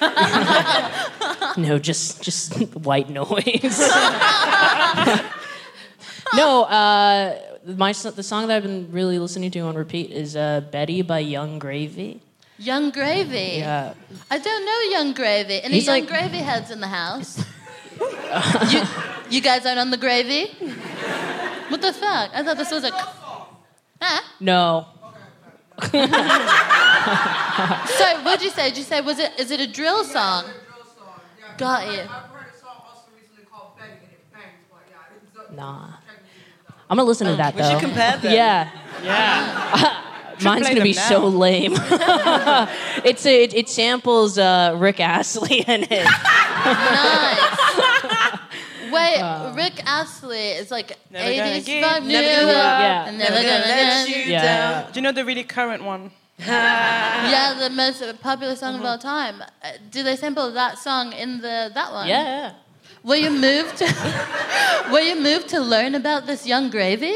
No, 1.56 1.78
just 1.78 2.22
just 2.22 2.54
white 2.74 3.10
noise. 3.10 3.78
No, 6.34 6.62
uh, 6.64 7.38
my 7.66 7.92
the 7.92 8.22
song 8.22 8.46
that 8.48 8.56
I've 8.56 8.62
been 8.62 8.90
really 8.90 9.18
listening 9.18 9.50
to 9.52 9.60
on 9.60 9.74
repeat 9.74 10.10
is 10.10 10.34
uh, 10.36 10.62
"Betty" 10.70 11.02
by 11.02 11.18
Yung 11.20 11.58
Gravy. 11.58 12.20
Yung 12.58 12.90
Gravy. 12.90 13.58
Yeah, 13.58 13.94
I 14.30 14.38
don't 14.38 14.64
know 14.64 14.98
Yung 14.98 15.12
Gravy. 15.14 15.62
Any 15.62 15.74
He's 15.74 15.86
Young 15.86 16.00
like- 16.00 16.08
Gravy 16.08 16.38
heads 16.38 16.70
in 16.70 16.80
the 16.80 16.88
house? 16.88 17.38
you, 18.70 18.82
you 19.30 19.40
guys 19.40 19.66
aren't 19.66 19.78
on 19.78 19.90
the 19.90 19.96
gravy? 19.96 20.46
What 21.68 21.80
the 21.82 21.92
fuck? 21.92 22.30
I 22.34 22.42
thought 22.42 22.56
this 22.56 22.70
was 22.70 22.84
a. 22.84 22.90
Huh? 24.00 24.22
no, 24.40 24.86
so 25.82 25.98
what'd 28.22 28.42
you 28.42 28.50
say? 28.50 28.68
Did 28.68 28.78
you 28.78 28.84
say 28.84 29.00
was 29.00 29.18
it? 29.18 29.32
Is 29.38 29.50
it 29.50 29.60
a 29.60 29.66
drill 29.66 30.04
song? 30.04 30.44
Got 31.56 31.92
you. 31.92 32.02
nah. 35.56 36.01
I'm 36.92 36.96
gonna 36.98 37.08
listen 37.08 37.26
to 37.28 37.36
that 37.36 37.54
We 37.54 37.62
though. 37.62 37.70
should 37.70 37.80
compare 37.80 38.18
them. 38.18 38.34
Yeah, 38.34 38.68
Yeah. 39.02 40.02
mine's 40.44 40.68
gonna 40.68 40.82
be 40.82 40.92
them 40.92 41.04
so 41.08 41.26
lame. 41.26 41.72
it's 43.02 43.24
a, 43.24 43.44
it, 43.44 43.54
it 43.54 43.68
samples 43.70 44.36
uh, 44.36 44.74
Rick 44.78 45.00
Astley 45.00 45.60
in 45.60 45.86
it. 45.90 46.06
Nice. 46.64 47.48
Wait, 48.92 49.52
Rick 49.56 49.80
Astley 49.86 50.48
is 50.50 50.70
like 50.70 50.98
Never 51.10 51.30
gonna 51.34 51.50
80s 51.60 51.64
give, 51.64 51.82
vibe. 51.82 52.02
never 52.04 52.26
Never 52.26 52.42
gonna 52.42 52.52
Yeah. 52.52 53.04
and 53.08 53.18
never 53.18 53.34
Never 53.36 53.42
gonna 53.48 53.60
gonna 53.60 53.74
let 53.74 54.08
let 54.08 54.08
you 54.10 54.16
Yeah. 54.32 54.42
down. 54.82 54.92
Do 54.92 54.98
you 54.98 55.02
know 55.02 55.12
the 55.12 55.24
really 55.24 55.44
current 55.44 55.82
one? 55.82 56.10
Yeah, 56.38 57.54
the 57.58 57.70
most 57.70 58.02
popular 58.20 58.54
song 58.54 58.74
Mm-hmm. 58.74 58.82
of 58.84 58.90
all 58.90 58.98
time. 58.98 59.42
Uh, 59.64 59.68
do 59.90 60.02
they 60.02 60.16
sample 60.16 60.52
that 60.52 60.78
song 60.78 61.12
in 61.14 61.40
the 61.40 61.70
that 61.72 61.90
one? 61.92 62.06
Yeah, 62.06 62.22
yeah. 62.22 62.52
Were 63.04 63.16
you 63.16 63.30
moved? 63.30 63.78
To, 63.78 63.86
were 64.92 65.00
you 65.00 65.20
moved 65.20 65.48
to 65.48 65.60
learn 65.60 65.94
about 65.94 66.26
this 66.26 66.46
Yung 66.46 66.70
Gravy? 66.70 67.14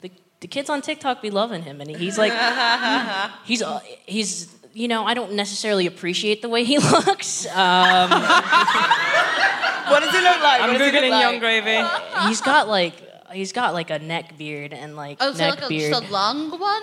the, 0.00 0.10
the 0.40 0.46
kids 0.48 0.70
on 0.70 0.80
TikTok 0.82 1.22
be 1.22 1.30
loving 1.30 1.62
him, 1.62 1.80
and 1.80 1.90
he's 1.96 2.18
like, 2.18 2.32
he's 3.44 3.62
uh, 3.62 3.80
he's 4.06 4.54
you 4.72 4.86
know 4.88 5.04
I 5.04 5.14
don't 5.14 5.32
necessarily 5.32 5.86
appreciate 5.86 6.40
the 6.42 6.48
way 6.48 6.62
he 6.64 6.78
looks. 6.92 7.46
Um, 7.46 8.10
What 8.10 10.00
does 10.02 10.10
he 10.10 10.20
look 10.20 10.40
like? 10.42 10.60
I'm 10.60 10.70
What 10.72 10.78
does 10.78 10.86
he 10.90 10.92
look 10.92 11.02
googling 11.04 11.10
like? 11.10 11.22
Yung 11.32 11.38
Gravy. 11.40 12.28
he's 12.28 12.40
got 12.40 12.68
like 12.68 12.94
he's 13.32 13.52
got 13.52 13.72
like 13.74 13.90
a 13.90 13.98
neck 13.98 14.36
beard 14.38 14.72
and 14.72 14.96
like 14.96 15.18
Oh, 15.20 15.32
so 15.32 15.38
neck 15.38 15.54
like 15.56 15.64
a, 15.64 15.68
beard. 15.68 15.92
just 15.92 16.04
a 16.04 16.12
long 16.12 16.50
one? 16.58 16.82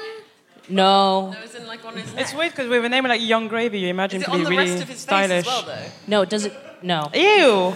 No, 0.70 1.34
It 1.38 1.42
was 1.42 1.56
in, 1.56 1.68
like, 1.68 1.84
on 1.86 1.96
his 1.98 2.14
It's 2.14 2.34
weird 2.34 2.52
because 2.52 2.70
with 2.70 2.86
a 2.86 2.90
name 2.90 3.04
like 3.06 3.22
Yung 3.22 3.48
Gravy, 3.48 3.80
you 3.80 3.90
imagine 3.90 4.22
Is 4.22 4.28
it 4.28 4.32
to 4.32 4.38
be 4.38 4.44
the 4.44 4.50
really 4.50 4.72
rest 4.72 4.84
of 4.84 4.90
his 4.90 5.00
stylish. 5.00 5.46
face 5.46 5.54
as 5.54 5.66
well, 5.66 5.76
though? 5.76 5.92
no, 6.08 6.26
does 6.26 6.46
it? 6.46 6.54
No. 6.82 7.10
Ew. 7.14 7.76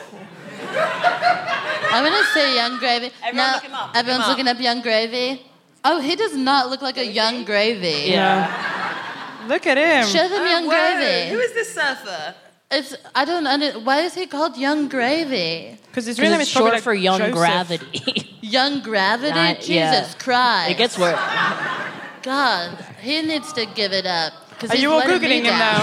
I'm 1.89 2.03
gonna 2.03 2.23
say 2.33 2.55
Yung 2.55 2.77
Gravy. 2.79 3.11
Everyone 3.23 3.35
now, 3.35 3.53
look 3.55 3.63
him 3.63 3.73
up, 3.73 3.95
everyone's 3.95 4.25
him 4.25 4.31
up. 4.31 4.37
looking 4.37 4.47
up 4.47 4.59
Yung 4.59 4.81
Gravy. 4.81 5.41
Oh, 5.83 5.99
he 6.01 6.15
does 6.15 6.35
not 6.35 6.69
look 6.69 6.81
like 6.81 6.97
a 6.97 7.05
young 7.05 7.45
gravy. 7.45 8.11
Yeah. 8.11 9.45
Look 9.47 9.65
at 9.65 9.77
him. 9.77 10.05
Show 10.05 10.27
them 10.27 10.41
oh, 10.41 10.45
young 10.45 10.65
Whoa, 10.65 10.71
gravy. 10.71 11.31
Who 11.31 11.39
is 11.39 11.53
this 11.53 11.73
surfer? 11.73 12.35
It's 12.69 12.93
I 13.15 13.23
don't 13.23 13.47
under, 13.47 13.79
why 13.79 14.01
is 14.01 14.13
he 14.13 14.25
called 14.27 14.57
Yung 14.57 14.89
Gravy? 14.89 15.77
Because 15.87 16.05
his 16.05 16.19
real 16.19 16.31
name 16.31 16.41
is 16.41 16.49
short 16.49 16.73
like 16.73 16.83
for 16.83 16.93
young 16.93 17.19
Joseph. 17.19 17.35
gravity. 17.35 18.37
Young 18.41 18.81
gravity? 18.81 19.33
Not- 19.33 19.61
Jesus 19.61 19.69
yeah. 19.69 20.13
Christ. 20.19 20.71
it 20.71 20.77
gets 20.77 20.97
worse. 20.97 21.17
God, 22.27 22.75
he 22.99 23.21
needs 23.21 23.53
to 23.53 23.65
give 23.65 23.93
it 23.93 24.05
up. 24.05 24.33
Are 24.69 24.75
you 24.75 24.91
all 24.91 24.99
googling 24.99 25.45
him 25.45 25.57
now? 25.57 25.79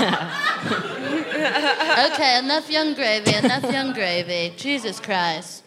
okay, 2.13 2.39
enough 2.39 2.69
Yung 2.71 2.93
Gravy. 2.93 3.35
Enough 3.35 3.73
Yung 3.73 3.95
Gravy. 3.95 4.53
Jesus 4.55 5.01
Christ. 5.01 5.63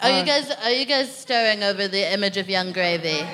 Are 0.00 0.10
you 0.10 0.22
Uh, 0.22 0.24
guys 0.24 0.50
are 0.62 0.70
you 0.70 0.86
guys 0.86 1.10
stirring 1.10 1.64
over 1.64 1.88
the 1.88 2.12
image 2.14 2.36
of 2.36 2.48
Yung 2.48 2.70
Gravy? 2.72 3.26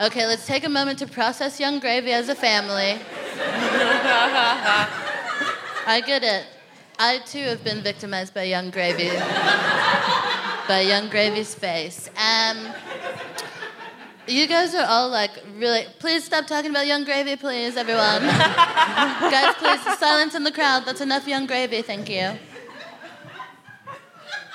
Okay, 0.00 0.26
let's 0.26 0.46
take 0.46 0.62
a 0.62 0.68
moment 0.68 1.00
to 1.00 1.08
process 1.08 1.58
Yung 1.58 1.80
Gravy 1.80 2.12
as 2.12 2.28
a 2.28 2.36
family. 2.36 3.00
I 5.90 6.00
get 6.06 6.22
it. 6.22 6.46
I 7.00 7.18
too 7.18 7.42
have 7.50 7.64
been 7.64 7.82
victimized 7.82 8.32
by 8.32 8.44
Yung 8.44 8.70
Gravy. 8.70 9.10
by 10.68 10.86
Yung 10.86 11.08
Gravy's 11.08 11.52
face. 11.52 12.08
Um 12.14 12.72
you 14.26 14.46
guys 14.46 14.74
are 14.74 14.86
all 14.86 15.08
like 15.08 15.30
really. 15.56 15.86
Please 15.98 16.24
stop 16.24 16.46
talking 16.46 16.70
about 16.70 16.86
Yung 16.86 17.04
Gravy, 17.04 17.36
please, 17.36 17.76
everyone. 17.76 18.22
guys, 18.22 19.54
please 19.56 19.98
silence 19.98 20.34
in 20.34 20.44
the 20.44 20.52
crowd. 20.52 20.84
That's 20.84 21.00
enough 21.00 21.26
Yung 21.26 21.46
Gravy. 21.46 21.82
Thank 21.82 22.08
you. 22.08 22.32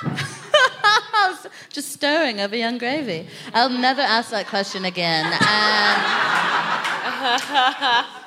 I 0.02 0.84
was 0.84 0.87
just 1.70 1.92
stirring 1.92 2.40
over 2.40 2.56
Yung 2.56 2.78
Gravy. 2.78 3.28
I'll 3.54 3.70
never 3.70 4.02
ask 4.02 4.32
that 4.32 4.48
question 4.48 4.86
again. 4.86 5.26
Um, 5.26 5.36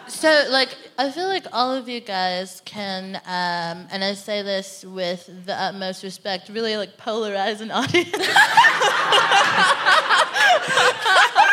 so, 0.08 0.46
like, 0.50 0.76
I 0.98 1.10
feel 1.10 1.28
like 1.28 1.46
all 1.52 1.74
of 1.74 1.88
you 1.88 2.00
guys 2.00 2.62
can, 2.64 3.16
um, 3.16 3.86
and 3.90 4.04
I 4.04 4.14
say 4.14 4.42
this 4.42 4.84
with 4.84 5.46
the 5.46 5.54
utmost 5.54 6.02
respect, 6.02 6.48
really 6.48 6.76
like 6.76 6.96
polarize 6.98 7.60
an 7.60 7.70
audience. 7.70 8.10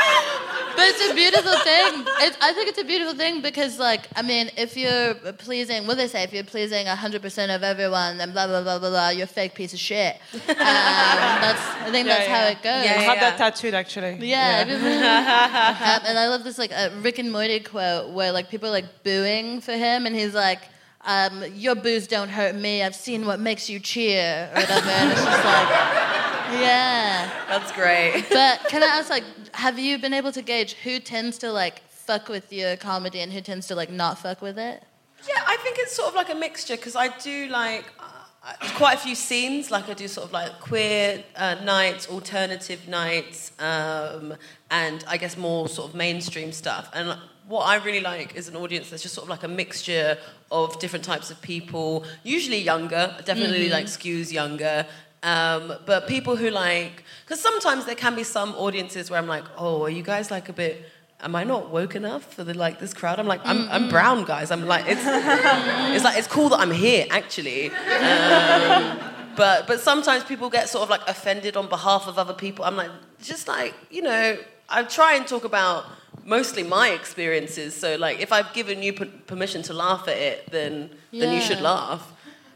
but 0.77 0.85
it's 0.87 1.09
a 1.11 1.13
beautiful 1.13 1.51
thing. 1.59 2.05
It's, 2.21 2.37
I 2.39 2.53
think 2.53 2.69
it's 2.69 2.77
a 2.79 2.83
beautiful 2.85 3.15
thing 3.15 3.41
because, 3.41 3.79
like, 3.79 4.07
I 4.15 4.21
mean, 4.21 4.49
if 4.55 4.77
you're 4.77 5.15
pleasing, 5.33 5.85
what 5.87 5.95
do 5.95 6.01
they 6.03 6.07
say? 6.07 6.23
If 6.23 6.31
you're 6.31 6.43
pleasing 6.43 6.85
100% 6.85 7.55
of 7.55 7.63
everyone, 7.63 8.17
then 8.19 8.31
blah, 8.31 8.47
blah, 8.47 8.61
blah, 8.61 8.79
blah, 8.79 8.89
blah, 8.89 9.09
you're 9.09 9.25
a 9.25 9.27
fake 9.27 9.55
piece 9.55 9.73
of 9.73 9.79
shit. 9.79 10.15
Um, 10.57 11.41
that's, 11.43 11.61
I 11.87 11.89
think 11.91 12.07
that's 12.07 12.27
how 12.27 12.45
it 12.47 12.61
goes. 12.63 12.85
Yeah, 12.85 12.95
I 12.97 13.01
had 13.01 13.19
that 13.19 13.37
tattooed 13.37 13.73
actually. 13.73 14.17
Yeah, 14.21 14.63
Um, 14.67 16.01
and 16.07 16.17
I 16.19 16.27
love 16.27 16.43
this 16.43 16.57
like 16.57 16.71
uh, 16.71 16.89
Rick 17.01 17.19
and 17.19 17.31
Morty 17.31 17.59
quote 17.59 18.11
where 18.11 18.31
like 18.31 18.49
people 18.49 18.69
are 18.69 18.71
like 18.71 19.03
booing 19.03 19.61
for 19.61 19.73
him, 19.73 20.05
and 20.05 20.15
he's 20.15 20.33
like, 20.33 20.61
um, 21.05 21.43
"Your 21.53 21.75
boos 21.75 22.07
don't 22.07 22.29
hurt 22.29 22.55
me. 22.55 22.83
I've 22.83 22.95
seen 22.95 23.25
what 23.25 23.39
makes 23.39 23.69
you 23.69 23.79
cheer," 23.79 24.49
or 24.53 24.59
whatever. 24.59 24.89
And 24.89 25.11
it's 25.11 25.23
just 25.23 25.45
like, 25.45 26.16
yeah, 26.51 27.29
That's 27.49 27.71
great. 27.71 28.25
But 28.29 28.65
can 28.69 28.83
I 28.83 28.87
ask, 28.87 29.09
like, 29.09 29.23
have 29.53 29.77
you 29.79 29.97
been 29.97 30.13
able 30.13 30.31
to 30.31 30.41
gauge 30.41 30.73
who 30.83 30.99
tends 30.99 31.37
to 31.39 31.51
like 31.51 31.81
fuck 31.89 32.29
with 32.29 32.51
your 32.53 32.77
comedy 32.77 33.19
and 33.19 33.31
who 33.33 33.41
tends 33.41 33.67
to 33.67 33.75
like 33.75 33.89
not 33.91 34.19
fuck 34.19 34.41
with 34.41 34.57
it? 34.57 34.83
Yeah, 35.27 35.41
I 35.45 35.57
think 35.57 35.77
it's 35.79 35.95
sort 35.95 36.09
of 36.09 36.15
like 36.15 36.29
a 36.29 36.35
mixture 36.35 36.75
because 36.75 36.95
I 36.95 37.07
do 37.17 37.47
like 37.47 37.85
uh, 37.99 38.53
quite 38.75 38.95
a 38.95 38.99
few 38.99 39.15
scenes. 39.15 39.71
Like 39.71 39.89
I 39.89 39.93
do 39.93 40.07
sort 40.07 40.27
of 40.27 40.31
like 40.33 40.59
queer 40.59 41.23
uh, 41.35 41.55
nights, 41.63 42.07
alternative 42.09 42.87
nights, 42.87 43.51
um, 43.59 44.35
and 44.71 45.03
I 45.07 45.17
guess 45.17 45.35
more 45.37 45.67
sort 45.67 45.89
of 45.89 45.95
mainstream 45.95 46.51
stuff. 46.51 46.89
And 46.93 47.17
what 47.47 47.63
I 47.63 47.75
really 47.77 48.01
like 48.01 48.35
is 48.35 48.47
an 48.47 48.55
audience 48.55 48.89
that's 48.89 49.01
just 49.03 49.15
sort 49.15 49.23
of 49.25 49.29
like 49.29 49.43
a 49.43 49.47
mixture 49.47 50.17
of 50.51 50.77
different 50.79 51.03
types 51.05 51.31
of 51.31 51.41
people, 51.41 52.05
usually 52.23 52.59
younger, 52.61 53.15
definitely 53.25 53.67
Mhm. 53.69 53.71
like 53.71 53.85
skews 53.87 54.31
younger. 54.31 54.85
Um, 55.23 55.73
but 55.85 56.07
people 56.07 56.35
who 56.35 56.49
like, 56.49 57.03
because 57.25 57.41
sometimes 57.41 57.85
there 57.85 57.95
can 57.95 58.15
be 58.15 58.23
some 58.23 58.53
audiences 58.55 59.09
where 59.09 59.19
I'm 59.19 59.27
like, 59.27 59.43
oh, 59.57 59.83
are 59.83 59.89
you 59.89 60.03
guys 60.03 60.29
like 60.31 60.49
a 60.49 60.53
bit? 60.53 60.85
Am 61.19 61.35
I 61.35 61.43
not 61.43 61.71
woke 61.71 61.95
enough 61.95 62.31
for 62.33 62.43
the 62.43 62.53
like 62.53 62.79
this 62.79 62.93
crowd? 62.93 63.19
I'm 63.19 63.25
like, 63.25 63.41
I'm, 63.43 63.67
I'm 63.69 63.89
brown, 63.89 64.23
guys. 64.23 64.51
I'm 64.51 64.67
like, 64.67 64.85
it's, 64.87 65.01
it's 65.95 66.03
like 66.03 66.17
it's 66.17 66.27
cool 66.27 66.49
that 66.49 66.59
I'm 66.59 66.71
here, 66.71 67.07
actually. 67.09 67.71
Um, 67.71 68.99
but 69.35 69.65
but 69.67 69.79
sometimes 69.79 70.23
people 70.23 70.49
get 70.49 70.69
sort 70.69 70.83
of 70.83 70.89
like 70.89 71.01
offended 71.07 71.57
on 71.57 71.67
behalf 71.69 72.07
of 72.07 72.19
other 72.19 72.33
people. 72.33 72.65
I'm 72.65 72.75
like, 72.75 72.91
just 73.21 73.47
like 73.47 73.73
you 73.89 74.03
know, 74.03 74.37
I 74.69 74.83
try 74.83 75.15
and 75.15 75.25
talk 75.27 75.43
about 75.43 75.85
mostly 76.23 76.61
my 76.63 76.89
experiences. 76.89 77.75
So 77.75 77.95
like, 77.95 78.19
if 78.19 78.31
I've 78.31 78.53
given 78.53 78.83
you 78.83 78.93
per- 78.93 79.05
permission 79.25 79.63
to 79.63 79.73
laugh 79.73 80.07
at 80.07 80.17
it, 80.17 80.51
then 80.51 80.91
then 81.11 81.33
you 81.33 81.41
should 81.41 81.61
laugh. 81.61 82.13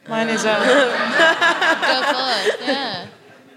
Mine 0.08 0.30
is 0.30 0.45
uh, 0.45 0.60
Go 0.60 2.02
for 2.14 2.32
it. 2.47 2.68
Yeah. 2.68 3.08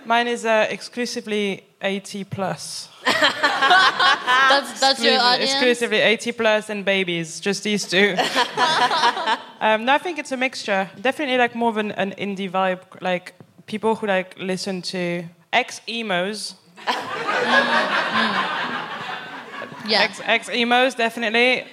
mine 0.04 0.28
is 0.28 0.44
uh, 0.44 0.66
exclusively 0.68 1.64
80 1.80 2.24
plus. 2.24 2.88
That's 3.04 4.80
that's 4.80 5.02
your 5.02 5.20
audience. 5.20 5.50
Exclusively 5.52 5.98
80 5.98 6.32
plus 6.32 6.70
and 6.70 6.84
babies, 6.84 7.40
just 7.40 7.62
these 7.64 7.86
two. 7.86 8.14
um, 9.60 9.84
no, 9.84 9.94
I 9.94 9.98
think 9.98 10.18
it's 10.18 10.32
a 10.32 10.36
mixture. 10.36 10.90
Definitely 11.00 11.38
like 11.38 11.54
more 11.54 11.70
of 11.70 11.76
an, 11.78 11.92
an 11.92 12.12
indie 12.12 12.50
vibe, 12.50 12.82
like 13.00 13.34
people 13.66 13.94
who 13.96 14.06
like 14.06 14.38
listen 14.38 14.82
to 14.82 15.24
ex 15.52 15.80
emos. 15.88 16.54
Yeah. 19.86 20.02
Ex 20.02 20.20
ex 20.24 20.48
emos, 20.48 20.94
definitely. 20.94 21.66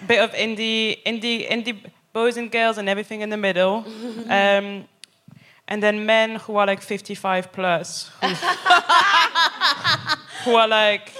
A 0.00 0.04
bit 0.06 0.20
of 0.20 0.32
indie, 0.32 1.02
indie, 1.04 1.48
indie 1.48 1.90
boys 2.12 2.36
and 2.36 2.50
girls 2.50 2.78
and 2.78 2.88
everything 2.88 3.20
in 3.20 3.30
the 3.30 3.36
middle. 3.36 3.84
Um, 4.30 4.86
and 5.70 5.82
then 5.82 6.06
men 6.06 6.36
who 6.36 6.56
are 6.56 6.66
like 6.66 6.80
55 6.80 7.52
plus, 7.52 8.10
who, 8.22 8.28
who 10.44 10.54
are 10.56 10.68
like, 10.68 11.12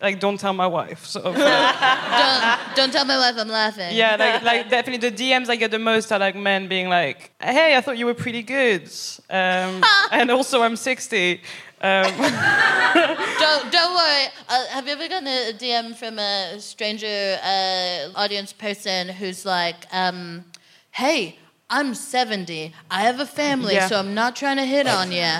like 0.00 0.20
don't 0.20 0.38
tell 0.38 0.52
my 0.52 0.66
wife. 0.66 1.04
Sort 1.06 1.24
of, 1.26 1.34
don't 1.36 2.76
don't 2.76 2.92
tell 2.92 3.04
my 3.04 3.18
wife 3.18 3.34
I'm 3.38 3.48
laughing. 3.48 3.94
yeah, 3.94 4.16
like, 4.16 4.42
like 4.42 4.70
definitely 4.70 5.10
the 5.10 5.16
DMs 5.16 5.48
I 5.48 5.56
get 5.56 5.70
the 5.70 5.78
most 5.78 6.12
are 6.12 6.18
like 6.18 6.36
men 6.36 6.68
being 6.68 6.88
like, 6.88 7.32
"Hey, 7.40 7.76
I 7.76 7.80
thought 7.82 7.98
you 7.98 8.06
were 8.06 8.14
pretty 8.14 8.42
good," 8.42 8.90
um, 9.30 9.82
and 10.10 10.30
also 10.30 10.62
I'm 10.62 10.76
60. 10.76 11.40
Um, 11.82 12.16
don't 13.38 13.70
don't 13.70 13.94
worry. 13.94 14.24
Uh, 14.48 14.66
have 14.68 14.86
you 14.86 14.92
ever 14.92 15.08
gotten 15.08 15.26
a 15.28 15.52
DM 15.52 15.94
from 15.94 16.18
a 16.18 16.58
stranger 16.58 17.38
uh, 17.42 18.08
audience 18.18 18.52
person 18.52 19.08
who's 19.08 19.44
like, 19.44 19.86
um, 19.92 20.44
"Hey, 20.92 21.38
I'm 21.68 21.94
70. 21.94 22.72
I 22.90 23.02
have 23.02 23.20
a 23.20 23.26
family, 23.26 23.74
Yeah. 23.74 23.88
so 23.88 23.98
I'm 23.98 24.14
not 24.14 24.36
trying 24.36 24.56
to 24.56 24.64
hit 24.64 24.86
on 24.86 25.12
you." 25.12 25.30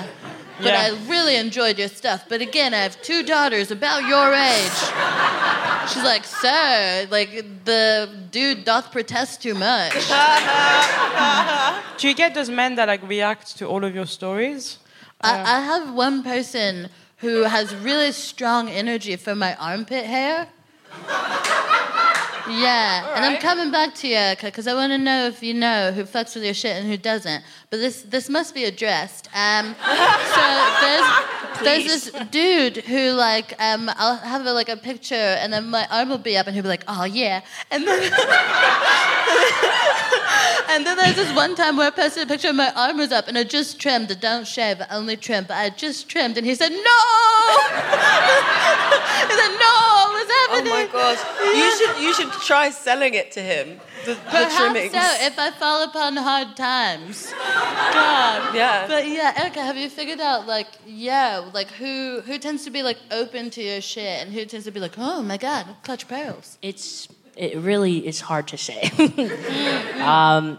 But 0.59 0.73
Yeah. 0.73 0.85
I 0.85 0.89
really 1.09 1.35
enjoyed 1.35 1.77
your 1.77 1.87
stuff. 1.87 2.23
But 2.29 2.41
again, 2.41 2.73
I 2.73 2.77
have 2.79 2.99
two 3.03 3.21
daughters 3.23 3.69
about 3.71 4.07
your 4.07 4.33
age. 4.33 4.79
She's 5.91 6.03
like, 6.03 6.25
sir, 6.25 7.05
like 7.11 7.29
the 7.65 8.09
dude 8.31 8.65
doth 8.65 8.91
protest 8.91 9.41
too 9.43 9.53
much. 9.53 9.93
do 11.99 12.07
you 12.07 12.15
get 12.15 12.33
those 12.33 12.49
men 12.49 12.73
that 12.75 12.87
like 12.87 13.03
react 13.07 13.55
to 13.59 13.67
all 13.67 13.83
of 13.85 13.93
your 13.93 14.07
stories? 14.07 14.79
I, 15.21 15.57
I 15.57 15.59
have 15.61 15.93
one 15.93 16.23
person 16.23 16.89
who 17.17 17.43
has 17.43 17.73
really 17.75 18.11
strong 18.11 18.69
energy 18.69 19.15
for 19.15 19.35
my 19.35 19.55
armpit 19.55 20.05
hair. 20.05 20.47
Yeah, 22.49 23.15
and 23.15 23.25
I'm 23.25 23.39
coming 23.41 23.71
back 23.71 23.93
to 23.95 24.07
you 24.07 24.35
because 24.41 24.67
I 24.67 24.73
want 24.73 24.91
to 24.91 24.97
know 24.97 25.27
if 25.27 25.43
you 25.43 25.53
know 25.53 25.91
who 25.91 26.03
fucks 26.03 26.35
with 26.35 26.43
your 26.43 26.53
shit 26.53 26.77
and 26.77 26.87
who 26.87 26.97
doesn't. 26.97 27.43
But 27.69 27.77
this 27.77 28.03
this 28.03 28.29
must 28.29 28.53
be 28.53 28.63
addressed. 28.65 29.29
Um, 29.33 29.75
so 29.83 30.43
there's 30.81 31.07
there's 31.63 31.85
this 31.85 32.25
dude 32.31 32.77
who 32.77 33.11
like 33.11 33.53
um, 33.61 33.89
I'll 33.95 34.17
have 34.17 34.45
a, 34.45 34.53
like 34.53 34.69
a 34.69 34.77
picture 34.77 35.15
and 35.15 35.51
then 35.51 35.69
my 35.69 35.87
arm 35.91 36.09
will 36.09 36.17
be 36.17 36.37
up 36.37 36.47
and 36.47 36.55
he'll 36.55 36.63
be 36.63 36.69
like, 36.69 36.85
oh 36.87 37.03
yeah, 37.03 37.41
and 37.71 37.87
then. 37.87 38.11
And 40.69 40.85
then 40.85 40.97
there's 40.97 41.15
this 41.15 41.33
one 41.33 41.55
time 41.55 41.77
where 41.77 41.87
I 41.87 41.89
posted 41.91 42.23
a 42.23 42.25
picture 42.27 42.49
and 42.49 42.57
my 42.57 42.71
arm 42.75 42.97
was 42.97 43.11
up 43.11 43.27
and 43.27 43.37
I 43.37 43.43
just 43.43 43.79
trimmed. 43.79 44.11
I 44.11 44.15
don't 44.15 44.45
shave, 44.45 44.81
I 44.81 44.87
only 44.91 45.15
trim. 45.15 45.45
But 45.47 45.55
I 45.55 45.69
just 45.69 46.09
trimmed, 46.09 46.37
and 46.37 46.45
he 46.45 46.55
said, 46.55 46.69
"No!" 46.69 46.77
he 49.25 49.33
said, 49.33 49.53
"No, 49.57 49.73
what's 50.11 50.31
happening?" 50.31 50.73
Oh 50.73 50.75
my 50.75 50.87
gosh! 50.91 51.19
You 51.41 51.77
should 51.77 51.97
you 52.03 52.13
should 52.13 52.31
try 52.45 52.69
selling 52.69 53.13
it 53.13 53.31
to 53.33 53.41
him. 53.41 53.79
The, 54.05 54.13
the 54.13 54.19
Perhaps 54.21 54.55
trimmings. 54.57 54.91
so, 54.93 54.99
if 55.25 55.37
I 55.39 55.51
fall 55.51 55.83
upon 55.83 56.15
hard 56.17 56.55
times. 56.55 57.31
God. 57.33 58.55
Yeah. 58.55 58.87
But 58.87 59.07
yeah, 59.07 59.33
Erika, 59.37 59.61
have 59.61 59.77
you 59.77 59.89
figured 59.89 60.19
out 60.19 60.47
like 60.47 60.67
yeah, 60.85 61.49
like 61.53 61.69
who 61.71 62.21
who 62.21 62.37
tends 62.37 62.63
to 62.65 62.69
be 62.71 62.83
like 62.83 62.97
open 63.11 63.49
to 63.51 63.61
your 63.61 63.81
shit 63.81 64.21
and 64.21 64.33
who 64.33 64.45
tends 64.45 64.65
to 64.65 64.71
be 64.71 64.79
like, 64.79 64.93
oh 64.97 65.21
my 65.21 65.37
god, 65.37 65.65
clutch 65.83 66.07
pearls? 66.07 66.57
It's 66.61 67.07
it 67.35 67.57
really 67.57 68.07
is 68.07 68.21
hard 68.21 68.47
to 68.47 68.57
say 68.57 68.89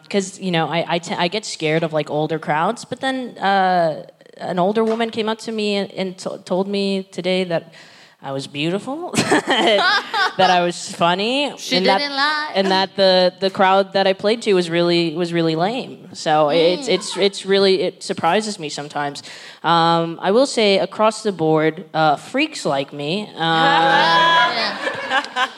because 0.02 0.38
you 0.40 0.50
know 0.50 0.68
I 0.68 0.94
I, 0.94 0.98
t- 0.98 1.14
I 1.14 1.28
get 1.28 1.44
scared 1.44 1.82
of 1.82 1.92
like 1.92 2.10
older 2.10 2.38
crowds, 2.38 2.84
but 2.84 3.00
then 3.00 3.36
uh, 3.38 4.06
an 4.36 4.58
older 4.58 4.84
woman 4.84 5.10
came 5.10 5.28
up 5.28 5.38
to 5.38 5.52
me 5.52 5.74
and, 5.76 5.90
and 5.92 6.18
to- 6.18 6.38
told 6.44 6.68
me 6.68 7.02
today 7.04 7.44
that 7.44 7.72
I 8.20 8.32
was 8.32 8.48
beautiful, 8.48 9.12
that 9.14 10.50
I 10.50 10.60
was 10.64 10.90
funny, 10.90 11.56
She 11.56 11.76
and 11.76 11.84
didn't 11.84 12.00
that, 12.00 12.10
lie. 12.10 12.52
and 12.56 12.66
that 12.66 12.96
the 12.96 13.32
the 13.38 13.48
crowd 13.48 13.92
that 13.92 14.08
I 14.08 14.12
played 14.12 14.42
to 14.42 14.54
was 14.54 14.68
really 14.68 15.14
was 15.14 15.32
really 15.32 15.54
lame. 15.54 16.08
So 16.14 16.48
it's 16.50 16.88
it's 16.88 17.16
it's 17.16 17.46
really 17.46 17.82
it 17.82 18.02
surprises 18.02 18.58
me 18.58 18.70
sometimes. 18.70 19.22
Um, 19.62 20.18
I 20.20 20.32
will 20.32 20.46
say 20.46 20.80
across 20.80 21.22
the 21.22 21.30
board, 21.30 21.84
uh, 21.94 22.16
freaks 22.16 22.64
like 22.64 22.92
me. 22.92 23.30
Uh, 23.36 24.76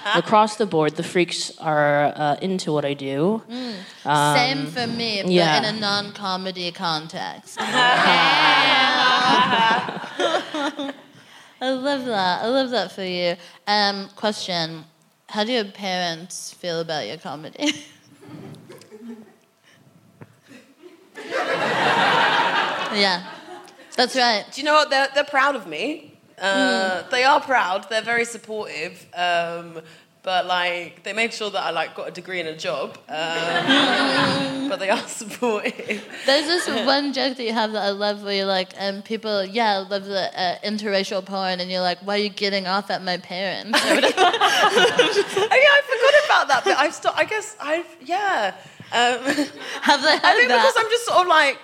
across 0.14 0.56
the 0.56 0.66
board, 0.66 0.96
the 0.96 1.02
freaks 1.02 1.56
are 1.61 2.12
uh, 2.14 2.36
into 2.42 2.72
what 2.74 2.84
I 2.84 2.92
do. 2.92 3.42
Um, 4.04 4.36
Same 4.36 4.66
for 4.66 4.86
me, 4.86 5.22
but 5.22 5.32
yeah. 5.32 5.61
in 5.61 5.64
a 5.76 5.80
non-comedy 5.80 6.72
context. 6.72 7.58
I 11.61 11.70
love 11.70 12.06
that. 12.06 12.42
I 12.42 12.46
love 12.48 12.70
that 12.70 12.92
for 12.92 13.04
you. 13.04 13.36
Um, 13.66 14.08
question: 14.16 14.84
How 15.28 15.44
do 15.44 15.52
your 15.52 15.64
parents 15.64 16.54
feel 16.54 16.80
about 16.80 17.06
your 17.06 17.18
comedy? 17.18 17.74
yeah, 22.94 23.24
that's 23.96 24.16
right. 24.16 24.46
Do 24.50 24.61
you 24.61 24.64
know 24.64 24.72
what? 24.74 24.90
They're, 24.90 25.08
they're 25.14 25.24
proud 25.24 25.54
of 25.54 25.66
me. 25.66 26.18
Uh, 26.40 27.02
They 27.11 27.24
are 27.24 27.40
proud. 27.40 27.88
They're 27.90 28.00
very 28.00 28.24
supportive. 28.24 29.06
Um, 29.14 29.82
but 30.22 30.46
like, 30.46 31.02
they 31.02 31.14
made 31.14 31.32
sure 31.32 31.50
that 31.50 31.62
I 31.62 31.70
like 31.70 31.94
got 31.94 32.08
a 32.08 32.10
degree 32.10 32.40
and 32.40 32.48
a 32.48 32.56
job. 32.56 32.98
Um, 33.08 34.68
but 34.68 34.78
they 34.78 34.90
are 34.90 35.06
supportive. 35.08 36.04
There's 36.26 36.46
this 36.46 36.68
one 36.86 37.14
joke 37.14 37.38
that 37.38 37.42
you 37.42 37.54
have 37.54 37.72
that 37.72 37.82
I 37.82 37.90
love 37.90 38.22
where 38.22 38.34
you're 38.34 38.44
like, 38.44 38.72
and 38.76 39.02
people, 39.02 39.44
yeah, 39.44 39.78
love 39.78 40.04
the 40.04 40.38
uh, 40.38 40.58
interracial 40.58 41.24
porn, 41.24 41.60
and 41.60 41.70
you're 41.70 41.80
like, 41.80 41.98
why 42.00 42.16
are 42.16 42.22
you 42.22 42.28
getting 42.28 42.66
off 42.66 42.90
at 42.90 43.02
my 43.02 43.16
parents? 43.16 43.78
oh, 43.82 43.88
yeah, 43.88 44.00
I 45.42 45.80
forgot 45.86 46.24
about 46.26 46.48
that. 46.48 46.62
But 46.64 46.76
I've 46.76 46.94
st- 46.94 47.14
I 47.16 47.24
guess 47.24 47.56
I've 47.58 47.96
yeah. 48.02 48.54
Um, 48.92 49.22
Have 49.82 50.02
they 50.02 50.18
I 50.22 50.34
think 50.34 50.48
that? 50.48 50.60
because 50.60 50.74
I'm 50.76 50.90
just 50.90 51.06
sort 51.06 51.20
of 51.20 51.26
like 51.28 51.58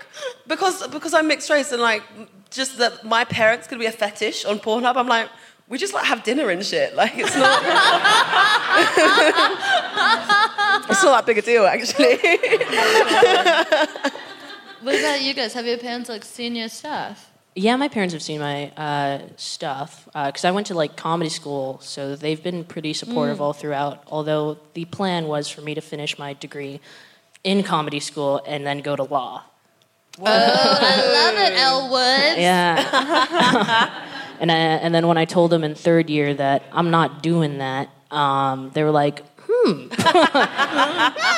because 0.47 0.87
because 0.89 1.13
I'm 1.13 1.27
mixed 1.27 1.51
race 1.51 1.73
and 1.73 1.83
like 1.83 2.05
just 2.51 2.79
that 2.79 3.05
my 3.05 3.25
parents 3.25 3.67
could 3.67 3.81
be 3.81 3.87
a 3.87 3.93
fetish 3.93 4.45
on 4.45 4.61
Pornhub. 4.61 4.97
I'm 4.97 5.09
like. 5.09 5.29
We 5.69 5.79
just 5.79 5.93
like 5.95 6.05
have 6.05 6.23
dinner 6.23 6.49
and 6.51 6.65
shit. 6.65 6.95
Like 6.95 7.13
it's 7.17 7.35
not. 7.37 7.63
it's 10.91 11.03
not 11.03 11.17
that 11.17 11.25
big 11.27 11.39
a 11.39 11.43
deal, 11.43 11.67
actually. 11.67 12.19
What 14.83 14.95
about 15.01 15.21
you 15.21 15.35
guys? 15.35 15.53
Have 15.55 15.67
your 15.67 15.79
parents 15.79 16.09
like 16.09 16.25
seen 16.25 16.55
your 16.55 16.69
stuff? 16.69 17.33
Yeah, 17.57 17.75
my 17.75 17.89
parents 17.89 18.13
have 18.13 18.23
seen 18.23 18.39
my 18.39 18.71
uh, 18.77 19.19
stuff 19.37 20.05
because 20.15 20.45
I 20.45 20.53
went 20.53 20.69
to 20.69 20.75
like 20.75 20.95
comedy 20.95 21.31
school, 21.31 21.81
so 21.83 22.15
they've 22.15 22.41
been 22.41 22.63
pretty 22.63 22.93
supportive 22.93 23.39
Mm. 23.39 23.41
all 23.41 23.53
throughout. 23.53 24.05
Although 24.07 24.59
the 24.75 24.85
plan 24.85 25.27
was 25.27 25.49
for 25.49 25.61
me 25.63 25.75
to 25.75 25.81
finish 25.81 26.17
my 26.21 26.35
degree 26.35 26.79
in 27.43 27.65
comedy 27.65 27.99
school 27.99 28.41
and 28.47 28.65
then 28.65 28.79
go 28.81 28.95
to 28.95 29.03
law. 29.03 29.43
Oh, 30.21 30.25
I 30.25 30.97
love 31.19 31.35
it, 31.47 31.53
Elle 31.59 31.91
Woods. 31.91 32.39
Yeah. 32.39 34.13
And 34.41 34.51
I, 34.51 34.57
and 34.57 34.95
then 34.95 35.07
when 35.07 35.19
I 35.19 35.25
told 35.25 35.51
them 35.51 35.65
in 35.65 35.75
third 35.75 36.11
year 36.11 36.35
that 36.35 36.63
I'm 36.73 36.91
not 36.91 37.23
doing 37.23 37.59
that, 37.59 37.89
um, 38.11 38.71
they 38.75 38.83
were 38.83 38.91
like, 38.91 39.25
hmm. 39.39 39.89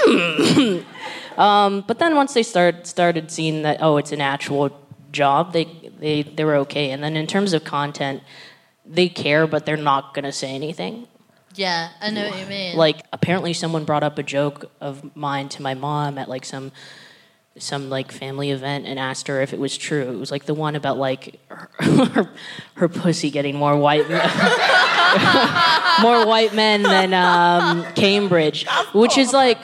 hmm. 0.06 1.40
Um, 1.40 1.84
but 1.86 2.00
then 2.00 2.16
once 2.16 2.34
they 2.34 2.42
start 2.42 2.86
started 2.86 3.30
seeing 3.30 3.62
that 3.62 3.78
oh 3.80 3.96
it's 3.96 4.10
an 4.10 4.20
actual 4.20 4.76
job, 5.12 5.52
they 5.52 5.66
they 5.98 6.22
they 6.22 6.44
were 6.44 6.56
okay. 6.56 6.90
And 6.90 7.02
then 7.02 7.16
in 7.16 7.26
terms 7.26 7.52
of 7.52 7.64
content, 7.64 8.22
they 8.84 9.08
care, 9.08 9.46
but 9.46 9.64
they're 9.64 9.76
not 9.76 10.14
gonna 10.14 10.32
say 10.32 10.50
anything. 10.50 11.06
Yeah, 11.54 11.90
I 12.00 12.10
know 12.10 12.28
what 12.28 12.38
you 12.38 12.46
mean. 12.46 12.76
Like 12.76 13.04
apparently 13.12 13.52
someone 13.52 13.84
brought 13.84 14.02
up 14.02 14.18
a 14.18 14.22
joke 14.22 14.70
of 14.80 15.16
mine 15.16 15.48
to 15.50 15.62
my 15.62 15.74
mom 15.74 16.18
at 16.18 16.28
like 16.28 16.44
some 16.44 16.72
some 17.62 17.90
like 17.90 18.12
family 18.12 18.50
event 18.50 18.86
and 18.86 18.98
asked 18.98 19.28
her 19.28 19.40
if 19.40 19.52
it 19.52 19.58
was 19.58 19.76
true. 19.76 20.10
It 20.10 20.18
was 20.18 20.30
like 20.30 20.44
the 20.44 20.54
one 20.54 20.76
about 20.76 20.98
like 20.98 21.40
her, 21.48 21.68
her, 22.04 22.30
her 22.74 22.88
pussy 22.88 23.30
getting 23.30 23.56
more 23.56 23.76
white 23.76 24.08
more 26.02 26.26
white 26.26 26.54
men 26.54 26.82
than 26.82 27.14
um, 27.14 27.84
Cambridge, 27.94 28.66
which 28.92 29.18
is 29.18 29.32
like 29.32 29.58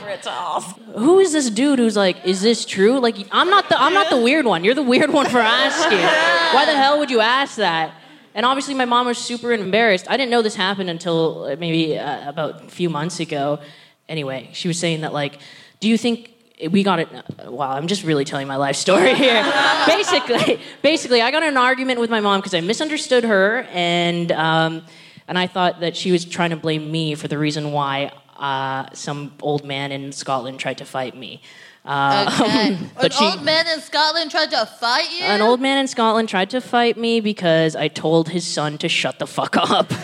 who 0.97 1.18
is 1.18 1.32
this 1.32 1.51
dude 1.51 1.78
who's 1.78 1.97
like 1.97 2.24
is 2.24 2.42
this 2.42 2.64
true? 2.64 2.99
Like 2.99 3.16
I'm 3.30 3.51
not 3.51 3.68
the 3.68 3.80
I'm 3.80 3.95
not 3.95 4.11
the 4.11 4.20
weird 4.20 4.47
one. 4.47 4.64
You're 4.64 4.74
the 4.74 4.82
weird 4.82 5.12
one 5.12 5.26
for 5.26 5.38
asking. 5.38 5.99
Why 5.99 6.64
the 6.66 6.76
hell 6.76 6.99
would 6.99 7.11
you 7.11 7.20
ask 7.20 7.57
that? 7.57 7.95
And 8.34 8.45
obviously, 8.45 8.74
my 8.74 8.84
mom 8.84 9.07
was 9.07 9.16
super 9.16 9.53
embarrassed. 9.53 10.07
I 10.11 10.16
didn't 10.16 10.30
know 10.30 10.42
this 10.42 10.57
happened 10.57 10.90
until 10.90 11.45
uh, 11.45 11.57
maybe 11.57 11.97
uh, 11.97 12.28
about 12.28 12.64
a 12.64 12.68
few 12.68 12.90
months 12.90 13.20
ago. 13.20 13.61
Anyway, 14.09 14.51
she 14.53 14.66
was 14.66 14.78
saying 14.78 15.03
that, 15.03 15.12
like, 15.12 15.38
do 15.78 15.88
you 15.88 15.97
think 15.97 16.34
we 16.70 16.82
got 16.82 17.00
it? 17.00 17.09
Wow, 17.46 17.72
I'm 17.72 17.86
just 17.86 18.05
really 18.05 18.24
telling 18.24 18.46
my 18.46 18.57
life 18.57 18.76
story 18.76 19.14
here. 19.24 19.42
basically, 19.86 20.61
basically, 20.82 21.22
I 21.22 21.30
got 21.30 21.42
in 21.42 21.50
an 21.50 21.57
argument 21.57 22.00
with 22.00 22.11
my 22.11 22.20
mom 22.20 22.40
because 22.40 22.55
I 22.55 22.61
misunderstood 22.61 23.24
her, 23.24 23.66
and 23.72 24.30
um, 24.32 24.82
and 25.28 25.38
I 25.38 25.46
thought 25.46 25.80
that 25.80 25.96
she 25.96 26.12
was 26.12 26.24
trying 26.24 26.50
to 26.50 26.57
blame 26.57 26.90
me 26.90 27.14
for 27.14 27.28
the 27.28 27.38
reason 27.38 27.72
why 27.72 28.12
uh, 28.36 28.86
some 28.92 29.32
old 29.42 29.64
man 29.64 29.92
in 29.92 30.12
Scotland 30.12 30.59
tried 30.61 30.78
to 30.78 30.84
fight 30.84 31.16
me. 31.16 31.40
Uh, 31.84 32.30
Okay. 32.40 32.78
An 32.98 33.11
she, 33.11 33.24
old 33.24 33.42
man 33.42 33.66
in 33.66 33.80
Scotland 33.80 34.30
tried 34.30 34.50
to 34.50 34.64
fight 34.64 35.11
you? 35.12 35.24
an 35.24 35.42
old 35.42 35.61
man 35.61 35.76
in 35.78 35.86
Scotland 35.86 36.28
tried 36.30 36.48
to 36.50 36.61
fight 36.62 36.96
me 36.96 37.20
because 37.20 37.76
I 37.76 37.88
told 37.88 38.30
his 38.30 38.46
son 38.46 38.78
to 38.78 38.88
shut 38.88 39.18
the 39.18 39.26
fuck 39.26 39.55
up. 39.57 39.90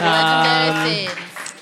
Legendary 0.00 1.06
Um, 1.08 1.14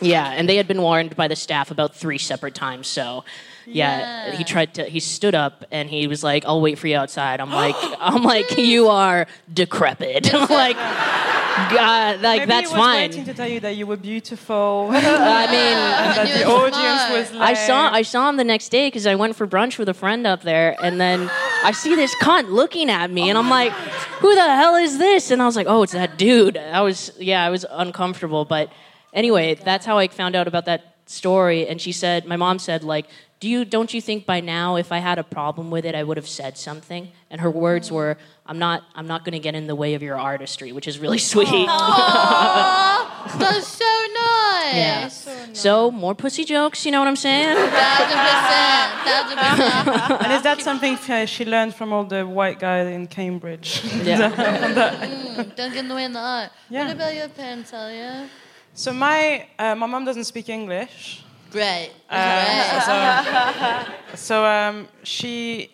yeah, 0.03 0.33
and 0.33 0.49
they 0.49 0.57
had 0.57 0.69
been 0.69 0.83
warned 0.83 1.17
by 1.17 1.29
the 1.29 1.37
staff 1.37 1.71
about 1.71 1.95
three 1.95 2.19
separate 2.19 2.55
times. 2.55 2.87
So, 2.87 3.25
yeah, 3.67 4.33
he 4.33 4.45
tried 4.45 4.75
to. 4.75 4.85
He 4.85 5.01
stood 5.01 5.35
up 5.35 5.65
and 5.71 5.89
he 5.89 6.07
was 6.07 6.23
like, 6.25 6.45
"I'll 6.45 6.61
wait 6.61 6.79
for 6.79 6.89
you 6.89 6.97
outside." 6.97 7.41
I'm 7.41 7.53
like, 7.65 7.77
I'm 7.99 8.23
like, 8.23 8.59
you 8.59 8.89
are 8.89 9.27
decrepit. 9.53 10.35
I'm 10.35 10.49
like, 10.65 10.77
God, 10.77 12.21
like 12.21 12.41
Maybe 12.41 12.49
that's 12.49 12.71
he 12.71 12.75
was 12.77 12.83
fine. 12.83 13.11
waiting 13.11 13.25
to 13.27 13.35
tell 13.35 13.49
you 13.49 13.61
that 13.61 13.77
you 13.77 13.87
were 13.87 13.97
beautiful. 13.97 14.89
I 14.93 15.47
mean, 15.47 15.75
that 16.17 16.39
the 16.39 16.45
audience 16.47 17.31
was 17.31 17.39
like, 17.39 17.51
I 17.51 17.55
saw 17.55 17.93
I 17.93 18.03
saw 18.03 18.29
him 18.29 18.37
the 18.37 18.45
next 18.45 18.71
day 18.71 18.89
because 18.89 19.07
I 19.07 19.15
went 19.15 19.37
for 19.37 19.47
brunch 19.47 19.79
with 19.79 19.89
a 19.89 19.95
friend 19.95 20.27
up 20.27 20.43
there, 20.43 20.77
and 20.83 21.01
then 21.01 21.31
I 21.63 21.73
see 21.73 21.95
this 21.95 22.15
cunt 22.17 22.51
looking 22.51 22.91
at 22.91 23.11
me, 23.11 23.29
and 23.29 23.39
I'm 23.39 23.51
like, 23.51 23.73
"Who 24.21 24.35
the 24.35 24.43
hell 24.43 24.77
is 24.77 24.99
this?" 24.99 25.31
And 25.31 25.43
I 25.43 25.47
was 25.47 25.57
like, 25.57 25.67
"Oh, 25.69 25.83
it's 25.83 25.93
that 25.93 26.19
dude." 26.19 26.57
I 26.57 26.81
was 26.81 27.13
yeah, 27.19 27.45
I 27.45 27.51
was 27.51 27.65
uncomfortable, 27.71 28.45
but 28.45 28.71
anyway, 29.13 29.55
that's 29.55 29.87
how 29.87 29.99
I 29.99 30.09
found 30.09 30.35
out 30.37 30.47
about 30.49 30.65
that 30.67 30.97
story. 31.07 31.67
And 31.69 31.81
she 31.81 31.93
said, 31.93 32.27
my 32.27 32.37
mom 32.37 32.59
said, 32.59 32.83
like, 32.85 33.07
"Do 33.41 33.49
you 33.49 33.65
don't 33.65 33.93
you 33.93 34.01
think 34.01 34.25
by 34.27 34.41
now, 34.41 34.77
if 34.77 34.93
I 34.93 34.99
had 34.99 35.19
a 35.19 35.25
problem 35.25 35.71
with 35.71 35.85
it, 35.85 35.95
I 35.95 36.03
would 36.03 36.17
have 36.17 36.29
said 36.29 36.57
something?" 36.57 37.11
And 37.31 37.41
her 37.41 37.51
words 37.51 37.91
were, 37.91 38.17
"I'm 38.47 38.59
not 38.59 38.83
I'm 38.95 39.07
not 39.07 39.25
going 39.25 39.33
to 39.33 39.39
get 39.39 39.55
in 39.55 39.67
the 39.67 39.75
way 39.75 39.95
of 39.95 40.03
your 40.03 40.19
artistry," 40.19 40.73
which 40.73 40.87
is 40.89 40.99
really 40.99 41.19
sweet. 41.33 41.49
Aw, 41.69 43.37
that's 43.39 43.67
so 43.69 43.85
nice. 43.85 44.75
Yeah. 44.75 45.09
So 45.53 45.91
more 45.91 46.15
pussy 46.15 46.45
jokes, 46.45 46.87
you 46.87 46.93
know 46.93 47.01
what 47.01 47.09
I'm 47.09 47.17
saying? 47.17 47.57
Thousand 47.57 48.19
percent. 48.29 48.89
Thousand 49.09 49.39
percent. 49.39 50.23
and 50.25 50.33
is 50.33 50.43
that 50.43 50.61
something 50.63 50.95
uh, 51.09 51.27
she 51.27 51.45
learned 51.45 51.75
from 51.75 51.93
all 51.93 52.05
the 52.05 52.27
white 52.27 52.59
guys 52.59 52.87
in 52.89 53.07
Cambridge? 53.07 53.83
Yeah. 54.03 55.01
Mm, 55.33 55.57
don't 55.57 55.73
get 55.73 55.79
in 55.79 55.89
the 55.89 55.95
way 55.95 56.05
in 56.05 56.13
the 56.13 56.19
art. 56.21 56.51
Yeah. 56.69 56.85
What 56.87 56.97
about 56.97 57.15
your 57.15 57.29
parents, 57.29 57.71
Celya? 57.71 58.29
So 58.75 58.93
my 58.93 59.47
uh, 59.59 59.75
my 59.75 59.87
mom 59.87 60.05
doesn't 60.05 60.25
speak 60.25 60.49
English. 60.49 61.23
Great. 61.51 61.91
Uh, 62.09 62.81
so 62.89 63.93
so 64.17 64.45
um, 64.47 64.89
she, 65.03 65.71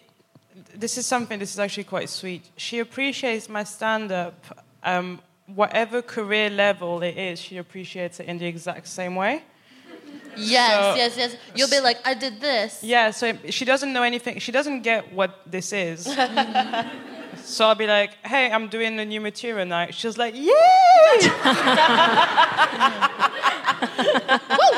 this 0.74 0.98
is 0.98 1.06
something. 1.06 1.38
This 1.38 1.52
is 1.52 1.58
actually 1.60 1.84
quite 1.84 2.08
sweet. 2.08 2.50
She 2.56 2.80
appreciates 2.80 3.48
my 3.48 3.62
stand-up, 3.64 4.34
um, 4.82 5.20
whatever 5.46 6.02
career 6.02 6.50
level 6.50 7.00
it 7.02 7.16
is. 7.16 7.38
She 7.40 7.58
appreciates 7.58 8.18
it 8.18 8.26
in 8.26 8.38
the 8.38 8.46
exact 8.46 8.88
same 8.88 9.14
way. 9.14 9.42
Yes, 10.36 10.80
So- 10.82 10.94
yes, 10.96 11.16
yes. 11.16 11.36
You'll 11.54 11.70
be 11.70 11.80
like, 11.80 11.98
I 12.04 12.14
did 12.14 12.40
this. 12.40 12.82
Yeah. 12.82 13.10
So 13.12 13.36
she 13.50 13.64
doesn't 13.64 13.92
know 13.92 14.02
anything. 14.02 14.38
She 14.40 14.52
doesn't 14.52 14.82
get 14.82 15.12
what 15.12 15.42
this 15.46 15.72
is. 15.72 16.06
so 17.48 17.66
I'll 17.66 17.74
be 17.74 17.86
like, 17.86 18.10
"Hey, 18.24 18.50
I'm 18.50 18.68
doing 18.68 18.96
the 18.96 19.04
new 19.04 19.20
material 19.20 19.66
night." 19.66 19.94
She's 19.94 20.18
like, 20.18 20.34
"Yay!" 20.34 20.44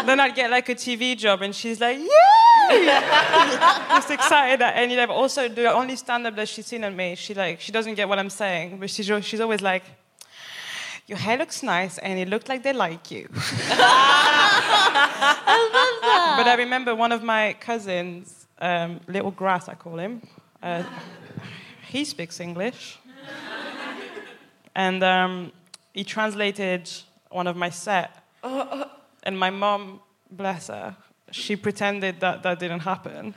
then 0.07 0.21
I'd 0.21 0.35
get 0.35 0.51
like 0.51 0.69
a 0.69 0.75
TV 0.75 1.17
job, 1.17 1.43
and 1.43 1.55
she's 1.55 1.81
like, 1.81 1.99
"Yay!" 1.99 2.87
Just 3.89 4.11
excited 4.11 4.63
at 4.63 4.77
any 4.77 4.97
level. 4.97 5.17
Also, 5.17 5.49
the 5.49 5.73
only 5.73 5.97
stand-up 5.97 6.37
that 6.37 6.49
she's 6.49 6.67
seen 6.67 6.85
on 6.85 6.97
me, 6.97 7.15
she 7.17 7.35
like 7.35 7.61
she 7.61 7.73
doesn't 7.73 7.95
get 7.95 8.09
what 8.09 8.19
I'm 8.19 8.31
saying, 8.31 8.79
but 8.79 8.91
she's 8.91 9.11
she's 9.25 9.41
always 9.41 9.61
like, 9.61 9.85
"Your 11.07 11.19
hair 11.19 11.39
looks 11.39 11.63
nice, 11.63 11.99
and 11.99 12.19
it 12.19 12.29
looked 12.29 12.49
like 12.49 12.63
they 12.63 12.73
like 12.73 13.11
you." 13.11 13.29
But 16.41 16.47
I 16.47 16.55
remember 16.57 16.95
one 16.95 17.13
of 17.13 17.23
my 17.23 17.55
cousins, 17.61 18.47
um, 18.61 19.01
Little 19.07 19.31
Grass, 19.31 19.69
I 19.69 19.75
call 19.75 19.99
him. 19.99 20.23
Uh, 20.63 20.83
he 21.91 22.05
speaks 22.05 22.41
English. 22.41 22.99
and 24.75 25.03
um, 25.03 25.53
he 25.93 26.05
translated 26.05 26.89
one 27.31 27.47
of 27.47 27.57
my 27.57 27.71
set. 27.71 28.25
And 29.23 29.39
my 29.39 29.51
mom, 29.51 30.01
bless 30.31 30.69
her, 30.69 30.97
she 31.31 31.57
pretended 31.57 32.21
that 32.21 32.43
that 32.43 32.59
didn't 32.59 32.81
happen. 32.81 33.35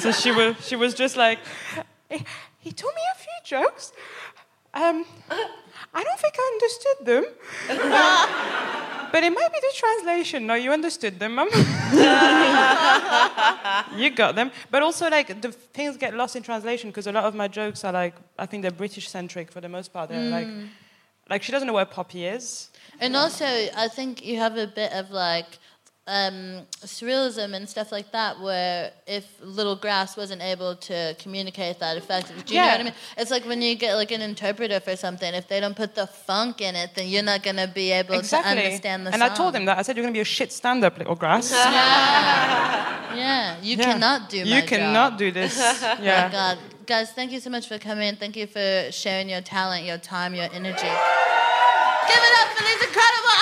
so 0.00 0.12
she 0.12 0.30
was, 0.30 0.54
she 0.64 0.76
was 0.76 0.94
just 0.94 1.16
like, 1.16 1.38
he, 2.08 2.24
he 2.58 2.72
told 2.72 2.94
me 2.94 3.02
a 3.14 3.18
few 3.18 3.32
jokes. 3.44 3.92
Um, 4.72 5.04
I 5.92 6.04
don't 6.04 6.20
think 6.20 6.34
I 6.38 6.50
understood 6.54 7.06
them. 7.06 7.24
But 9.12 9.22
it 9.24 9.30
might 9.30 9.52
be 9.52 9.58
the 9.60 9.72
translation. 9.76 10.46
No, 10.46 10.54
you 10.54 10.72
understood 10.72 11.18
them, 11.18 11.34
mum. 11.36 11.48
you 13.96 14.10
got 14.10 14.34
them. 14.34 14.50
But 14.70 14.82
also, 14.82 15.08
like, 15.08 15.40
the 15.40 15.52
things 15.52 15.96
get 15.96 16.14
lost 16.14 16.36
in 16.36 16.42
translation 16.42 16.90
because 16.90 17.06
a 17.06 17.12
lot 17.12 17.24
of 17.24 17.34
my 17.34 17.48
jokes 17.48 17.84
are 17.84 17.92
like, 17.92 18.14
I 18.38 18.46
think 18.46 18.62
they're 18.62 18.70
British 18.70 19.08
centric 19.08 19.50
for 19.52 19.60
the 19.60 19.68
most 19.68 19.92
part. 19.92 20.08
They're 20.10 20.30
like, 20.30 20.46
Mm. 20.46 20.68
like 21.28 21.42
she 21.42 21.52
doesn't 21.52 21.66
know 21.66 21.74
where 21.74 21.84
Poppy 21.86 22.24
is. 22.26 22.70
And 23.00 23.16
also, 23.16 23.44
I 23.46 23.88
think 23.88 24.24
you 24.24 24.38
have 24.38 24.56
a 24.56 24.66
bit 24.66 24.92
of 24.92 25.10
like 25.10 25.58
um, 26.18 26.66
surrealism 26.94 27.54
and 27.56 27.68
stuff 27.68 27.92
like 27.92 28.08
that, 28.12 28.40
where 28.40 28.90
if 29.06 29.24
Little 29.40 29.76
Grass 29.84 30.16
wasn't 30.16 30.42
able 30.42 30.74
to 30.90 31.14
communicate 31.22 31.78
that 31.78 31.96
effectively, 31.96 32.42
do 32.42 32.54
you 32.54 32.60
know 32.60 32.66
what 32.68 32.80
I 32.80 32.84
mean? 32.84 32.94
It's 33.16 33.30
like 33.30 33.44
when 33.46 33.60
you 33.62 33.74
get 33.76 33.94
like 33.94 34.10
an 34.10 34.20
interpreter 34.20 34.80
for 34.80 34.96
something, 34.96 35.32
if 35.34 35.46
they 35.48 35.60
don't 35.60 35.76
put 35.76 35.94
the 35.94 36.06
funk 36.06 36.60
in 36.60 36.74
it, 36.82 36.90
then 36.96 37.06
you're 37.08 37.22
not 37.32 37.42
gonna 37.42 37.68
be 37.68 37.92
able 37.92 38.16
exactly. 38.18 38.54
to 38.56 38.60
understand 38.64 39.06
the 39.06 39.12
and 39.12 39.20
song. 39.22 39.30
I 39.30 39.34
told 39.34 39.54
him 39.54 39.64
that. 39.66 39.78
I 39.78 39.82
said, 39.82 39.96
You're 39.96 40.02
going 40.04 40.14
to 40.14 40.18
be 40.18 40.22
a 40.22 40.24
shit 40.38 40.50
stand 40.52 40.82
up, 40.84 40.98
little 40.98 41.14
grass. 41.16 41.50
Yeah, 43.12 43.56
you 43.60 43.76
Yeah. 43.76 43.92
cannot 43.92 44.28
do 44.30 44.38
You 44.38 44.62
cannot 44.62 45.12
job. 45.12 45.18
do 45.18 45.28
this. 45.32 45.54
Oh 45.82 45.96
Yeah. 46.00 46.26
my 46.26 46.32
God. 46.32 46.58
Guys, 46.86 47.10
thank 47.12 47.30
you 47.32 47.40
so 47.40 47.50
much 47.50 47.66
for 47.68 47.78
coming. 47.78 48.16
Thank 48.16 48.36
you 48.36 48.46
for 48.46 48.88
sharing 48.90 49.28
your 49.28 49.40
talent, 49.42 49.84
your 49.84 49.98
time, 49.98 50.34
your 50.34 50.48
energy. 50.60 50.92
Give 52.10 52.22
it 52.28 52.34
up 52.40 52.48
for 52.56 52.62
these 52.68 52.82
incredible 52.88 53.34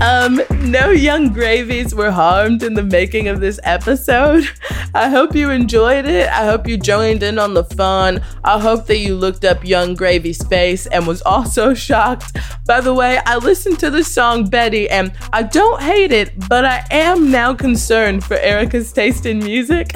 Um, 0.00 0.40
no 0.70 0.90
Yung 0.90 1.32
Gravies 1.32 1.92
were 1.92 2.12
harmed 2.12 2.62
in 2.62 2.74
the 2.74 2.84
making 2.84 3.26
of 3.28 3.40
this 3.40 3.58
episode. 3.64 4.44
I 4.98 5.08
hope 5.10 5.36
you 5.36 5.50
enjoyed 5.50 6.06
it. 6.06 6.28
I 6.28 6.44
hope 6.46 6.66
you 6.66 6.76
joined 6.76 7.22
in 7.22 7.38
on 7.38 7.54
the 7.54 7.62
fun. 7.62 8.20
I 8.42 8.58
hope 8.58 8.86
that 8.86 8.98
you 8.98 9.14
looked 9.14 9.44
up 9.44 9.64
Yung 9.64 9.94
Gravy's 9.94 10.42
face 10.48 10.88
and 10.88 11.06
was 11.06 11.22
also 11.22 11.72
shocked. 11.86 12.36
By 12.66 12.80
the 12.80 12.92
way, 12.92 13.20
I 13.24 13.36
listened 13.36 13.78
to 13.78 13.90
the 13.90 14.02
song 14.02 14.50
Betty 14.50 14.90
and 14.90 15.12
I 15.32 15.44
don't 15.44 15.80
hate 15.80 16.10
it, 16.10 16.32
but 16.48 16.64
I 16.64 16.84
am 16.90 17.30
now 17.30 17.54
concerned 17.54 18.24
for 18.24 18.36
Erika's 18.38 18.92
taste 18.92 19.24
in 19.24 19.38
music. 19.38 19.92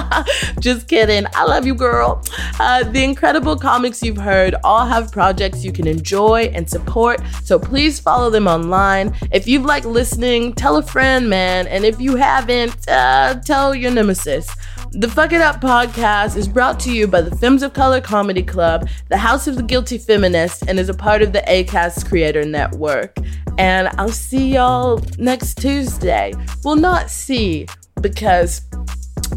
Just 0.58 0.88
kidding. 0.88 1.26
I 1.32 1.44
love 1.44 1.64
you, 1.64 1.76
girl. 1.76 2.20
Uh, 2.58 2.82
the 2.82 3.04
incredible 3.04 3.56
comics 3.56 4.02
you've 4.02 4.16
heard 4.16 4.56
all 4.64 4.84
have 4.84 5.12
projects 5.12 5.64
you 5.64 5.70
can 5.70 5.86
enjoy 5.86 6.50
and 6.52 6.68
support, 6.68 7.20
so 7.44 7.56
please 7.56 8.00
follow 8.00 8.30
them 8.30 8.48
online. 8.48 9.14
If 9.30 9.46
you've 9.46 9.64
liked 9.64 9.86
listening, 9.86 10.54
tell 10.54 10.76
a 10.76 10.82
friend, 10.82 11.30
man. 11.30 11.68
And 11.68 11.84
if 11.84 12.00
you 12.00 12.16
haven't, 12.16 12.88
uh, 12.88 13.40
tell 13.44 13.76
your 13.76 13.92
nemesis. 13.92 14.39
The 14.92 15.08
Fuck 15.08 15.32
It 15.32 15.40
Up 15.40 15.60
podcast 15.60 16.36
is 16.36 16.48
brought 16.48 16.78
to 16.80 16.92
you 16.92 17.06
by 17.06 17.20
the 17.20 17.34
Films 17.36 17.62
of 17.62 17.72
Color 17.72 18.00
Comedy 18.00 18.42
Club, 18.42 18.88
the 19.08 19.16
House 19.16 19.46
of 19.46 19.56
the 19.56 19.62
Guilty 19.62 19.98
Feminist, 19.98 20.64
and 20.68 20.78
is 20.78 20.88
a 20.88 20.94
part 20.94 21.22
of 21.22 21.32
the 21.32 21.42
Acast 21.42 22.08
Creator 22.08 22.44
Network. 22.44 23.16
And 23.58 23.88
I'll 23.98 24.08
see 24.08 24.54
y'all 24.54 25.02
next 25.18 25.56
Tuesday. 25.58 26.32
Well, 26.64 26.76
not 26.76 27.10
see, 27.10 27.66
because 28.00 28.62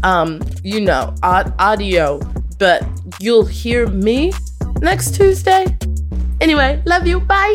um, 0.02 0.40
you 0.62 0.80
know, 0.80 1.14
aud- 1.22 1.54
audio, 1.58 2.18
but 2.58 2.86
you'll 3.20 3.46
hear 3.46 3.86
me 3.86 4.32
next 4.80 5.14
Tuesday. 5.14 5.66
Anyway, 6.40 6.82
love 6.84 7.06
you. 7.06 7.20
Bye. 7.20 7.54